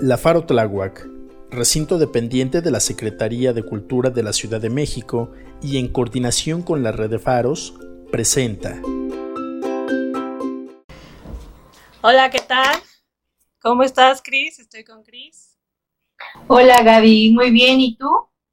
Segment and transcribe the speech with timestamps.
[0.00, 1.08] La Faro Tláhuac,
[1.50, 5.32] recinto dependiente de la Secretaría de Cultura de la Ciudad de México
[5.62, 7.74] y en coordinación con la red de faros,
[8.12, 8.80] presenta.
[12.02, 12.76] Hola, ¿qué tal?
[13.60, 14.58] ¿Cómo estás, Cris?
[14.58, 15.56] Estoy con Cris.
[16.48, 17.32] Hola, Gaby.
[17.32, 18.10] Muy bien, ¿y tú?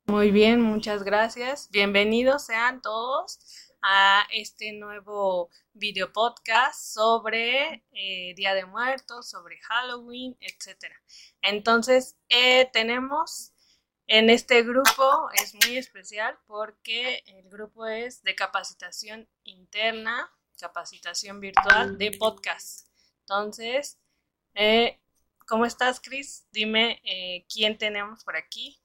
[0.08, 1.70] Muy bien, muchas gracias.
[1.72, 3.40] Bienvenidos sean todos
[3.82, 10.94] a este nuevo video podcast sobre eh, Día de Muertos, sobre Halloween, etc.
[11.42, 13.54] Entonces, eh, tenemos
[14.08, 21.98] en este grupo, es muy especial porque el grupo es de capacitación interna, capacitación virtual
[21.98, 22.88] de podcast.
[23.22, 23.98] Entonces,
[24.54, 25.00] eh,
[25.48, 26.46] ¿cómo estás, Cris?
[26.52, 27.02] Dime
[27.48, 28.80] quién tenemos por aquí.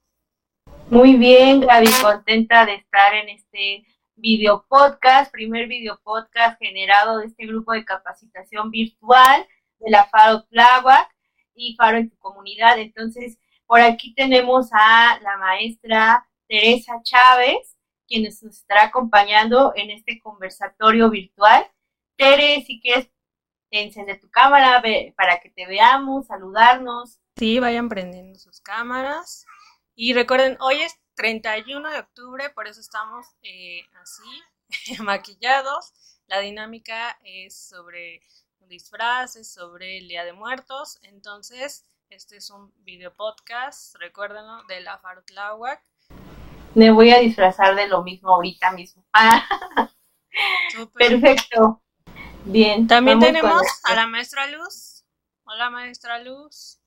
[0.89, 3.85] Muy bien, Gaby, contenta de estar en este
[4.17, 9.47] video podcast, primer video podcast generado de este grupo de capacitación virtual
[9.79, 11.15] de la Faro Tláhuac
[11.55, 12.79] y Faro en tu comunidad.
[12.79, 17.77] Entonces, por aquí tenemos a la maestra Teresa Chávez,
[18.09, 21.67] quien nos estará acompañando en este conversatorio virtual.
[22.17, 23.11] Tere, si quieres
[23.71, 24.83] encender tu cámara
[25.17, 27.19] para que te veamos, saludarnos.
[27.37, 29.45] Sí, vayan prendiendo sus cámaras.
[29.95, 34.23] Y recuerden, hoy es 31 de octubre, por eso estamos eh, así,
[35.03, 35.93] maquillados.
[36.27, 38.21] La dinámica es sobre
[38.61, 40.99] disfraces, sobre el Día de Muertos.
[41.03, 45.83] Entonces, este es un video podcast, recuérdenlo, de la Farutláhuac.
[46.75, 49.05] Me voy a disfrazar de lo mismo ahorita mismo.
[50.95, 51.83] Perfecto.
[52.45, 52.87] Bien.
[52.87, 55.05] También tenemos a la maestra Luz.
[55.45, 56.81] Hola, maestra Luz.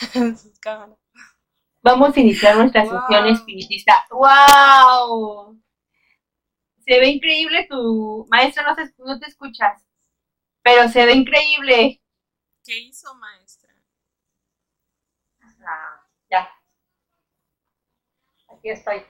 [1.82, 4.04] Vamos a iniciar nuestra sesión espiritista.
[4.10, 5.60] ¡Wow!
[6.84, 8.74] Se ve increíble tu maestra, no,
[9.06, 9.82] no te escuchas,
[10.62, 12.02] pero se ve increíble.
[12.64, 13.74] ¿Qué hizo, maestra?
[15.66, 16.50] Ah, ya.
[18.48, 19.04] Aquí estoy.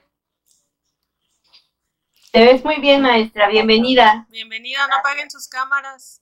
[2.31, 3.49] Te ves muy bien, maestra.
[3.49, 4.25] Bienvenida.
[4.29, 6.21] Bienvenida, no apaguen sus cámaras.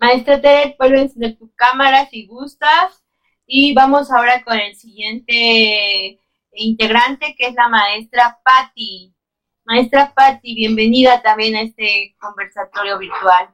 [0.00, 3.04] Maestra Tere, puedes encender tu cámara si gustas.
[3.50, 6.20] Y vamos ahora con el siguiente
[6.52, 9.16] integrante, que es la maestra Patti.
[9.64, 13.48] Maestra Patti, bienvenida también a este conversatorio virtual.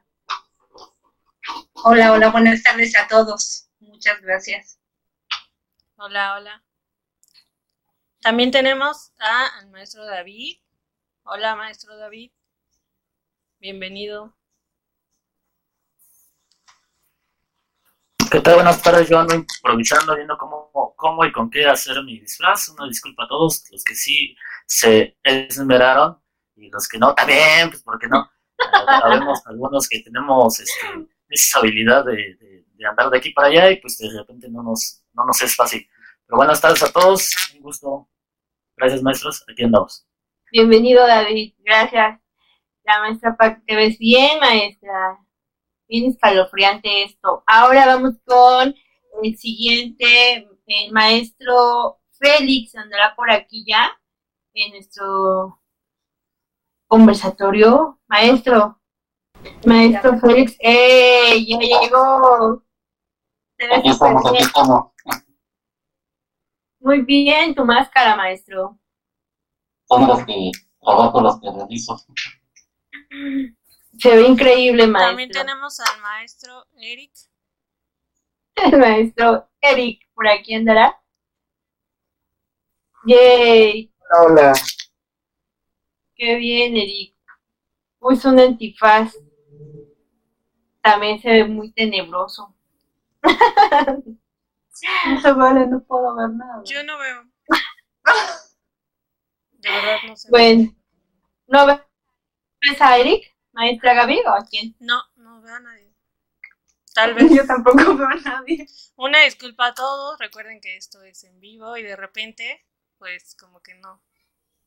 [1.84, 3.68] Hola, hola, buenas tardes a todos.
[3.78, 4.80] Muchas gracias.
[5.94, 6.64] Hola, hola.
[8.20, 10.56] También tenemos al maestro David.
[11.22, 12.32] Hola, maestro David.
[13.60, 14.34] Bienvenido.
[18.34, 18.56] ¿Qué tal?
[18.56, 22.68] Buenas tardes, yo ando improvisando, viendo cómo, cómo y con qué hacer mi disfraz.
[22.68, 24.34] Una disculpa a todos, los que sí
[24.66, 26.20] se esmeraron
[26.56, 28.28] y los que no, también, pues porque no.
[29.00, 33.98] Sabemos algunos que tenemos este, esa habilidad de, andar de aquí para allá y pues
[33.98, 35.88] de repente no nos, no nos es fácil.
[36.26, 38.08] Pero buenas tardes a todos, un gusto.
[38.76, 40.08] Gracias maestros, aquí andamos.
[40.50, 42.18] Bienvenido David, gracias.
[42.82, 45.23] La maestra ¿te ves bien maestra?
[45.94, 47.44] Bien escalofriante esto.
[47.46, 48.74] Ahora vamos con
[49.22, 53.92] el siguiente, el maestro Félix andará por aquí ya
[54.54, 55.60] en nuestro
[56.88, 58.00] conversatorio.
[58.08, 58.80] Maestro,
[59.66, 61.44] maestro Félix, ¡eh!
[61.46, 62.64] Ya llegó.
[63.76, 64.90] Aquí estamos, aquí estamos.
[66.80, 68.78] Muy bien, tu máscara, maestro.
[69.86, 70.50] Son las que
[70.80, 71.96] trabajo, las que realizo.
[73.98, 75.08] Se ve increíble, maestro.
[75.08, 77.12] También tenemos al maestro Eric.
[78.56, 81.00] El maestro Eric, por aquí andará.
[83.06, 83.92] Yay.
[84.10, 84.52] Hola.
[86.14, 87.14] Qué bien, Eric.
[87.98, 89.14] Puso un antifaz.
[90.82, 92.54] También se ve muy tenebroso.
[95.22, 96.62] No vale, no puedo ver nada.
[96.64, 97.24] Yo no veo.
[99.52, 100.28] De verdad no sé.
[100.30, 100.74] Bueno,
[101.46, 103.33] ¿no ves a Eric?
[103.54, 104.76] Maestra Gaby o a quién?
[104.80, 105.94] No, no veo a nadie.
[106.94, 108.66] Tal vez yo tampoco veo a nadie.
[108.96, 112.64] Una disculpa a todos, recuerden que esto es en vivo y de repente,
[112.98, 114.02] pues como que no,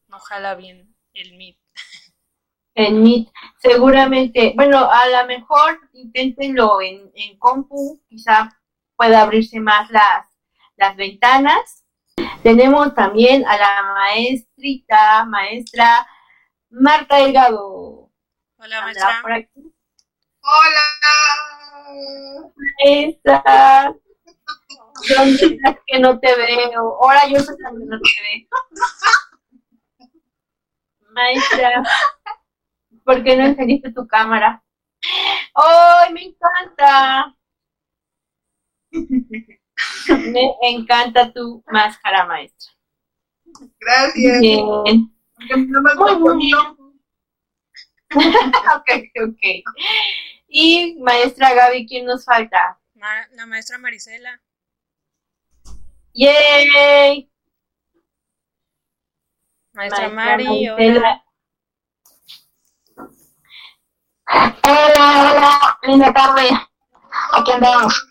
[0.07, 1.57] no jala bien el Meet.
[2.75, 3.29] El Meet,
[3.59, 8.55] seguramente, bueno, a lo mejor inténtenlo en, en compu, quizá
[8.95, 10.27] pueda abrirse más las,
[10.75, 11.83] las ventanas.
[12.43, 16.07] Tenemos también a la maestrita, maestra
[16.69, 17.76] Marta Delgado.
[18.59, 19.21] Hola, maestra.
[20.41, 20.85] Hola.
[22.83, 23.95] Maestra.
[25.15, 26.97] ¿Dónde estás que no te veo?
[26.99, 28.47] Ahora yo también no te veo.
[31.11, 31.83] Maestra,
[33.05, 34.63] ¿por qué no encendiste tu cámara?
[35.53, 37.35] ¡Ay, me encanta!
[40.09, 42.71] me encanta tu máscara, maestra.
[43.79, 44.41] Gracias.
[44.41, 44.65] Bien.
[44.83, 45.71] Bien.
[46.19, 46.76] bonito.
[48.15, 48.89] Ok,
[49.27, 49.41] ok.
[50.47, 52.79] Y maestra Gaby, ¿quién nos falta?
[52.95, 54.41] Ma- la maestra Marisela.
[56.13, 57.29] ¡Yay!
[59.73, 61.23] Maestra Maestra Mari, hola.
[64.29, 66.49] Hola, hola, linda tarde.
[67.33, 68.07] Aquí andamos.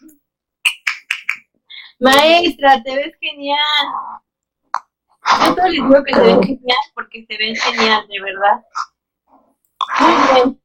[1.99, 3.59] Maestra, te ves genial.
[5.57, 8.65] Yo les digo que se ven genial porque se ven genial, de verdad.
[10.01, 10.61] Muy bien.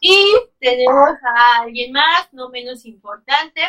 [0.00, 3.60] Y tenemos a alguien más, no menos importante,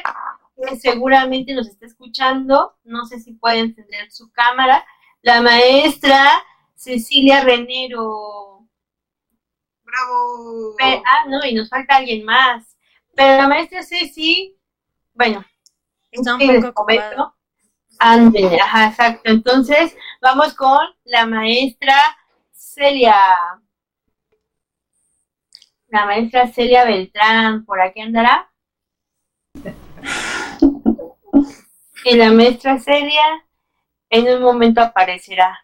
[0.56, 2.78] que seguramente nos está escuchando.
[2.84, 4.86] No sé si puede encender su cámara.
[5.22, 6.44] La maestra
[6.76, 8.68] Cecilia Renero.
[9.84, 10.76] Bravo.
[10.82, 12.78] Ah, no, y nos falta alguien más.
[13.14, 14.58] Pero la maestra Ceci,
[15.14, 15.44] bueno,
[16.12, 17.04] Está un poco comento.
[17.14, 17.36] ocupada.
[18.00, 19.22] Ándale, ajá, exacto.
[19.26, 21.96] Entonces, vamos con la maestra
[22.52, 23.16] Celia.
[25.92, 28.50] La maestra Celia Beltrán, ¿por aquí andará?
[32.06, 33.46] Y la maestra Celia
[34.10, 35.60] en un momento aparecerá.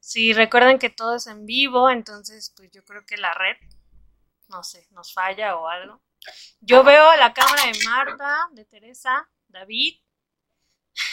[0.00, 3.56] Sí, recuerden que todo es en vivo, entonces pues yo creo que la red,
[4.48, 6.00] no sé, nos falla o algo.
[6.60, 10.00] Yo veo la cámara de Marta, de Teresa, David,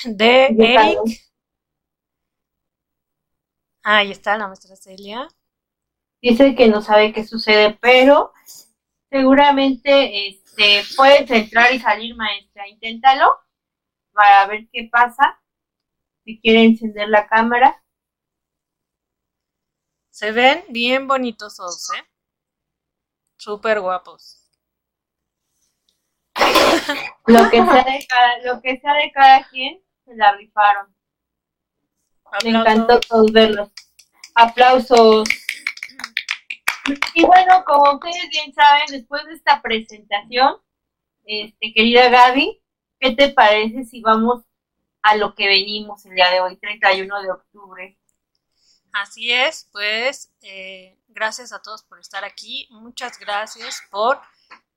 [0.05, 0.45] de.
[0.45, 0.99] Eric.
[3.83, 5.27] Ah, Ahí está la maestra Celia.
[6.21, 8.31] Dice que no sabe qué sucede, pero
[9.09, 12.67] seguramente este, puedes entrar y salir, maestra.
[12.67, 13.39] Inténtalo
[14.13, 15.41] para ver qué pasa.
[16.23, 17.83] Si quiere encender la cámara.
[20.11, 22.03] Se ven bien bonitos todos, ¿eh?
[23.37, 24.41] Súper guapos.
[27.25, 30.95] Lo que sea de cada, lo que sea de cada quien, se la rifaron.
[32.43, 33.71] Me encantó todos verlos.
[34.35, 35.27] Aplausos.
[37.13, 40.57] Y bueno, como ustedes bien saben, después de esta presentación,
[41.25, 42.61] este, querida Gaby,
[42.99, 44.43] ¿qué te parece si vamos
[45.01, 47.97] a lo que venimos el día de hoy, 31 de octubre?
[48.93, 52.67] Así es, pues eh, gracias a todos por estar aquí.
[52.71, 54.19] Muchas gracias por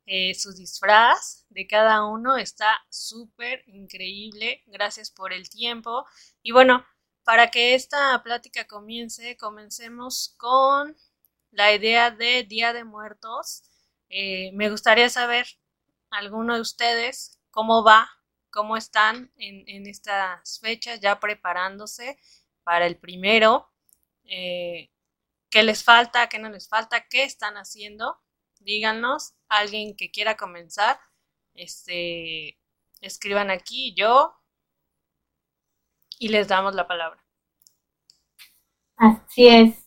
[0.07, 2.37] eh, su disfraz de cada uno.
[2.37, 4.63] Está súper increíble.
[4.67, 6.07] Gracias por el tiempo.
[6.43, 6.85] Y bueno,
[7.25, 10.97] para que esta plática comience, comencemos con
[11.55, 13.63] la idea de Día de Muertos.
[14.09, 15.47] Eh, me gustaría saber,
[16.11, 18.11] alguno de ustedes, cómo va,
[18.51, 22.19] cómo están en, estas fechas, ya preparándose
[22.63, 23.73] para el primero
[24.25, 24.91] eh,
[25.51, 28.21] qué les falta, qué no les falta, qué están haciendo.
[28.61, 30.99] Díganos, alguien que quiera comenzar,
[31.55, 32.59] este,
[33.01, 34.35] escriban aquí, yo,
[36.19, 37.23] y les damos la palabra.
[38.97, 39.84] Así es.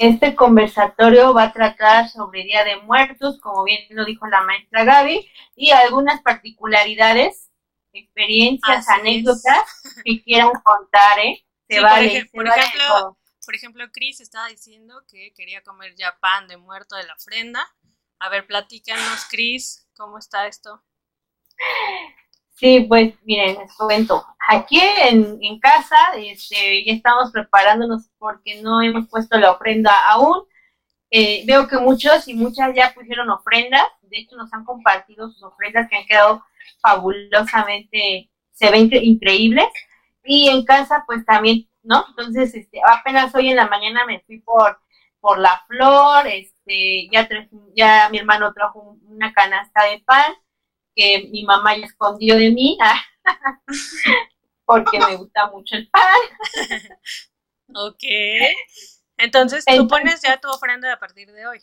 [0.00, 4.84] Este conversatorio va a tratar sobre Día de Muertos, como bien lo dijo la maestra
[4.84, 7.50] Gaby, y algunas particularidades,
[7.92, 9.00] experiencias, Así es.
[9.00, 9.62] anécdotas
[10.04, 11.44] que quieran contar, ¿eh?
[11.68, 13.18] Se Sí, por vale, ej- se por vale ejemplo.
[13.44, 17.66] Por ejemplo, Chris estaba diciendo que quería comer ya pan de muerto de la ofrenda.
[18.18, 20.82] A ver, platícanos, Chris, ¿cómo está esto?
[22.60, 24.24] Sí, pues miren, les cuento.
[24.48, 30.44] Aquí en, en casa este, ya estamos preparándonos porque no hemos puesto la ofrenda aún.
[31.10, 33.84] Eh, veo que muchos y muchas ya pusieron ofrendas.
[34.02, 36.44] De hecho, nos han compartido sus ofrendas que han quedado
[36.82, 39.68] fabulosamente, se ven incre- increíbles.
[40.24, 42.04] Y en casa, pues también, ¿no?
[42.10, 44.80] Entonces, este, apenas hoy en la mañana me fui por,
[45.20, 47.28] por la flor, este, ya,
[47.76, 50.34] ya mi hermano trajo un- una canasta de pan
[50.94, 52.78] que mi mamá ya escondió de mí,
[54.64, 56.20] porque me gusta mucho el pan.
[57.74, 58.02] Ok.
[59.16, 61.62] Entonces, tú Entonces- pones ya tu ofrenda a partir de hoy.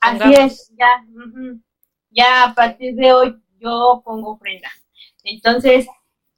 [0.00, 1.04] Así es, ya,
[2.10, 4.70] ya a partir de hoy yo pongo ofrenda.
[5.22, 5.86] Entonces,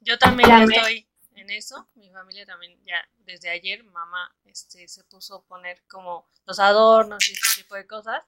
[0.01, 1.87] Yo también estoy en eso.
[1.95, 7.27] Mi familia también ya desde ayer, mamá este, se puso a poner como los adornos
[7.27, 8.23] y ese tipo de cosas.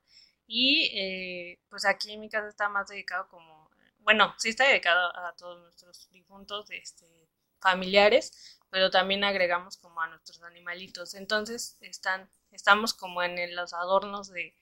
[0.53, 5.15] Y eh, pues aquí en mi casa está más dedicado como, bueno, sí está dedicado
[5.15, 7.05] a todos nuestros difuntos este,
[7.61, 11.13] familiares, pero también agregamos como a nuestros animalitos.
[11.13, 14.53] Entonces están, estamos como en el- los adornos de,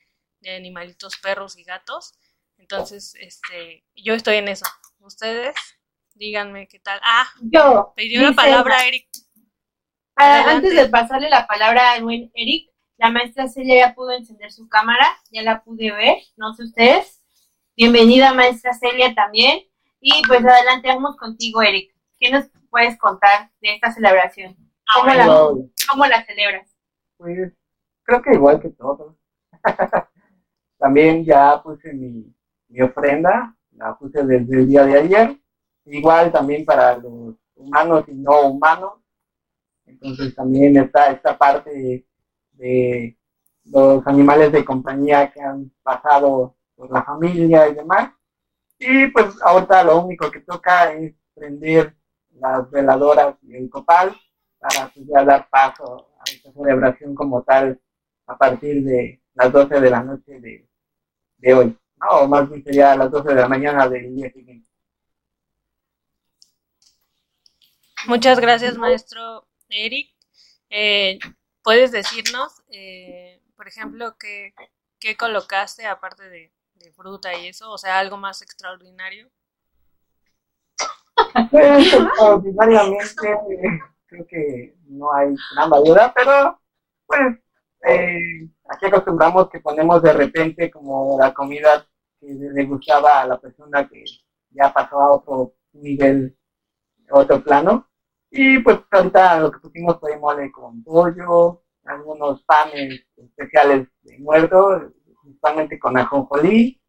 [0.41, 2.13] de animalitos, perros y gatos.
[2.57, 4.65] Entonces, este, yo estoy en eso.
[4.99, 5.55] ¿Ustedes?
[6.13, 6.99] Díganme qué tal.
[7.03, 7.93] Ah, yo.
[7.95, 9.07] pidió la palabra Eric.
[10.15, 10.67] Ah, Adelante.
[10.67, 12.69] antes de pasarle la palabra al buen Eric,
[12.99, 17.21] la maestra Celia ya pudo encender su cámara, ya la pude ver, no sé ustedes.
[17.77, 19.61] Bienvenida maestra Celia también.
[20.01, 21.95] Y pues adelante, vamos contigo, Eric.
[22.19, 24.53] ¿Qué nos puedes contar de esta celebración?
[24.93, 25.25] ¿Cómo, la,
[25.89, 26.75] cómo la celebras?
[27.15, 27.53] Pues
[28.03, 29.15] creo que igual que todos.
[30.77, 32.35] también ya puse mi,
[32.67, 35.37] mi ofrenda, la puse desde el día de ayer.
[35.85, 38.95] Igual también para los humanos y no humanos.
[39.85, 42.08] Entonces también está esta parte
[42.59, 43.17] de
[43.65, 48.11] los animales de compañía que han pasado por la familia y demás.
[48.77, 51.95] Y pues ahorita lo único que toca es prender
[52.31, 54.15] las veladoras y el copal
[54.59, 57.79] para pues, ya dar paso a esta celebración como tal
[58.27, 60.67] a partir de las 12 de la noche de,
[61.37, 61.77] de hoy.
[61.97, 64.69] No, o más bien sería a las 12 de la mañana del día siguiente.
[68.07, 70.09] Muchas gracias, maestro Eric.
[70.69, 71.19] Eh,
[71.63, 74.53] ¿Puedes decirnos, eh, por ejemplo, qué,
[74.99, 77.71] qué colocaste aparte de, de, fruta y eso?
[77.71, 79.29] O sea, algo más extraordinario.
[81.51, 83.39] Extraordinariamente,
[84.07, 86.59] creo que no hay gran variedad, pero
[87.05, 87.37] pues
[87.87, 91.85] eh, aquí acostumbramos que ponemos de repente como la comida
[92.19, 94.03] que le gustaba a la persona que
[94.51, 96.37] ya pasó a otro nivel,
[97.11, 97.88] otro plano.
[98.31, 104.93] Y pues ahorita lo que pusimos fue mole con pollo, algunos panes especiales de muerto,
[105.21, 106.81] principalmente con ajonjolí,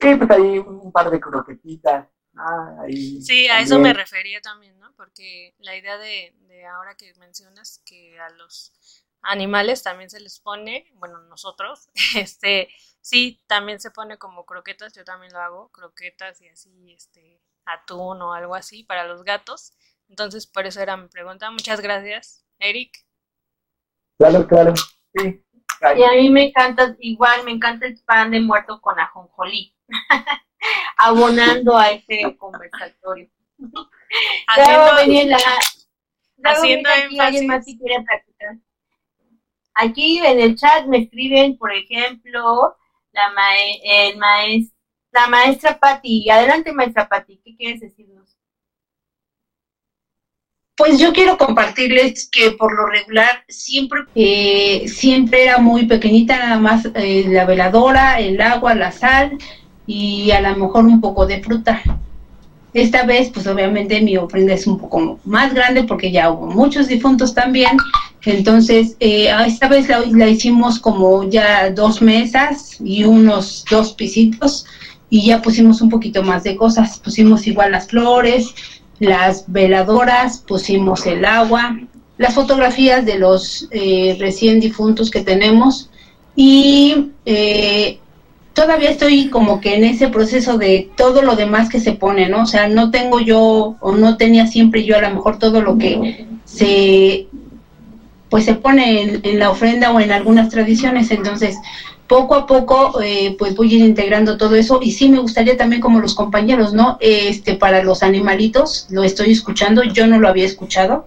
[0.00, 2.08] y pues ahí un par de croquetitas.
[2.36, 4.92] Ah, sí, a eso me refería también, ¿no?
[4.94, 8.72] Porque la idea de, de ahora que mencionas que a los
[9.22, 12.68] animales también se les pone, bueno, nosotros, este,
[13.00, 18.22] sí, también se pone como croquetas, yo también lo hago, croquetas y así, este, atún
[18.22, 19.72] o algo así para los gatos.
[20.08, 21.50] Entonces, por eso era mi pregunta.
[21.50, 22.92] Muchas gracias, Eric.
[24.18, 24.74] Claro, claro,
[25.14, 25.42] sí.
[25.96, 29.74] Y a mí me encanta, igual me encanta el pan de muerto con ajonjolí,
[30.96, 33.28] abonando a ese conversatorio.
[34.48, 35.36] Haciendo,
[36.44, 37.50] haciendo énfasis.
[39.74, 42.76] Aquí en el chat me escriben, por ejemplo,
[43.12, 43.32] la,
[43.82, 44.76] el maestra,
[45.12, 46.30] la maestra Patti.
[46.30, 48.35] Adelante, maestra Patti, ¿qué quieres decirnos?
[50.76, 54.04] Pues yo quiero compartirles que por lo regular siempre,
[54.86, 59.38] siempre era muy pequeñita, nada más eh, la veladora, el agua, la sal
[59.86, 61.82] y a lo mejor un poco de fruta.
[62.74, 66.88] Esta vez, pues obviamente mi ofrenda es un poco más grande porque ya hubo muchos
[66.88, 67.78] difuntos también
[68.26, 74.66] entonces, eh, esta vez la, hicimos como ya dos mesas y unos dos pisitos
[75.08, 76.98] y ya pusimos un poquito más de cosas.
[76.98, 78.52] Pusimos igual las flores,
[78.98, 81.78] las veladoras, pusimos el agua,
[82.18, 85.90] las fotografías de los eh, recién difuntos que tenemos
[86.34, 87.98] y eh,
[88.54, 92.42] todavía estoy como que en ese proceso de todo lo demás que se pone, ¿no?
[92.42, 95.76] O sea, no tengo yo o no tenía siempre yo a lo mejor todo lo
[95.76, 97.26] que se
[98.30, 101.56] pues se pone en, la ofrenda o en algunas tradiciones, entonces
[102.06, 105.56] poco a poco eh, pues voy a ir integrando todo eso y sí me gustaría
[105.56, 106.96] también como los compañeros, ¿no?
[107.00, 111.06] Este para los animalitos lo estoy escuchando, yo no lo había escuchado,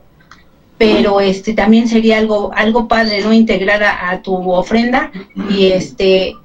[0.77, 3.33] pero este también sería algo algo padre, ¿no?
[3.33, 5.11] Integrar a, tu ofrenda
[5.49, 6.35] y este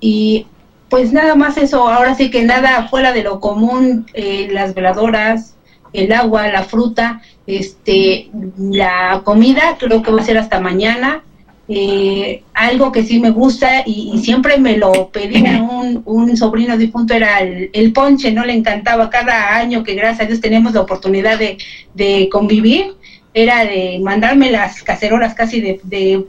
[0.00, 0.46] y
[0.88, 5.54] pues nada más eso, ahora sí que nada fuera de lo común, eh, las veladoras,
[5.92, 11.22] el agua, la fruta, este, la comida, creo que va a ser hasta mañana.
[11.70, 17.12] Eh, algo que sí me gusta y, siempre me lo pedía un, un sobrino difunto
[17.12, 18.44] era el, ponche, ¿no?
[18.46, 21.58] Le encantaba cada año que gracias a Dios tenemos la oportunidad de,
[21.92, 22.94] de convivir,
[23.34, 26.24] era de mandarme las cacerolas casi de, de,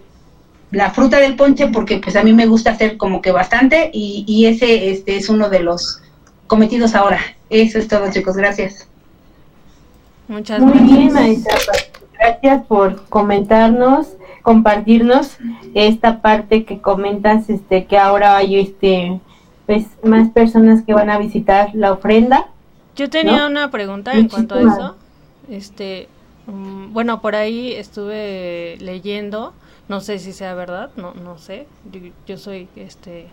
[0.72, 4.26] la fruta del ponche porque pues a mí me gusta hacer como que bastante y,
[4.28, 6.02] y ese este es uno de los
[6.48, 7.22] cometidos ahora.
[7.50, 8.90] Eso es todo chicos, gracias.
[10.28, 10.98] Muchas Muy gracias.
[10.98, 11.56] bien, maestra.
[12.20, 15.38] Gracias por comentarnos, compartirnos
[15.74, 19.22] esta parte que comentas, este, que ahora hay este,
[19.66, 22.48] pues, más personas que van a visitar la ofrenda.
[22.96, 24.96] Yo tenía una pregunta en cuanto a eso.
[25.50, 26.10] Este,
[26.48, 29.54] um, bueno, por ahí estuve leyendo,
[29.88, 31.68] no sé si sea verdad, no, no sé.
[31.92, 33.28] Yo, yo soy, este,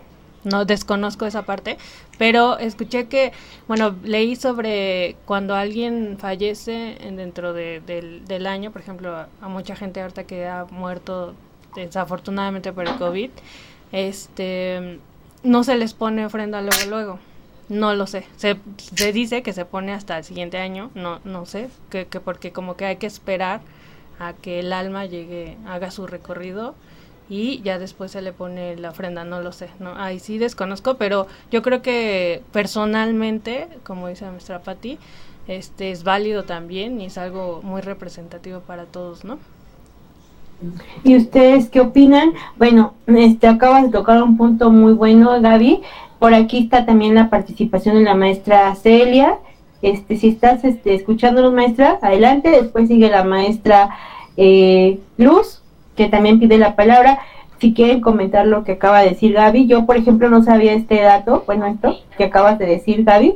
[0.47, 1.77] no desconozco esa parte,
[2.17, 3.31] pero escuché que,
[3.67, 7.81] bueno, leí sobre cuando alguien fallece dentro de,
[8.27, 11.35] del, año, por ejemplo, a, mucha gente ahorita que ha muerto
[11.75, 13.29] desafortunadamente por el COVID,
[13.91, 14.99] este,
[15.43, 17.19] no se les pone ofrenda luego, luego.
[17.69, 18.25] No lo sé.
[18.37, 22.21] Se, se dice que se pone hasta el siguiente año, no, no sé, que, que
[22.21, 23.59] porque como que hay que esperar
[24.19, 26.75] a que el alma llegue, haga su recorrido
[27.29, 30.95] y ya después se le pone la ofrenda, no lo sé, no, ahí sí desconozco,
[30.95, 34.97] pero yo creo que personalmente, como dice nuestra Patti,
[35.47, 39.39] este es válido también y es algo muy representativo para todos, ¿no?
[41.03, 42.33] ¿Y ustedes qué opinan?
[42.57, 45.81] Bueno, este acabas de tocar un punto muy bueno, Gaby.
[46.19, 49.37] Por aquí está también la participación de la maestra Celia.
[49.83, 52.49] Este, si estás este, escuchándonos, maestra, adelante.
[52.49, 53.89] Después sigue la maestra
[54.35, 55.61] eh, Luz,
[55.97, 57.19] que también pide la palabra.
[57.59, 61.01] Si quieren comentar lo que acaba de decir Gaby, yo, por ejemplo, no sabía este
[61.01, 63.35] dato, bueno, esto que acabas de decir, Gaby,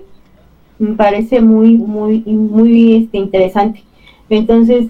[0.80, 3.84] me parece muy, muy, muy este, interesante.
[4.30, 4.88] Entonces,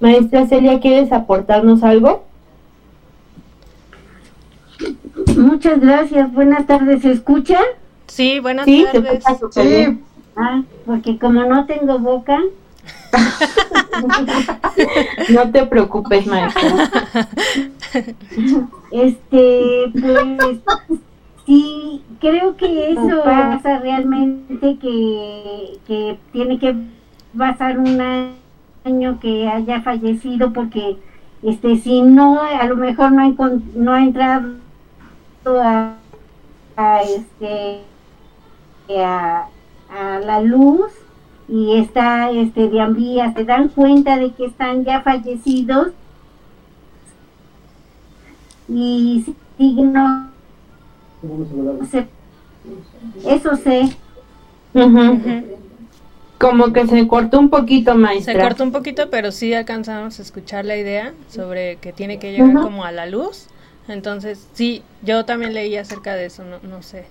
[0.00, 2.24] Maestra Celia, ¿quieres aportarnos algo?
[5.36, 6.32] Muchas gracias.
[6.32, 7.02] Buenas tardes.
[7.02, 7.58] ¿Se escucha?
[8.06, 9.24] Sí, buenas sí, tardes.
[9.50, 9.98] Se sí.
[10.36, 12.40] Ah, porque como no tengo boca.
[15.30, 16.88] no te preocupes, maestra.
[18.90, 20.58] Este, pues
[21.46, 26.74] sí, creo que eso pasa realmente que, que tiene que
[27.36, 28.30] pasar una
[28.84, 30.96] año que haya fallecido porque
[31.42, 34.54] este si no a lo mejor no ha, no ha entrado
[35.46, 35.94] a,
[36.76, 37.80] a este
[38.98, 39.46] a,
[39.90, 40.90] a, la luz
[41.48, 45.88] y está este de ambías se dan cuenta de que están ya fallecidos
[48.68, 49.24] y
[49.56, 50.30] signo
[53.24, 53.96] eso sé
[56.38, 58.32] como que se cortó un poquito, maestra.
[58.32, 62.32] Se cortó un poquito, pero sí alcanzamos a escuchar la idea sobre que tiene que
[62.32, 63.48] llegar como a la luz.
[63.88, 67.06] Entonces, sí, yo también leí acerca de eso, no, no sé.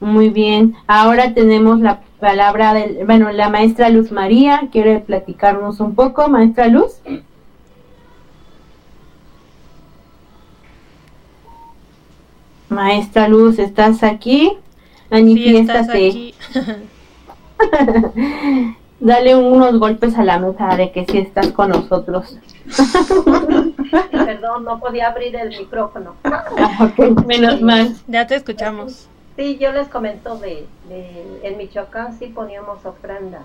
[0.00, 5.94] Muy bien, ahora tenemos la palabra del, bueno, la maestra Luz María, quiere platicarnos un
[5.94, 7.00] poco, maestra Luz.
[12.68, 14.52] Maestra Luz, ¿estás aquí?
[15.10, 16.12] Manifiéstate.
[16.12, 16.84] Sí, estás aquí.
[19.00, 22.36] Dale unos golpes a la mesa de que si estás con nosotros.
[24.10, 26.14] Perdón, no podía abrir el micrófono.
[26.24, 26.90] Ah,
[27.26, 27.94] menos mal.
[28.08, 29.08] Ya te escuchamos.
[29.38, 33.38] Sí, yo les comento de, en Michoacán sí poníamos ofrenda,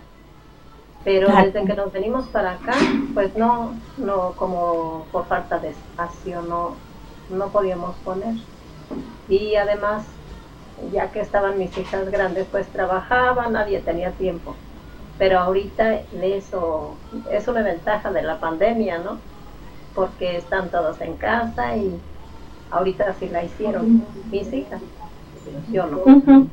[1.03, 2.73] pero desde que nos venimos para acá,
[3.13, 6.77] pues no, no como por falta de espacio no,
[7.29, 8.34] no podíamos poner.
[9.29, 10.03] Y además
[10.91, 14.56] ya que estaban mis hijas grandes, pues trabajaba, nadie tenía tiempo.
[15.19, 16.97] Pero ahorita eso
[17.29, 19.19] es una ventaja de la pandemia, ¿no?
[19.93, 22.01] Porque están todos en casa y
[22.71, 24.82] ahorita sí la hicieron mis hijas,
[25.71, 26.47] yo no.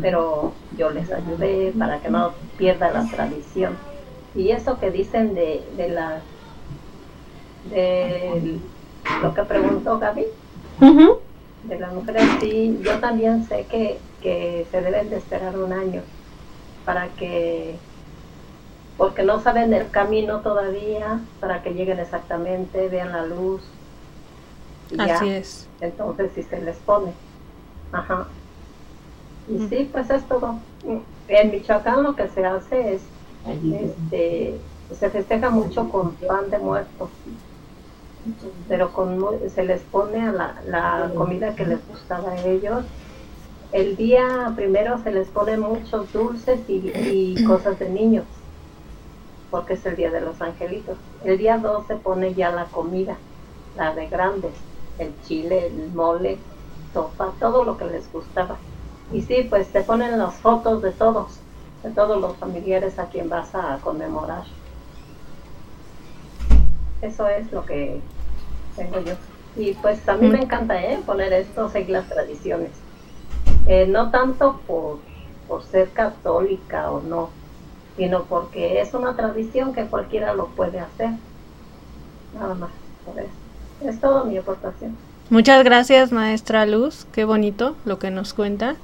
[0.00, 3.76] Pero yo les ayudé para que no pierda la tradición.
[4.34, 6.20] Y eso que dicen de, de la
[7.70, 8.58] de
[9.22, 10.24] lo que preguntó Gaby,
[11.64, 16.02] de las mujeres, sí, yo también sé que, que se deben de esperar un año
[16.84, 17.76] para que,
[18.96, 23.62] porque no saben el camino todavía, para que lleguen exactamente, vean la luz.
[24.98, 25.68] Así es.
[25.80, 27.12] Entonces, si se les pone.
[27.92, 28.26] Ajá.
[29.48, 30.56] Y sí, pues es todo.
[31.28, 33.02] En Michoacán lo que se hace es,
[33.46, 34.58] este,
[34.92, 37.10] se festeja mucho con pan de muertos
[38.68, 42.84] pero con, se les pone a la, la comida que les gustaba a ellos.
[43.72, 48.26] El día primero se les pone muchos dulces y, cosas de niños,
[49.50, 50.98] porque es el día de los angelitos.
[51.24, 53.16] El día 2 se pone ya la comida,
[53.76, 54.52] la de grandes,
[54.98, 56.38] el chile, el mole,
[56.92, 58.56] sopa, todo lo que les gustaba.
[59.12, 61.38] Y sí, pues te ponen las fotos de todos,
[61.82, 64.44] de todos los familiares a quien vas a conmemorar.
[67.02, 68.00] Eso es lo que
[68.76, 69.14] tengo yo.
[69.56, 70.42] Y pues a mí me mm.
[70.42, 71.00] encanta ¿eh?
[71.04, 72.70] poner esto, seguir las tradiciones.
[73.66, 74.98] Eh, no tanto por,
[75.46, 77.30] por ser católica o no,
[77.96, 81.10] sino porque es una tradición que cualquiera lo puede hacer.
[82.34, 82.70] Nada más,
[83.04, 83.30] por eso.
[83.84, 84.96] Es todo mi aportación.
[85.32, 87.06] Muchas gracias, maestra Luz.
[87.10, 88.76] Qué bonito lo que nos cuenta.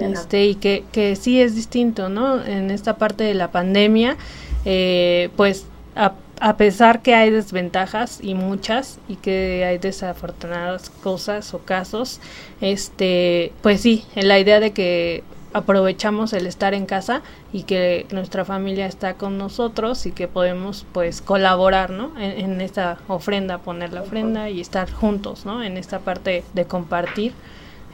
[0.00, 2.42] Este, y que, que sí es distinto, ¿no?
[2.42, 4.16] En esta parte de la pandemia,
[4.64, 11.52] eh, pues a, a pesar que hay desventajas y muchas y que hay desafortunadas cosas
[11.52, 12.20] o casos,
[12.62, 18.06] este, pues sí, en la idea de que aprovechamos el estar en casa y que
[18.10, 22.12] nuestra familia está con nosotros y que podemos pues colaborar, ¿no?
[22.18, 25.62] En, esta ofrenda, poner la ofrenda y estar juntos, ¿no?
[25.62, 27.34] En esta parte de compartir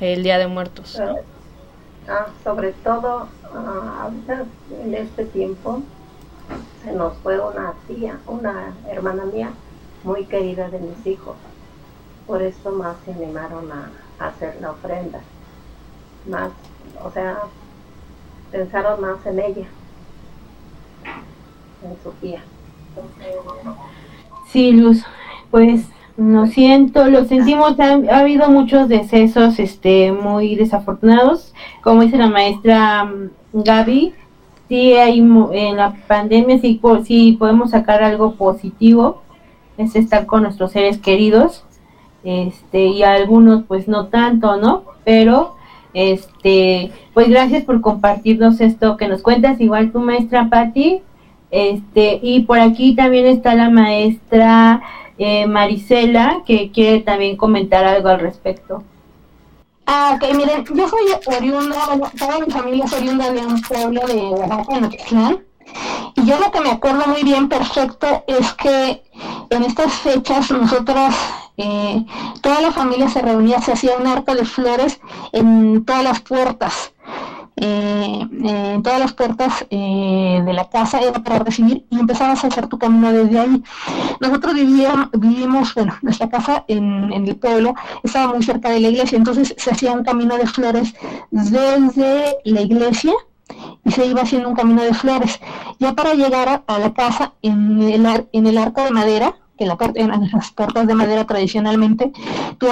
[0.01, 1.01] el Día de Muertos.
[2.09, 4.09] Ah, sobre todo ah,
[4.83, 5.83] en este tiempo
[6.83, 9.51] se nos fue una tía, una hermana mía,
[10.05, 11.37] muy querida de mis hijos.
[12.27, 15.21] Por eso más se animaron a, a hacer la ofrenda.
[16.29, 16.51] Más,
[17.05, 17.39] o sea,
[18.51, 19.67] pensaron más en ella,
[21.85, 22.41] en Sofía.
[24.49, 25.05] Sí, Luz,
[25.51, 32.17] pues lo siento, lo sentimos, ha, ha habido muchos decesos este, muy desafortunados, como dice
[32.17, 34.15] la maestra mm, Gaby,
[34.69, 39.23] sí hay en la pandemia sí, po- sí podemos sacar algo positivo,
[39.77, 41.65] es estar con nuestros seres queridos,
[42.25, 44.83] este, y algunos pues no tanto, ¿no?
[45.05, 45.55] Pero
[45.99, 51.03] este, pues gracias por compartirnos esto que nos cuentas, igual tu maestra Patti,
[51.51, 54.81] este, y por aquí también está la maestra
[55.19, 58.85] eh, Marisela, que quiere también comentar algo al respecto.
[59.87, 61.77] Ah, ok, miren, yo soy oriunda,
[62.17, 65.39] toda mi familia es oriunda de un pueblo de Oaxaca,
[66.15, 69.03] y yo lo que me acuerdo muy bien perfecto es que
[69.51, 71.13] en estas fechas nosotros,
[71.59, 72.07] eh,
[72.41, 75.01] toda la familia se reunía, se hacía un arco de flores
[75.33, 76.93] en todas las puertas,
[77.61, 82.45] eh, eh, en todas las puertas eh, de la casa era para recibir y empezabas
[82.45, 83.65] a hacer tu camino desde ahí.
[84.21, 89.19] Nosotros vivíamos, vivimos, bueno, nuestra casa en, el pueblo estaba muy cerca de la iglesia,
[89.19, 90.95] entonces se hacía un camino de flores
[91.33, 93.13] desde la iglesia
[93.85, 95.41] y se iba haciendo un camino de flores.
[95.81, 100.51] Ya para llegar a, la casa en el arco de madera, que la en las
[100.53, 102.13] puertas de madera tradicionalmente,
[102.59, 102.67] tú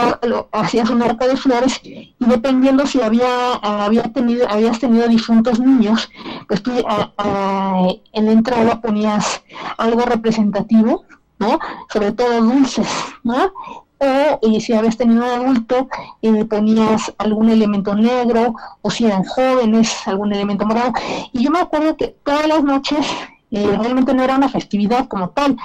[0.53, 6.09] hacías un arco de flores y dependiendo si había, había tenido, habías tenido difuntos niños,
[6.49, 9.43] pues tú a- a- en la entrada ponías
[9.79, 11.05] algo representativo,
[11.39, 11.59] ¿no?
[11.93, 12.89] Sobre todo dulces,
[13.25, 13.53] ¿no?
[13.99, 15.89] O y si habías tenido un adulto,
[16.21, 20.93] eh, ponías algún elemento negro, o si eran jóvenes, algún elemento morado.
[21.33, 23.07] Y yo me acuerdo que todas las noches,
[23.51, 25.57] eh, realmente no era una festividad como tal,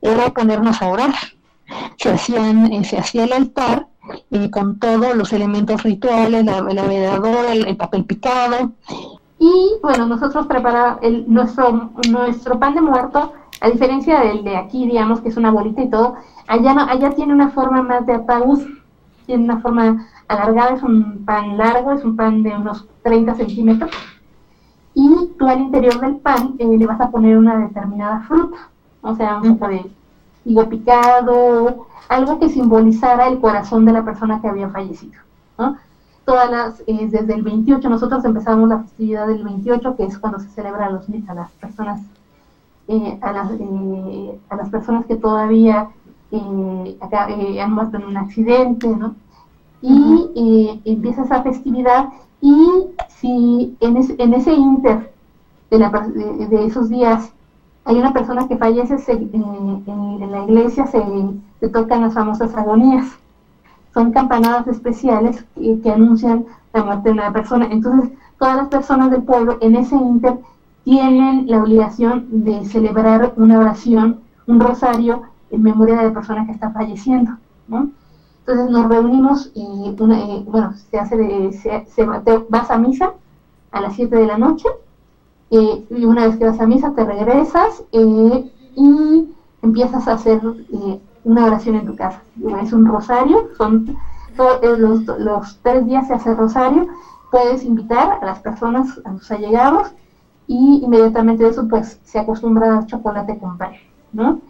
[0.00, 1.14] era ponernos a orar.
[1.96, 3.86] Se, hacían, eh, se hacía el altar
[4.30, 8.72] eh, con todos los elementos rituales, la, la veladora, el, el papel picado.
[9.38, 15.20] Y bueno, nosotros preparamos nuestro, nuestro pan de muerto, a diferencia del de aquí, digamos
[15.20, 18.60] que es una bolita y todo, allá, no, allá tiene una forma más de ataúd,
[19.26, 23.90] tiene una forma alargada, es un pan largo, es un pan de unos 30 centímetros,
[24.94, 28.56] y tú al interior del pan eh, le vas a poner una determinada fruta,
[29.02, 29.90] o sea, un poco de
[30.44, 35.20] higo picado, algo que simbolizara el corazón de la persona que había fallecido,
[35.58, 35.76] ¿no?
[36.24, 40.38] Todas las, eh, desde el 28, nosotros empezamos la festividad del 28, que es cuando
[40.38, 42.00] se celebra a, los, a las personas,
[42.88, 45.88] eh, a, las, eh, a las personas que todavía
[46.32, 49.16] eh, acá, han muerto en un accidente, ¿no?
[49.82, 55.10] Y eh, empieza esa festividad y si en, es- en ese inter
[55.70, 57.32] de, esos días
[57.84, 63.06] hay una persona que fallece, eh, en, la iglesia se, tocan las famosas agonías.
[63.94, 67.66] Son campanadas especiales que, anuncian la muerte de una persona.
[67.70, 70.38] Entonces, todas las personas del pueblo en ese inter
[70.84, 76.52] tienen la obligación de celebrar una oración, un rosario en memoria de la persona que
[76.52, 77.32] está falleciendo.
[78.50, 83.12] Entonces nos reunimos y eh, bueno, se hace de, se, se vas a misa
[83.70, 84.66] a las 7 de la noche
[85.52, 89.24] eh, y una vez que vas a misa te regresas eh, y
[89.62, 90.40] empiezas a hacer
[91.22, 92.22] una oración en tu casa.
[92.60, 93.94] Es un rosario, son
[94.78, 96.88] los, los tres días se hace rosario,
[97.30, 99.92] puedes invitar a las personas, a los allegados
[100.48, 103.74] y inmediatamente de eso pues se acostumbra a chocolate con pan,
[104.12, 104.40] ¿no?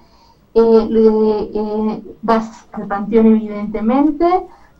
[0.54, 4.26] Eh, le- eh, vas al panteón evidentemente,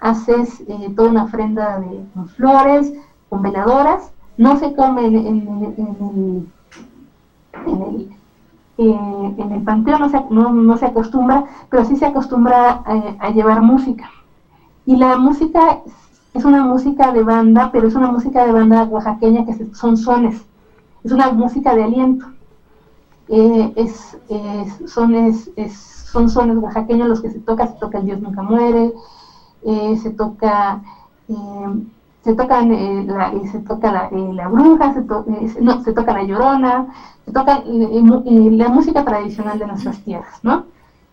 [0.00, 2.92] haces eh, toda una ofrenda de, con flores,
[3.28, 6.48] con veladoras, no se come en, en- en
[7.64, 8.09] el, en el,
[8.78, 13.16] eh, en el panteón, no se, no, no se acostumbra, pero sí se acostumbra eh,
[13.20, 14.09] a llevar música.
[14.87, 15.80] Y la música
[16.35, 20.46] es una música de banda, pero es una música de banda oaxaqueña que son sones,
[21.04, 22.26] es una música de aliento
[23.31, 25.73] eh, es, es- son, es, es-
[26.12, 28.93] son sones oaxaqueños los que se toca, se toca el Dios nunca muere,
[29.62, 30.81] eh, se toca,
[31.29, 31.66] eh,
[32.23, 35.81] se tocan, eh, la, eh, se toca la, eh, la bruja, se, to- eh, no,
[35.81, 36.87] se toca la llorona,
[37.25, 40.64] se toca la música tradicional de nuestras tierras, ¿no?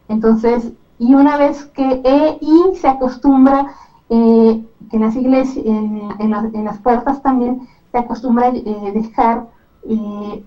[0.07, 2.01] Entonces, y una vez que,
[2.41, 3.65] y se acostumbra
[4.09, 4.59] que
[4.91, 7.59] en las iglesias, en, en las, en las puertas también,
[7.91, 9.45] se acostumbra dejar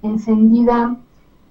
[0.03, 0.95] encendida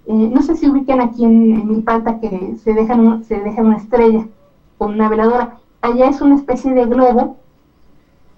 [0.10, 3.78] eh, no sé si ubican aquí en, en Milpalta que se dejan se deja una
[3.78, 4.26] estrella
[4.80, 5.60] con una veladora.
[5.82, 7.38] Allá es una especie de globo,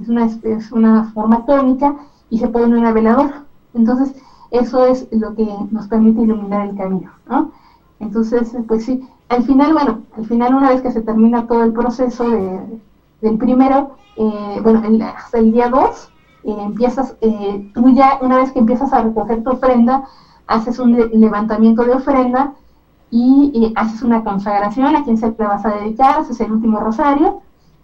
[0.01, 1.95] es una, es una forma tónica
[2.29, 3.45] y se pone una veladora.
[3.73, 4.13] Entonces,
[4.51, 7.09] eso es lo que nos permite iluminar el camino.
[7.25, 7.51] ¿no?
[8.01, 11.71] Entonces, pues sí, al final, bueno, al final una vez que se termina todo el
[11.71, 12.81] proceso de,
[13.21, 16.09] del primero, eh, bueno, el, hasta el día 2,
[16.43, 17.15] eh, empiezas,
[17.73, 20.03] tú ya una vez que empiezas a recoger tu ofrenda,
[20.51, 22.53] haces un levantamiento de ofrenda
[23.09, 27.39] y, haces una consagración a quien se te vas a dedicar, haces el último rosario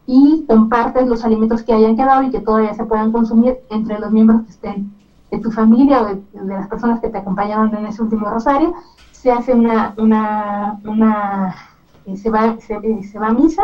[0.06, 4.12] y compartes los alimentos que hayan quedado y que todavía se puedan consumir entre los
[4.12, 4.92] miembros que estén
[5.32, 8.74] de tu familia o de, las personas que te acompañaron en ese último rosario.
[9.12, 11.56] Se hace una, una, una
[12.06, 13.64] eh, se, va, se, se va a misa,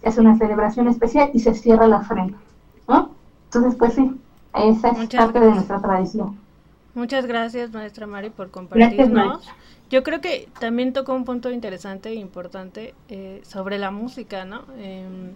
[0.00, 2.36] se hace una celebración especial y se cierra la ofrenda.
[2.86, 3.10] ¿no?
[3.44, 4.10] Entonces, pues sí,
[4.54, 6.47] esa es parte de nuestra tradición.
[6.98, 9.46] Muchas gracias, maestra Mari, por compartirnos.
[9.88, 14.64] Yo creo que también tocó un punto interesante e importante eh, sobre la música, ¿no?
[14.76, 15.34] Em,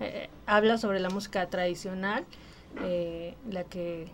[0.00, 2.24] eh, habla sobre la música tradicional,
[2.82, 4.06] eh, la que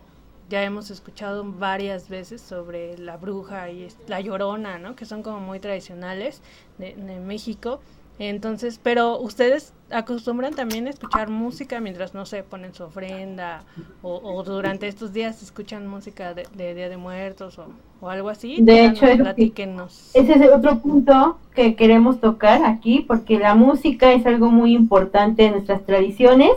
[0.49, 4.97] ya hemos escuchado varias veces sobre la bruja y la llorona, ¿no?
[4.97, 6.41] Que son como muy tradicionales
[6.79, 7.79] de México.
[8.19, 13.63] Entonces, pero ustedes acostumbran también a escuchar música mientras, no sé, ponen su ofrenda
[14.01, 18.57] o, durante estos días escuchan música de, Día de Muertos o, algo así.
[18.59, 24.51] De hecho, ese es otro punto que queremos tocar aquí porque la música es algo
[24.51, 26.51] muy importante en nuestras tradiciones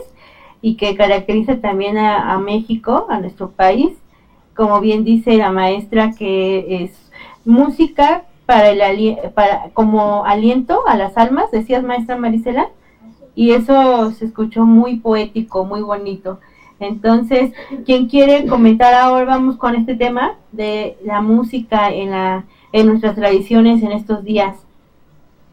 [0.61, 3.91] y que caracteriza también a, a México, a nuestro país.
[4.53, 6.91] Como bien dice la maestra, que es
[7.45, 12.69] música para el para como aliento a las almas, decías maestra Marisela,
[13.35, 16.39] y eso se escuchó muy poético, muy bonito.
[16.79, 17.53] Entonces,
[17.85, 23.15] quien quiere comentar ahora, vamos con este tema de la música en la en nuestras
[23.15, 24.57] tradiciones en estos días.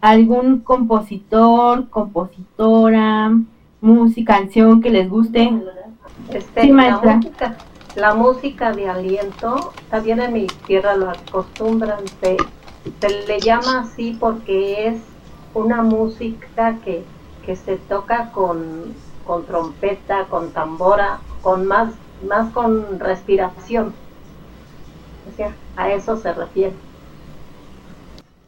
[0.00, 3.31] ¿Algún compositor, compositora,
[3.83, 5.53] música, canción que les guste?
[6.33, 7.12] Este, sí, maestra.
[7.12, 7.57] La música,
[7.94, 12.38] la música de aliento, también en mi tierra lo acostumbran de
[13.01, 14.99] se le llama así porque es
[15.55, 17.05] una música que,
[17.57, 18.95] se toca con,
[19.27, 21.93] con, trompeta, con tambora, con más,
[22.29, 23.93] más con respiración.
[25.33, 26.75] O sea, a eso se refiere.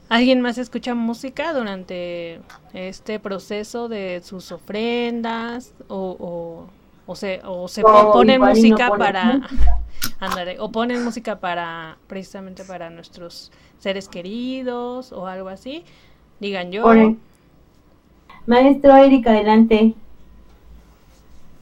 [0.08, 2.40] ¿Alguien más escucha música durante
[2.74, 6.68] este proceso de sus ofrendas o,
[7.06, 9.40] o, se, o se ponen música para
[10.58, 15.84] o ponen música para precisamente para nuestros seres queridos o algo así,
[16.38, 16.84] digan yo.
[18.46, 19.94] Maestro Eric, adelante.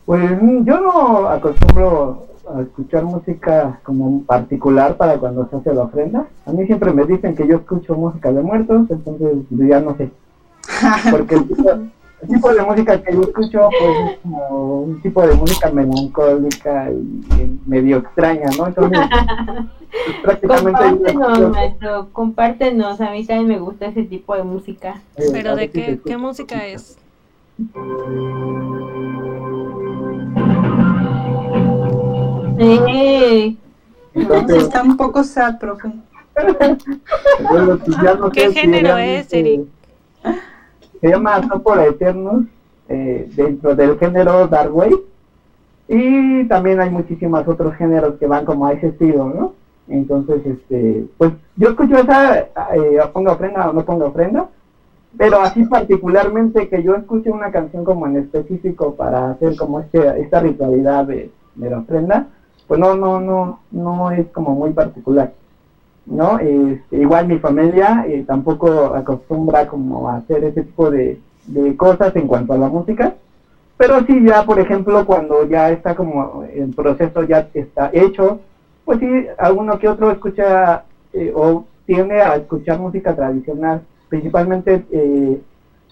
[0.05, 0.31] Pues
[0.64, 6.27] yo no acostumbro a escuchar música como particular para cuando se hace la ofrenda.
[6.46, 10.11] A mí siempre me dicen que yo escucho música de muertos, entonces ya no sé.
[11.11, 11.37] Porque
[12.22, 16.90] el tipo, de música que yo escucho pues es como un tipo de música melancólica
[16.90, 18.66] y medio extraña, ¿no?
[18.66, 19.00] Entonces
[20.46, 23.00] compártenos, maestro, compártenos.
[23.00, 25.00] A mí también me gusta ese tipo de música.
[25.33, 26.98] ¿Pero de qué, qué música es?
[32.59, 33.59] Sí.
[34.12, 35.90] Entonces, está un poco sad, profe.
[37.48, 39.62] Pues ¿Qué género es, Eric?
[41.00, 42.44] Se llama Sopor Eternos,
[42.88, 45.00] eh, dentro del género Dark Wave.
[45.88, 49.54] Y también hay muchísimos otros géneros que van como a ese estilo, ¿no?
[49.88, 54.48] Entonces, este, pues yo escucho esa, eh, ponga ofrenda o no ponga ofrenda,
[55.16, 60.20] pero así particularmente que yo escuche una canción como en específico para hacer como este,
[60.20, 62.28] esta ritualidad de, la ofrenda,
[62.68, 65.32] pues no, no, no, no es como muy particular,
[66.11, 66.38] ¿no?
[66.38, 72.14] Este, igual mi familia eh, tampoco acostumbra como a hacer ese tipo de, de cosas
[72.16, 73.14] en cuanto a la música,
[73.77, 78.40] pero sí ya, por ejemplo, cuando ya está como el proceso ya está hecho,
[78.85, 85.40] pues sí, alguno que otro escucha eh, o tiende a escuchar música tradicional, principalmente eh,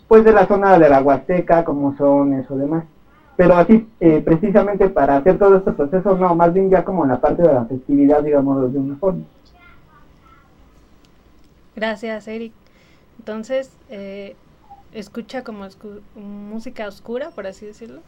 [0.08, 2.84] pues de la zona de la Huasteca, como son eso demás.
[3.36, 3.86] Pero así,
[4.24, 7.52] precisamente para hacer todo este proceso, no, más bien ya como en la parte de
[7.52, 9.22] la festividad, digamos, de una forma.
[11.78, 12.52] Gracias, Eric.
[13.20, 13.70] Entonces,
[14.92, 15.64] escucha como
[16.16, 18.00] música oscura, por así decirlo.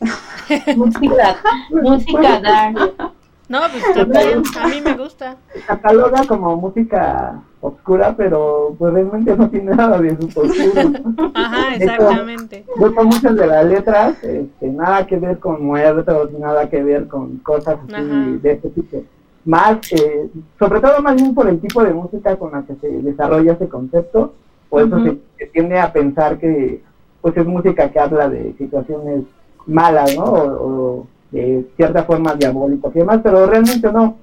[0.76, 1.36] música,
[1.70, 3.14] música dark.
[3.48, 5.36] No, pues también, a mí me gusta.
[5.66, 11.30] Cataloga como música oscura, pero pues realmente no tiene nada de su oscuro.
[11.32, 12.66] Ajá, exactamente.
[12.78, 17.38] Yo muchas de las letras, este, nada que ver con muertos, nada que ver con
[17.38, 19.02] cosas así de este tipo.
[19.44, 20.28] Más, eh,
[20.58, 23.68] sobre todo más bien por el tipo de música con la que se desarrolla ese
[23.68, 24.34] concepto,
[24.68, 25.02] por eso
[25.38, 26.80] se, tiende a pensar que
[27.20, 29.24] pues es música que habla de situaciones
[29.66, 30.24] malas, ¿no?
[30.24, 34.16] o de cierta forma diabólica y demás, pero realmente no.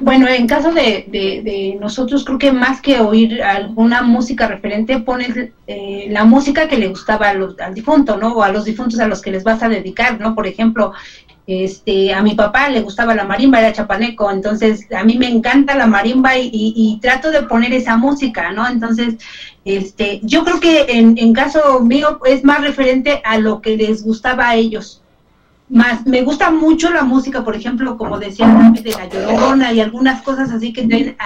[0.00, 5.50] bueno, en caso de, de, nosotros, creo que más que oír alguna música referente, pones
[5.66, 8.32] eh, la música que le gustaba al difunto, ¿no?
[8.34, 10.34] O a los difuntos a los que les vas a dedicar, ¿no?
[10.34, 10.92] Por ejemplo,
[11.46, 15.74] este, a mi papá le gustaba la marimba, era chapaneco, entonces a mí me encanta
[15.74, 18.68] la marimba y, trato de poner esa música, ¿no?
[18.68, 19.16] Entonces,
[19.64, 24.02] este, yo creo que en, en caso mío es más referente a lo que les
[24.02, 25.02] gustaba a ellos
[25.72, 30.22] más me gusta mucho la música, por ejemplo, como decía de la Llorona y algunas
[30.22, 31.16] cosas así que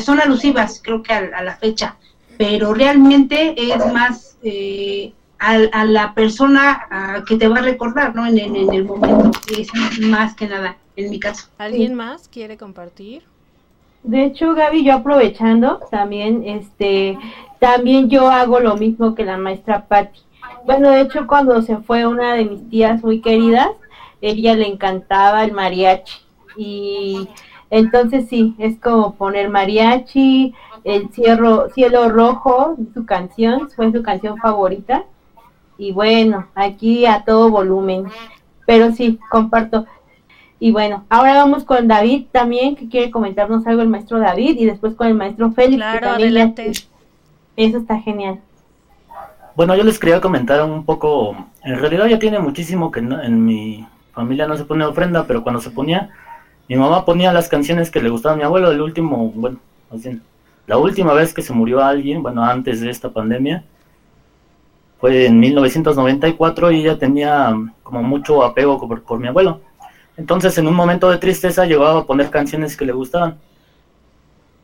[0.00, 1.96] son alusivas, creo que a, la fecha,
[2.36, 8.26] pero realmente es más eh, a, la persona que te va a recordar, ¿no?
[8.26, 9.68] En, el momento, es
[10.00, 11.48] más que nada, en mi caso.
[11.58, 13.24] ¿Alguien más quiere compartir?
[14.04, 17.18] De hecho, Gaby, yo aprovechando también, este,
[17.58, 20.20] también yo hago lo mismo que la maestra Patti.
[20.64, 23.70] Bueno, de hecho, cuando se fue una de mis tías muy queridas,
[24.20, 26.20] ella le encantaba el mariachi
[26.56, 27.28] y
[27.70, 34.36] entonces sí, es como poner mariachi, el cielo, cielo rojo, su canción, fue su canción
[34.38, 35.04] favorita.
[35.82, 38.04] Y bueno, aquí a todo volumen.
[38.66, 39.84] Pero sí, comparto.
[40.60, 44.64] Y bueno, ahora vamos con David también, que quiere comentarnos algo el maestro David, y
[44.64, 45.78] después con el maestro Félix.
[45.78, 46.70] Claro, adelante.
[47.56, 48.38] Eso está genial.
[49.56, 53.84] Bueno, yo les quería comentar un poco, en realidad ya tiene muchísimo que en mi
[54.12, 56.10] familia no se pone ofrenda, pero cuando se ponía,
[56.68, 58.70] mi mamá ponía las canciones que le gustaban a mi abuelo.
[58.70, 59.58] El último, bueno,
[60.68, 63.64] la última vez que se murió alguien, bueno, antes de esta pandemia,
[65.02, 69.60] fue en 1994 y ella tenía como mucho apego por, mi abuelo.
[70.16, 73.36] Entonces, en un momento de tristeza, llegaba a poner canciones que le gustaban.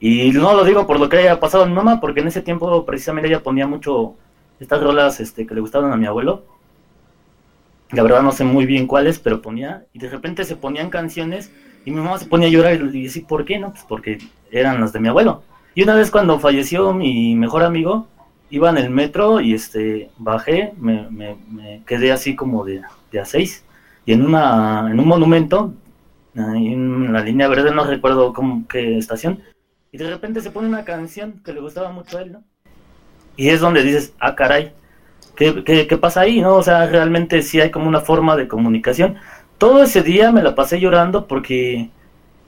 [0.00, 2.40] Y no lo digo por lo que haya pasado a mi mamá, porque en ese
[2.40, 4.14] tiempo precisamente ella ponía mucho
[4.58, 6.44] estas rolas este, que le gustaban a mi abuelo
[7.90, 11.50] la verdad no sé muy bien cuáles, pero ponía, y de repente se ponían canciones
[11.84, 13.58] y mi mamá se ponía a llorar y le decía, ¿por qué?
[13.58, 14.18] No, pues porque
[14.50, 15.42] eran las de mi abuelo.
[15.74, 18.06] Y una vez cuando falleció mi mejor amigo,
[18.50, 22.82] iba en el metro y este bajé, me, me, quedé así como de,
[23.20, 23.64] a seis,
[24.06, 25.74] y en una en un monumento,
[26.34, 29.42] en la línea verde, no recuerdo cómo, qué estación,
[29.90, 32.44] y de repente se pone una canción que le gustaba mucho a él, ¿no?
[33.36, 34.72] Y es donde dices, ah, caray,
[35.38, 36.40] ¿Qué, pasa ahí?
[36.40, 36.56] ¿no?
[36.56, 39.16] O sea, realmente sí hay como una forma de comunicación.
[39.56, 41.90] Todo ese día me la pasé llorando porque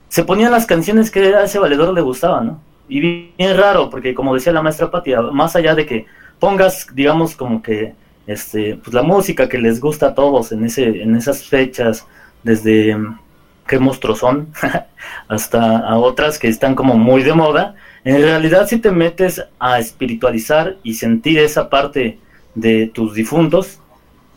[0.09, 2.61] se ponían las canciones que a ese valedor le gustaban, ¿no?
[2.87, 6.05] Y bien raro, porque como decía la maestra Patia, más allá de que
[6.39, 7.93] pongas, digamos, como que
[8.27, 12.05] este, pues la música que les gusta a todos en, ese, en esas fechas,
[12.43, 13.19] desde mm,
[13.67, 14.49] qué monstruos son,
[15.27, 19.79] hasta a otras que están como muy de moda, en realidad si te metes a
[19.79, 22.17] espiritualizar y sentir esa parte
[22.55, 23.79] de tus difuntos,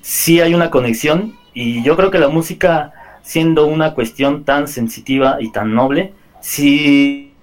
[0.03, 1.35] sí hay una conexión.
[1.55, 7.34] Y yo creo que la música, siendo una cuestión tan sensitiva y tan noble, sí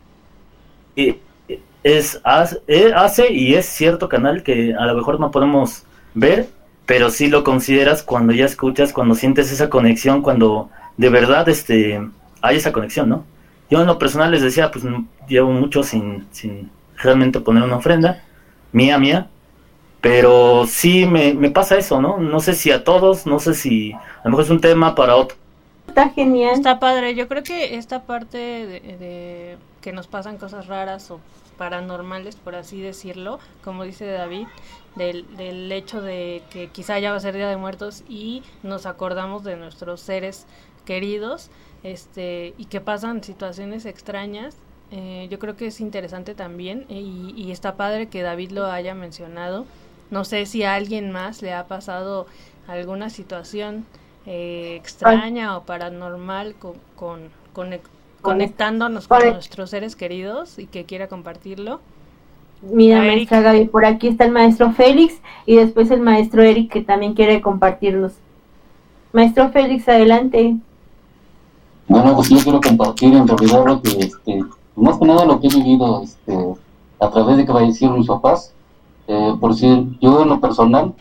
[0.95, 2.21] es,
[2.67, 6.47] eh, hace y es cierto canal que a lo mejor no podemos ver,
[6.86, 12.01] pero sí lo consideras cuando ya escuchas, cuando sientes esa conexión, cuando de verdad este
[12.41, 13.25] hay esa conexión, ¿no?
[13.69, 14.84] Yo en lo personal les decía, pues
[15.27, 18.23] llevo mucho sin, sin realmente poner una ofrenda,
[18.73, 19.30] mía, mía,
[20.01, 22.17] pero sí me, me pasa eso, ¿no?
[22.17, 25.15] No sé si a todos, no sé si a lo mejor es un tema para
[25.15, 25.38] otro.
[25.91, 26.54] Está genial.
[26.54, 27.15] Está padre.
[27.15, 31.20] Yo creo que esta parte de, que nos pasan cosas raras o
[31.58, 34.48] paranormales, por así decirlo, como dice David,
[34.96, 38.86] del, del hecho de que quizá ya va a ser Día de Muertos y nos
[38.86, 40.46] acordamos de nuestros seres
[40.86, 41.50] queridos
[41.84, 44.56] este y que pasan situaciones extrañas
[44.91, 48.94] eh, yo creo que es interesante también y, y, está padre que David lo haya
[48.94, 49.65] mencionado.
[50.10, 52.28] No sé si a alguien más le ha pasado
[52.67, 53.86] alguna situación
[54.26, 57.80] eh, extraña o paranormal con, con,
[58.21, 61.79] conectándonos con nuestros seres queridos y que quiera compartirlo.
[62.62, 66.81] Mira, maestra Gaby, por aquí está el maestro Félix y después el maestro Eric que
[66.81, 68.13] también quiere compartirnos.
[69.13, 70.57] Maestro Félix, adelante.
[71.88, 74.43] Bueno, pues yo quiero compartir en realidad lo que, este,
[74.75, 76.38] más que nada lo que he vivido este,
[77.00, 78.54] a través de que fallecieron mis papás.
[79.08, 80.93] Eh, por decir, yo en lo personal,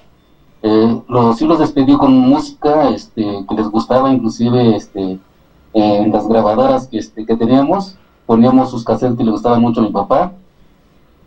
[0.62, 5.18] eh, los, sí los despedí con música este, que les gustaba, inclusive este,
[5.73, 7.97] en las grabadoras que, este, que teníamos,
[8.27, 10.33] poníamos sus cassettes que le gustaban mucho a mi papá.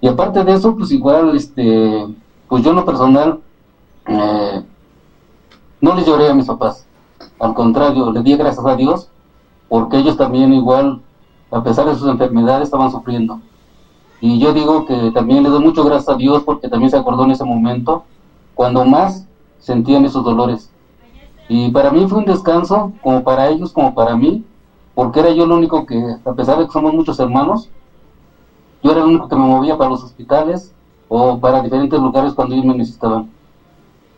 [0.01, 2.05] Y aparte de eso, pues igual, este,
[2.47, 3.39] pues yo en lo personal,
[4.07, 4.61] eh,
[5.81, 6.85] no les lloré a mis papás.
[7.39, 9.09] Al contrario, le di gracias a Dios,
[9.69, 11.01] porque ellos también igual,
[11.51, 13.39] a pesar de sus enfermedades, estaban sufriendo.
[14.21, 17.25] Y yo digo que también le doy mucho gracias a Dios porque también se acordó
[17.25, 18.03] en ese momento
[18.55, 19.25] cuando más
[19.59, 20.69] sentían esos dolores.
[21.47, 24.43] Y para mí fue un descanso, como para ellos, como para mí,
[24.95, 27.69] porque era yo el único que, a pesar de que somos muchos hermanos,
[28.81, 30.71] yo era el único que me movía para los hospitales
[31.07, 33.27] o para diferentes lugares cuando ellos me necesitaban.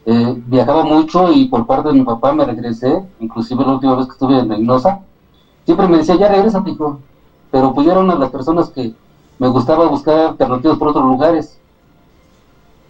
[0.07, 4.05] Eh, viajaba mucho y por parte de mi papá me regresé, inclusive la última vez
[4.05, 4.99] que estuve en Reynosa,
[5.65, 6.99] siempre me decía, ya regresa, hijo.
[7.51, 8.91] Pero pues yo era una de las personas que
[9.39, 11.57] me gustaba buscar alternativas por otros lugares.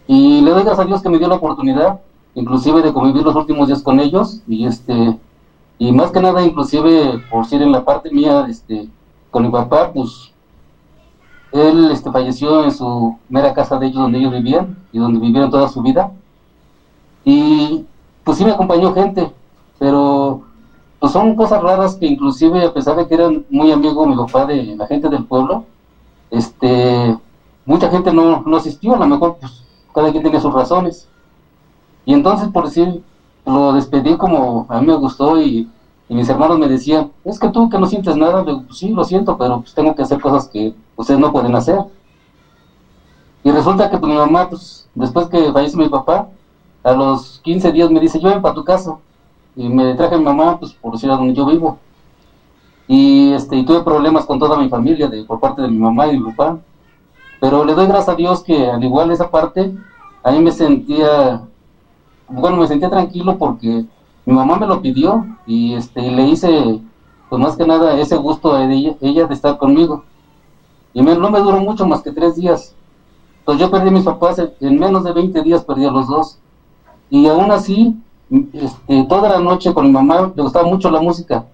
[0.06, 1.96] Y le doy gracias a Dios que me dio la oportunidad,
[2.36, 5.18] inclusive de convivir los últimos días con ellos, y este,
[5.78, 8.88] y más que nada, inclusive, por ser en la parte mía, este,
[9.30, 10.32] con mi papá, pues,
[11.50, 15.50] él este, falleció en su mera casa de ellos, donde ellos vivían, y donde vivieron
[15.50, 16.12] toda su vida.
[17.24, 17.84] Y
[18.22, 19.32] pues sí me acompañó gente,
[19.78, 20.42] pero
[21.00, 24.46] pues son cosas raras que inclusive a pesar de que eran muy amigos mi papá
[24.46, 25.64] de la gente del pueblo,
[26.30, 27.16] este,
[27.64, 29.64] mucha gente no, no asistió, a lo mejor pues
[29.94, 31.08] cada quien tiene sus razones.
[32.06, 33.02] Y entonces por decir,
[33.44, 35.68] lo despedí como a mí me gustó y,
[36.08, 39.04] mis hermanos me decían, es que tú que no sientes nada, digo, pues sí, lo
[39.04, 41.80] siento, pero pues tengo que hacer cosas que ustedes no pueden hacer.
[43.42, 46.28] Y resulta que pues, mi mamá, pues después que falleció mi papá,
[46.84, 48.96] a los 15 días me dice, yo ven para tu casa.
[49.56, 51.76] Y me traje a mi mamá, pues por a donde yo vivo.
[52.86, 56.06] Y, este, y tuve problemas con toda mi familia, de, por parte de mi mamá
[56.08, 56.58] y mi papá.
[57.40, 59.72] Pero le doy gracias a Dios que al igual esa parte,
[60.22, 61.40] ahí me sentía,
[62.28, 63.84] bueno, me sentía tranquilo porque
[64.24, 66.80] mi mamá me lo pidió y este, le hice,
[67.28, 70.04] pues más que nada, ese gusto a ella, de estar conmigo.
[70.92, 72.74] Y no me duró mucho más que tres días.
[73.40, 76.38] Entonces yo perdí a mis papás, en menos de 20 días perdí a los dos.
[77.10, 77.96] Y aún así,
[78.52, 81.46] este, toda la noche con mi mamá le gustaba mucho la música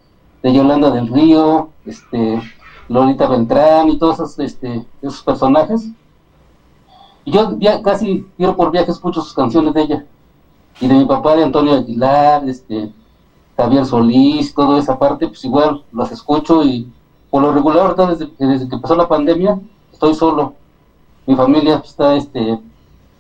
[0.43, 2.41] de Yolanda del Río, este,
[2.89, 5.91] Lolita Beltrán y todos esos, este, esos personajes.
[7.25, 10.07] Y yo casi tiro por viaje escucho sus canciones de ella.
[10.83, 12.93] Y de mi papá, de Antonio Aguilar, este,
[13.57, 16.93] Javier Solís, toda esa parte, pues igual las escucho y
[17.31, 19.61] por lo regular desde, desde que empezó la pandemia
[19.93, 20.55] estoy solo.
[21.25, 22.59] Mi familia está este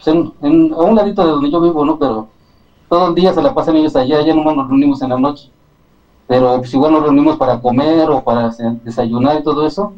[0.02, 1.96] pues, en, a un ladito de donde yo vivo, ¿no?
[2.00, 2.26] Pero
[2.88, 5.48] todo el día se la pasan ellos allá, ya nomás nos reunimos en la noche.
[6.26, 8.50] Pero pues igual nos reunimos para comer o para
[8.82, 9.92] desayunar y todo eso.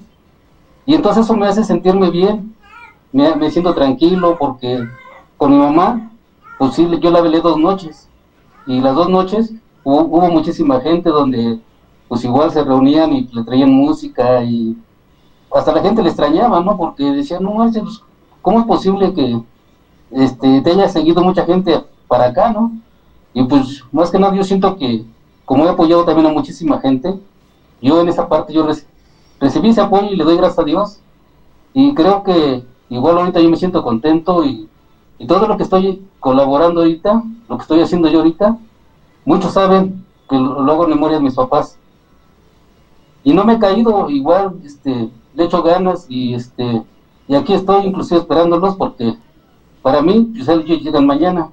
[0.85, 2.55] Y entonces eso me hace sentirme bien,
[3.11, 4.87] me, siento tranquilo porque
[5.39, 6.11] con mi mamá,
[6.73, 8.09] sí, yo la velé dos noches.
[8.67, 9.53] Y las dos noches
[9.83, 11.61] hubo, hubo muchísima gente donde
[12.09, 14.77] pues igual se reunían y le traían música y
[15.53, 16.77] hasta la gente le extrañaba, ¿no?
[16.77, 18.03] Porque decían, no, pues,
[18.43, 19.41] ¿cómo es posible que
[20.11, 22.73] este, te haya seguido mucha gente para acá, ¿no?
[23.33, 25.05] Y pues más que nada yo siento que
[25.45, 27.19] como he apoyado también a muchísima gente,
[27.83, 28.67] yo en esa parte yo
[29.41, 31.01] recibí ese apoyo y le doy gracias a Dios.
[31.73, 34.69] Y creo que igual ahorita yo me siento contento y,
[35.27, 38.57] todo lo que estoy colaborando ahorita, lo que estoy haciendo yo ahorita,
[39.25, 41.79] muchos saben que lo, hago en memoria de mis papás.
[43.23, 46.83] Y no me he caído, igual este, le echo ganas y este
[47.27, 49.17] y aquí estoy inclusive esperándolos porque
[49.83, 51.51] para mí, pues ellos llegan mañana.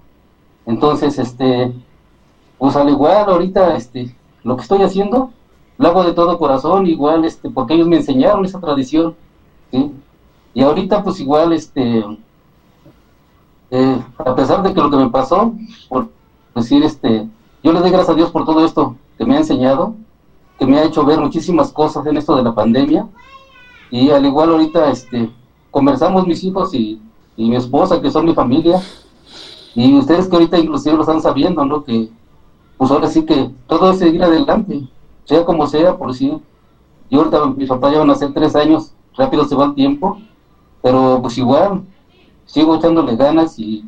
[0.65, 1.73] Entonces, este,
[2.57, 5.31] pues al igual ahorita, este, lo que estoy haciendo,
[5.77, 9.15] lo hago de todo corazón, igual, este, porque ellos me enseñaron esa tradición.
[10.53, 12.05] Y ahorita, pues igual, este,
[13.71, 15.53] eh, a pesar de que lo que me pasó,
[15.89, 16.09] por
[16.53, 17.27] decir, este,
[17.63, 19.95] yo le doy gracias a Dios por todo esto que me ha enseñado,
[20.59, 23.07] que me ha hecho ver muchísimas cosas en esto de la pandemia,
[23.89, 25.31] y al igual ahorita, este,
[25.71, 27.01] conversamos mis hijos y
[27.35, 28.81] y mi esposa, que son mi familia,
[29.73, 31.83] y ustedes que ahorita inclusive lo están sabiendo, ¿no?
[31.83, 32.09] Que
[32.77, 34.87] pues ahora sí que todo es seguir adelante,
[35.25, 36.39] sea como sea, por si
[37.09, 40.17] y ahorita mis papás ya van a ser tres años, rápido se va el tiempo,
[40.81, 41.83] pero pues igual,
[42.51, 43.85] sigo echándole ganas y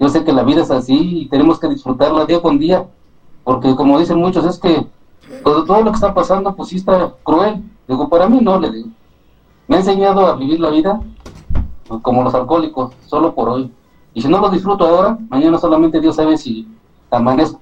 [0.00, 2.86] yo sé que la vida es así y tenemos que disfrutarla día con día,
[3.44, 4.86] porque como dicen muchos, es que
[5.44, 7.62] todo, todo lo que está pasando, pues sí está cruel.
[7.86, 8.88] Digo, para mí no, le digo.
[9.68, 11.00] Me ha enseñado a vivir la vida
[12.02, 13.70] como los alcohólicos, solo por hoy.
[14.14, 16.66] Y si no lo disfruto ahora, mañana solamente Dios sabe si
[17.10, 17.60] amanezco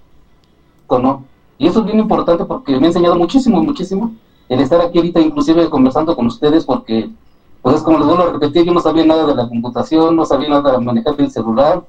[0.86, 1.24] o no.
[1.58, 4.12] Y eso es bien importante porque me ha enseñado muchísimo, muchísimo
[4.48, 7.10] el estar aquí ahorita inclusive conversando con ustedes porque,
[7.64, 10.26] pues es como les vuelvo a repetir, yo no sabía nada de la computación, no
[10.26, 11.82] sabía nada de manejar el celular.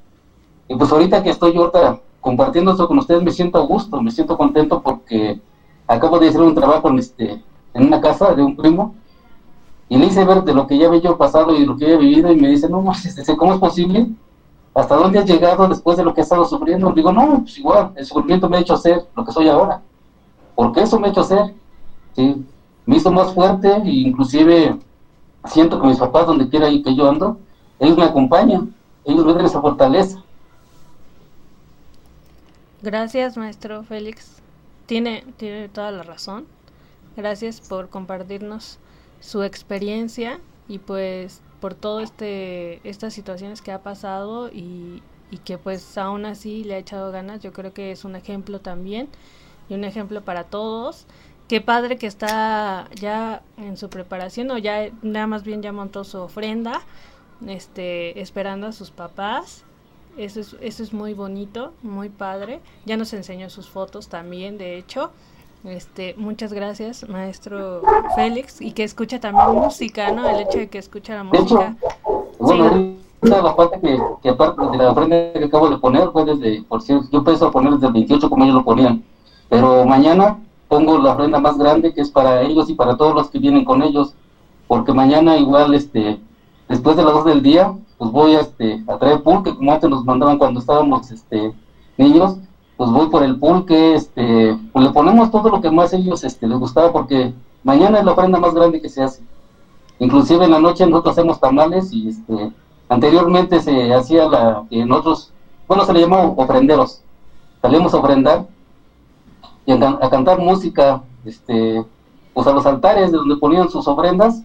[0.70, 4.10] Y pues ahorita que estoy ahorita compartiendo esto con ustedes me siento a gusto, me
[4.10, 5.38] siento contento porque
[5.86, 8.96] acabo de hacer un trabajo en, este, en una casa de un primo
[9.90, 11.98] y le hice ver de lo que ya había yo pasado y lo que había
[11.98, 12.82] vivido y me dice, no,
[13.38, 14.08] ¿cómo es posible?
[14.74, 16.90] ¿Hasta dónde has llegado después de lo que has estado sufriendo?
[16.94, 19.82] Digo, no, pues igual, el sufrimiento me ha hecho ser lo que soy ahora.
[20.56, 21.54] Porque eso me ha hecho ser.
[22.14, 22.46] ¿sí?
[22.86, 24.80] Me hizo más fuerte e inclusive
[25.48, 27.39] siento que mis papás, donde quiera que yo ando,
[27.80, 28.74] ellos me acompañan,
[29.06, 30.24] ellos me dan esa fortaleza.
[32.82, 34.41] Gracias, maestro Félix.
[34.86, 36.46] Tiene, tiene toda la razón.
[37.16, 38.78] gracias por compartirnos
[39.20, 45.58] su experiencia y pues por todo este estas situaciones que ha pasado y, y que
[45.58, 47.41] pues aún así le ha echado ganas.
[47.41, 49.10] Yo creo que es un ejemplo también
[49.70, 51.08] y un ejemplo para todos.
[51.48, 56.04] Qué padre que está ya en su preparación o ya nada más bien ya montó
[56.04, 56.82] su ofrenda,
[57.46, 59.64] este, esperando a sus papás.
[60.18, 62.62] Eso es, eso es muy bonito, muy padre.
[62.86, 65.12] Ya nos enseñó sus fotos también, de hecho.
[65.66, 67.82] Este, muchas gracias, maestro
[68.16, 70.28] Félix, y que escucha también música, ¿no?
[70.30, 71.76] El hecho de que escucha la música.
[72.39, 76.64] bueno, la parte que, que, aparte de la ofrenda que acabo de poner fue desde,
[76.64, 79.04] por cierto, yo empecé a poner desde el 28 como ellos lo ponían,
[79.50, 80.38] pero mañana
[80.68, 83.66] pongo la ofrenda más grande que es para ellos y para todos los que vienen
[83.66, 84.13] con ellos,
[84.68, 86.20] porque mañana igual, este,
[86.68, 89.89] después de las 2 del día, pues voy a, este, a traer pulque, como antes
[89.89, 91.53] nos mandaban cuando estábamos, este,
[91.97, 92.38] niños,
[92.78, 96.24] pues voy por el pulque, este, pues le ponemos todo lo que más a ellos,
[96.24, 99.24] este, les gustaba, porque mañana es la ofrenda más grande que se hace.
[99.99, 102.51] Inclusive en la noche nosotros hacemos tamales y, este,
[102.88, 105.32] Anteriormente se hacía la que nosotros,
[105.68, 107.01] bueno, se le llamó ofrenderos.
[107.61, 108.45] Salíamos a ofrendar
[109.66, 111.84] y a, cantar música, este,
[112.34, 114.43] pues a los altares de donde ponían sus ofrendas,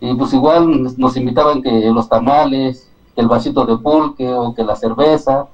[0.00, 4.62] y pues igual nos invitaban que los tamales, que el vasito de pulque o que
[4.62, 5.46] la cerveza.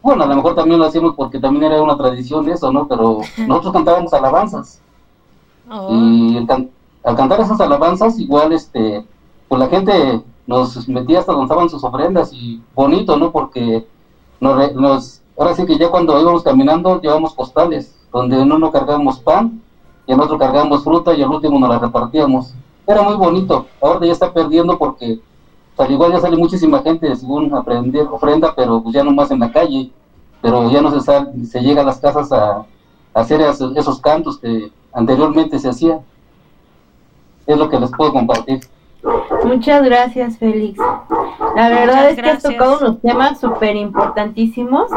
[0.00, 2.88] Bueno, a lo mejor también lo hacíamos porque también era una tradición eso, ¿no?
[2.88, 4.80] Pero nosotros cantábamos alabanzas.
[5.70, 5.88] Oh.
[5.90, 9.04] Y al, cantar esas alabanzas, igual, este,
[9.48, 13.30] pues la gente nos metía hasta donde estaban sus ofrendas y bonito, ¿no?
[13.30, 13.86] Porque
[14.40, 19.18] nos, nos, ahora sí que ya cuando íbamos caminando llevamos postales, donde en uno cargábamos
[19.20, 19.60] pan
[20.06, 22.54] y en otro cargábamos fruta y al último nos la repartíamos.
[22.86, 25.20] Era muy bonito, ahora ya está perdiendo porque
[25.78, 29.40] al igual ya sale muchísima gente según aprender ofrenda, pero pues ya no más en
[29.40, 29.90] la calle,
[30.40, 32.66] pero ya no se, sale, se llega a las casas a,
[33.14, 36.00] hacer esos, esos cantos que anteriormente se hacían.
[37.46, 38.60] Es lo que les puedo compartir.
[39.44, 40.78] Muchas gracias, Félix.
[41.56, 44.90] La verdad es que has tocado unos temas súper importantísimos,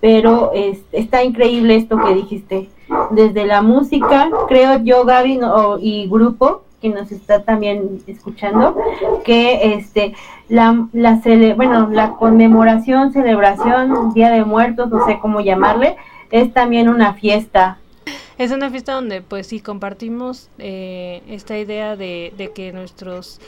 [0.00, 0.52] pero
[0.92, 2.68] está increíble esto que dijiste.
[3.10, 5.40] Desde la música, creo yo, Gaby
[5.80, 8.76] y grupo que nos está también escuchando,
[9.24, 10.14] que este
[10.48, 11.20] la, la
[11.56, 15.96] bueno, la conmemoración, celebración, Día de Muertos, no sé cómo llamarle,
[16.30, 17.78] es también una fiesta
[18.38, 23.40] es una fiesta donde pues sí compartimos eh, esta idea de, de que nuestros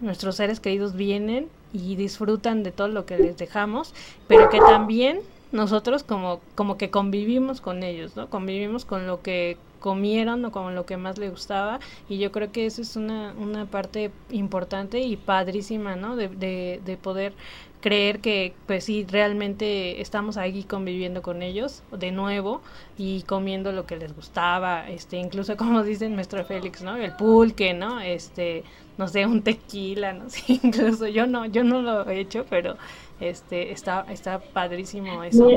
[0.00, 3.94] nuestros seres queridos vienen y disfrutan de todo lo que les dejamos,
[4.28, 5.20] pero que también
[5.52, 8.28] nosotros como, como que convivimos con ellos, ¿no?
[8.28, 11.78] Convivimos con lo que comieron o con lo que más les gustaba
[12.08, 16.16] y yo creo que eso es una, una parte importante y padrísima, ¿no?
[16.16, 17.34] De, de, de poder
[17.80, 22.62] creer que pues sí realmente estamos ahí conviviendo con ellos de nuevo
[22.96, 27.74] y comiendo lo que les gustaba este incluso como dice nuestro Félix no el pulque
[27.74, 28.64] no este
[28.98, 32.76] no sé un tequila no incluso yo no yo no lo he hecho pero
[33.20, 35.48] este está está padrísimo eso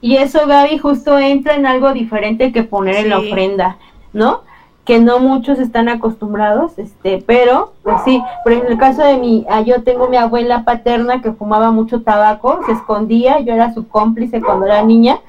[0.00, 3.78] y eso Gaby justo entra en algo diferente que poner en la ofrenda
[4.12, 4.42] no
[4.84, 9.46] que no muchos están acostumbrados, este, pero pues sí, pero en el caso de mi,
[9.48, 13.86] ah, yo tengo mi abuela paterna que fumaba mucho tabaco, se escondía, yo era su
[13.86, 15.20] cómplice cuando era niña,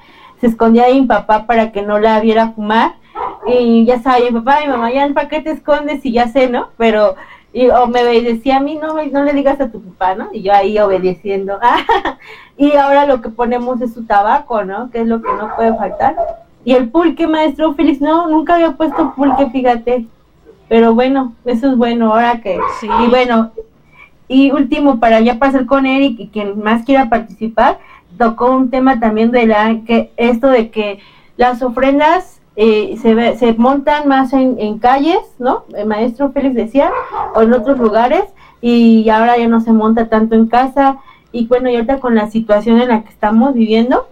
[0.42, 2.96] se escondía de mi papá para que no la viera fumar,
[3.46, 6.04] y ya sabía, mi papá, mi mamá, ya, ¿para qué te escondes?
[6.06, 6.70] Y ya sé, ¿no?
[6.78, 7.16] Pero,
[7.54, 10.30] y, o me decía a mí, no, no le digas a tu papá, ¿no?
[10.34, 11.60] Y yo ahí obedeciendo,
[12.58, 14.90] y ahora lo que ponemos es su tabaco, ¿no?
[14.90, 16.16] Que es lo que no puede faltar
[16.66, 20.06] y el pulque, maestro Félix, no, nunca había puesto pulque, fíjate.
[20.70, 22.58] Pero bueno, eso es bueno, ahora que...
[22.80, 22.88] Sí.
[23.06, 23.52] Y bueno,
[24.28, 27.80] y último, para ya pasar con Eric y quien más quiera participar,
[28.18, 31.00] tocó un tema también de la que esto de que
[31.36, 35.64] las ofrendas eh, se, se montan más en, calles, ¿no?
[35.76, 36.92] El maestro Félix decía,
[37.36, 38.24] o en otros lugares,
[38.62, 40.98] y ahora ya no se monta tanto en casa.
[41.32, 44.08] Y bueno, y ahorita con la situación en la que estamos viviendo,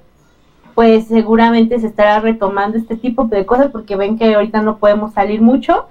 [0.73, 5.13] pues seguramente se estará retomando este tipo de cosas porque ven que ahorita no podemos
[5.13, 5.85] salir mucho,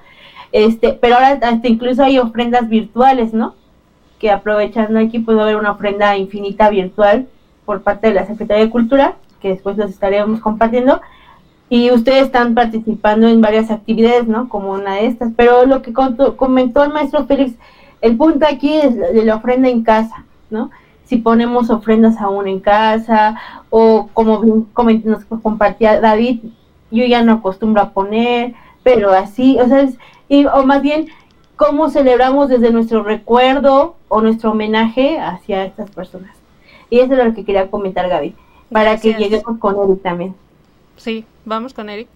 [0.53, 3.55] este, pero ahora hasta incluso hay ofrendas virtuales, ¿no?
[4.19, 7.29] Que aprovechando aquí puede haber una ofrenda infinita virtual
[7.65, 11.01] por parte de la Secretaría de Cultura, que después los estaremos compartiendo,
[11.71, 14.51] y ustedes están participando en varias actividades, ¿no?
[14.51, 17.55] Como una de estas, pero lo que comentó el maestro Félix,
[18.03, 20.71] el punto aquí es de la ofrenda en casa, ¿no?
[21.11, 23.37] si ponemos ofrendas aún en casa
[23.69, 26.39] o como nos compartía David,
[26.93, 28.55] yo ya no acostumbro a poner,
[28.85, 29.89] pero así, o sea,
[30.29, 31.09] y, o más bien
[31.57, 36.31] cómo celebramos desde nuestro recuerdo o nuestro homenaje hacia estas personas.
[36.91, 38.37] Y eso es lo que quería comentar Gaby,
[38.71, 40.37] para que lleguemos con Eric también.
[41.01, 42.09] Sí, vamos con Eric.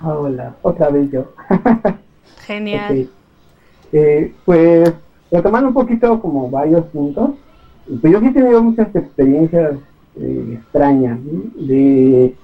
[0.00, 1.32] Hola, otra vez yo.
[2.46, 3.08] Genial.
[3.92, 4.94] Eh, pues,
[5.32, 7.30] retomando un poquito como varios puntos,
[8.00, 9.72] pues yo sí he tenido muchas experiencias
[10.14, 11.18] eh, extrañas,
[11.56, 12.36] de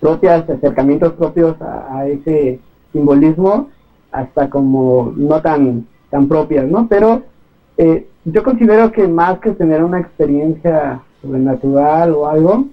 [0.00, 2.58] propias, acercamientos propios a, ese
[2.94, 3.68] simbolismo,
[4.12, 6.88] hasta como no tan, tan propias, ¿no?
[6.88, 7.22] Pero
[7.76, 12.68] eh, yo considero que más que tener una experiencia sobrenatural o algo,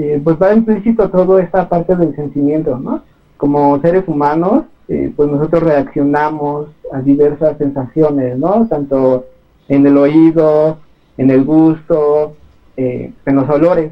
[0.00, 3.02] eh, pues va implícito todo esta parte del sentimiento, ¿no?
[3.36, 8.68] Como seres humanos, eh, pues nosotros reaccionamos a diversas sensaciones, ¿no?
[8.68, 9.26] Tanto
[9.66, 10.78] en el oído,
[11.16, 12.36] en el gusto,
[12.76, 13.90] en los olores.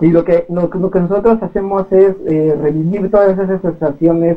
[0.00, 2.14] Y lo que, lo, que nosotros hacemos es
[2.62, 4.36] revivir todas esas sensaciones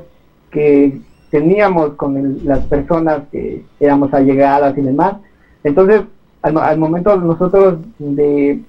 [0.50, 1.00] que
[1.30, 5.18] teníamos con las personas que éramos allegadas y demás.
[5.64, 6.02] Entonces,
[6.42, 8.60] al, al momento nosotros de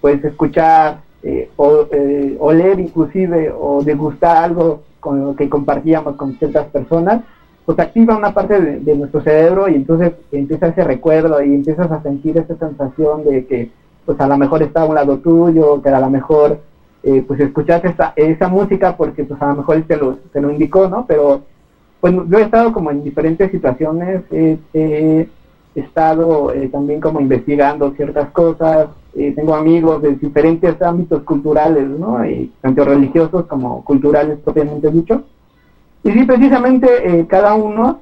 [0.00, 6.34] pues escuchar eh, o eh, oler inclusive o degustar algo con lo que compartíamos con
[6.34, 7.22] ciertas personas,
[7.64, 12.02] pues activa una parte de, nuestro cerebro y entonces empieza ese recuerdo y empiezas a
[12.02, 13.70] sentir esa sensación de que
[14.06, 16.60] pues a lo mejor está a un lado tuyo, que a lo mejor
[17.02, 20.50] eh, pues escuchaste esa, esa música porque pues a lo mejor te lo, te lo
[20.50, 21.04] indicó, ¿no?
[21.06, 21.42] Pero
[22.00, 25.26] pues yo he estado como en diferentes situaciones, he
[25.80, 32.24] estado eh, también como investigando ciertas cosas, eh, tengo amigos de diferentes ámbitos culturales, ¿no?
[32.24, 35.22] Y, tanto religiosos como culturales propiamente dicho.
[36.04, 36.88] Y sí, precisamente
[37.20, 38.00] eh, cada uno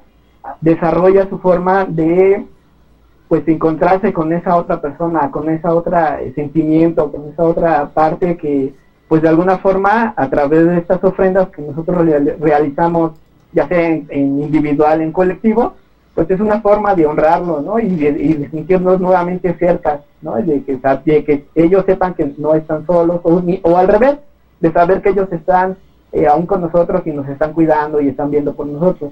[0.61, 2.45] desarrolla su forma de
[3.27, 8.73] pues encontrarse con esa otra persona, con esa otra sentimiento, con esa otra parte que
[9.09, 12.05] pues de alguna forma a través de estas ofrendas que nosotros
[12.39, 13.13] realizamos
[13.53, 15.75] ya sea en, individual, en colectivo,
[16.17, 17.77] pues es una forma de honrarlo, ¿no?
[17.77, 20.33] Y de, sentirnos nuevamente cerca, ¿no?
[20.37, 24.15] De que, ellos sepan que no están solos, o, al revés,
[24.59, 25.77] de saber que ellos están
[26.11, 29.11] eh, aún con nosotros y nos están cuidando y están viendo por nosotros.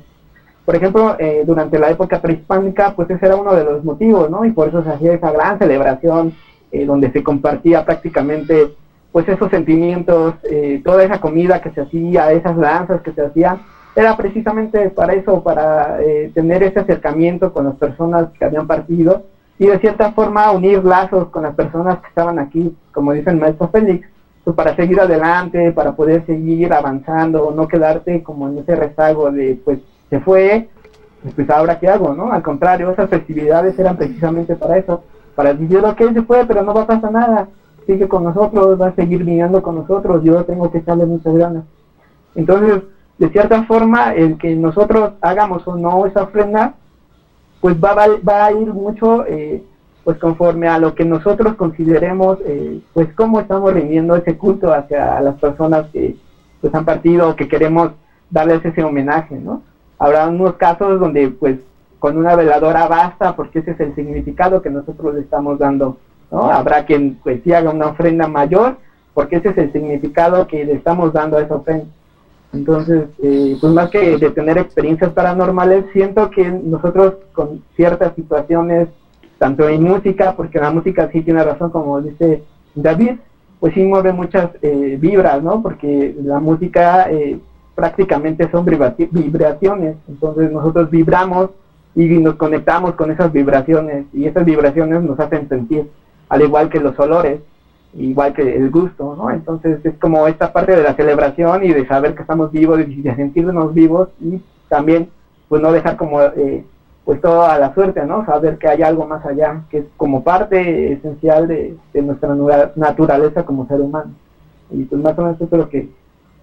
[0.66, 4.44] Por ejemplo, eh, durante la época prehispánica, pues ese era uno de los motivos, ¿no?
[4.44, 6.34] Y por eso se hacía esa gran celebración
[6.72, 8.74] eh, donde se compartía prácticamente
[9.12, 10.34] pues esos sentimientos,
[10.84, 13.60] toda esa comida que se hacía, esas danzas que se hacían,
[13.96, 19.24] era precisamente para eso, para eh, tener ese acercamiento con las personas que habían partido
[19.58, 23.38] y de cierta forma unir lazos con las personas que estaban aquí, como dice el
[23.38, 24.08] maestro Félix,
[24.44, 29.58] pues para seguir adelante, para poder seguir avanzando, no quedarte como en ese rezago de
[29.64, 29.80] pues
[30.10, 30.68] se fue,
[31.34, 32.32] pues ahora qué hago, ¿no?
[32.32, 35.04] Al contrario, esas festividades eran precisamente para eso,
[35.36, 37.48] para decir, ok, se fue, pero no va a pasar nada,
[37.88, 41.64] sigue con nosotros, va a seguir viniendo con nosotros, yo tengo que echarle muchas ganas.
[42.36, 42.84] Entonces,
[43.18, 46.74] de cierta forma, el que nosotros hagamos o no esa ofrenda,
[47.62, 49.64] pues va, va, a ir mucho, eh,
[50.04, 55.20] pues conforme a lo que nosotros consideremos, eh, pues cómo estamos rindiendo ese culto hacia
[55.22, 56.16] las personas que
[56.62, 57.92] pues han partido o que queremos
[58.30, 59.64] darles ese homenaje, ¿no?
[59.98, 61.58] Habrá unos casos donde pues
[62.00, 65.98] con una veladora basta porque ese es el significado que nosotros le estamos dando,
[66.32, 66.52] ¿no?
[66.52, 68.78] Habrá quien pues sí haga una ofrenda mayor
[69.14, 71.86] porque ese es el significado que le estamos dando a esa ofrenda.
[72.56, 78.88] Entonces, eh, pues más que de tener experiencias paranormales, siento que nosotros con ciertas situaciones,
[79.38, 82.44] tanto en música, porque la música sí tiene razón, como dice
[82.74, 83.16] David,
[83.60, 85.62] pues sí mueve muchas eh, vibras, ¿no?
[85.62, 87.38] Porque la música eh,
[87.76, 91.50] prácticamente son vibraciones, entonces nosotros vibramos
[91.94, 95.90] y nos conectamos con esas vibraciones y esas vibraciones nos hacen sentir,
[96.30, 97.40] al igual que los olores
[97.98, 99.32] igual que el gusto, ¿no?
[99.32, 103.02] Entonces es como esta parte de la celebración y de saber que estamos vivos y
[103.02, 105.10] de sentirnos vivos y también
[105.48, 106.66] pues no dejar como eh,
[107.06, 108.26] pues todo a la suerte, ¿no?
[108.26, 112.36] Saber que hay algo más allá, que es como parte esencial de, nuestra
[112.76, 114.12] naturaleza como ser humano.
[114.72, 115.88] Y pues más o menos eso es lo que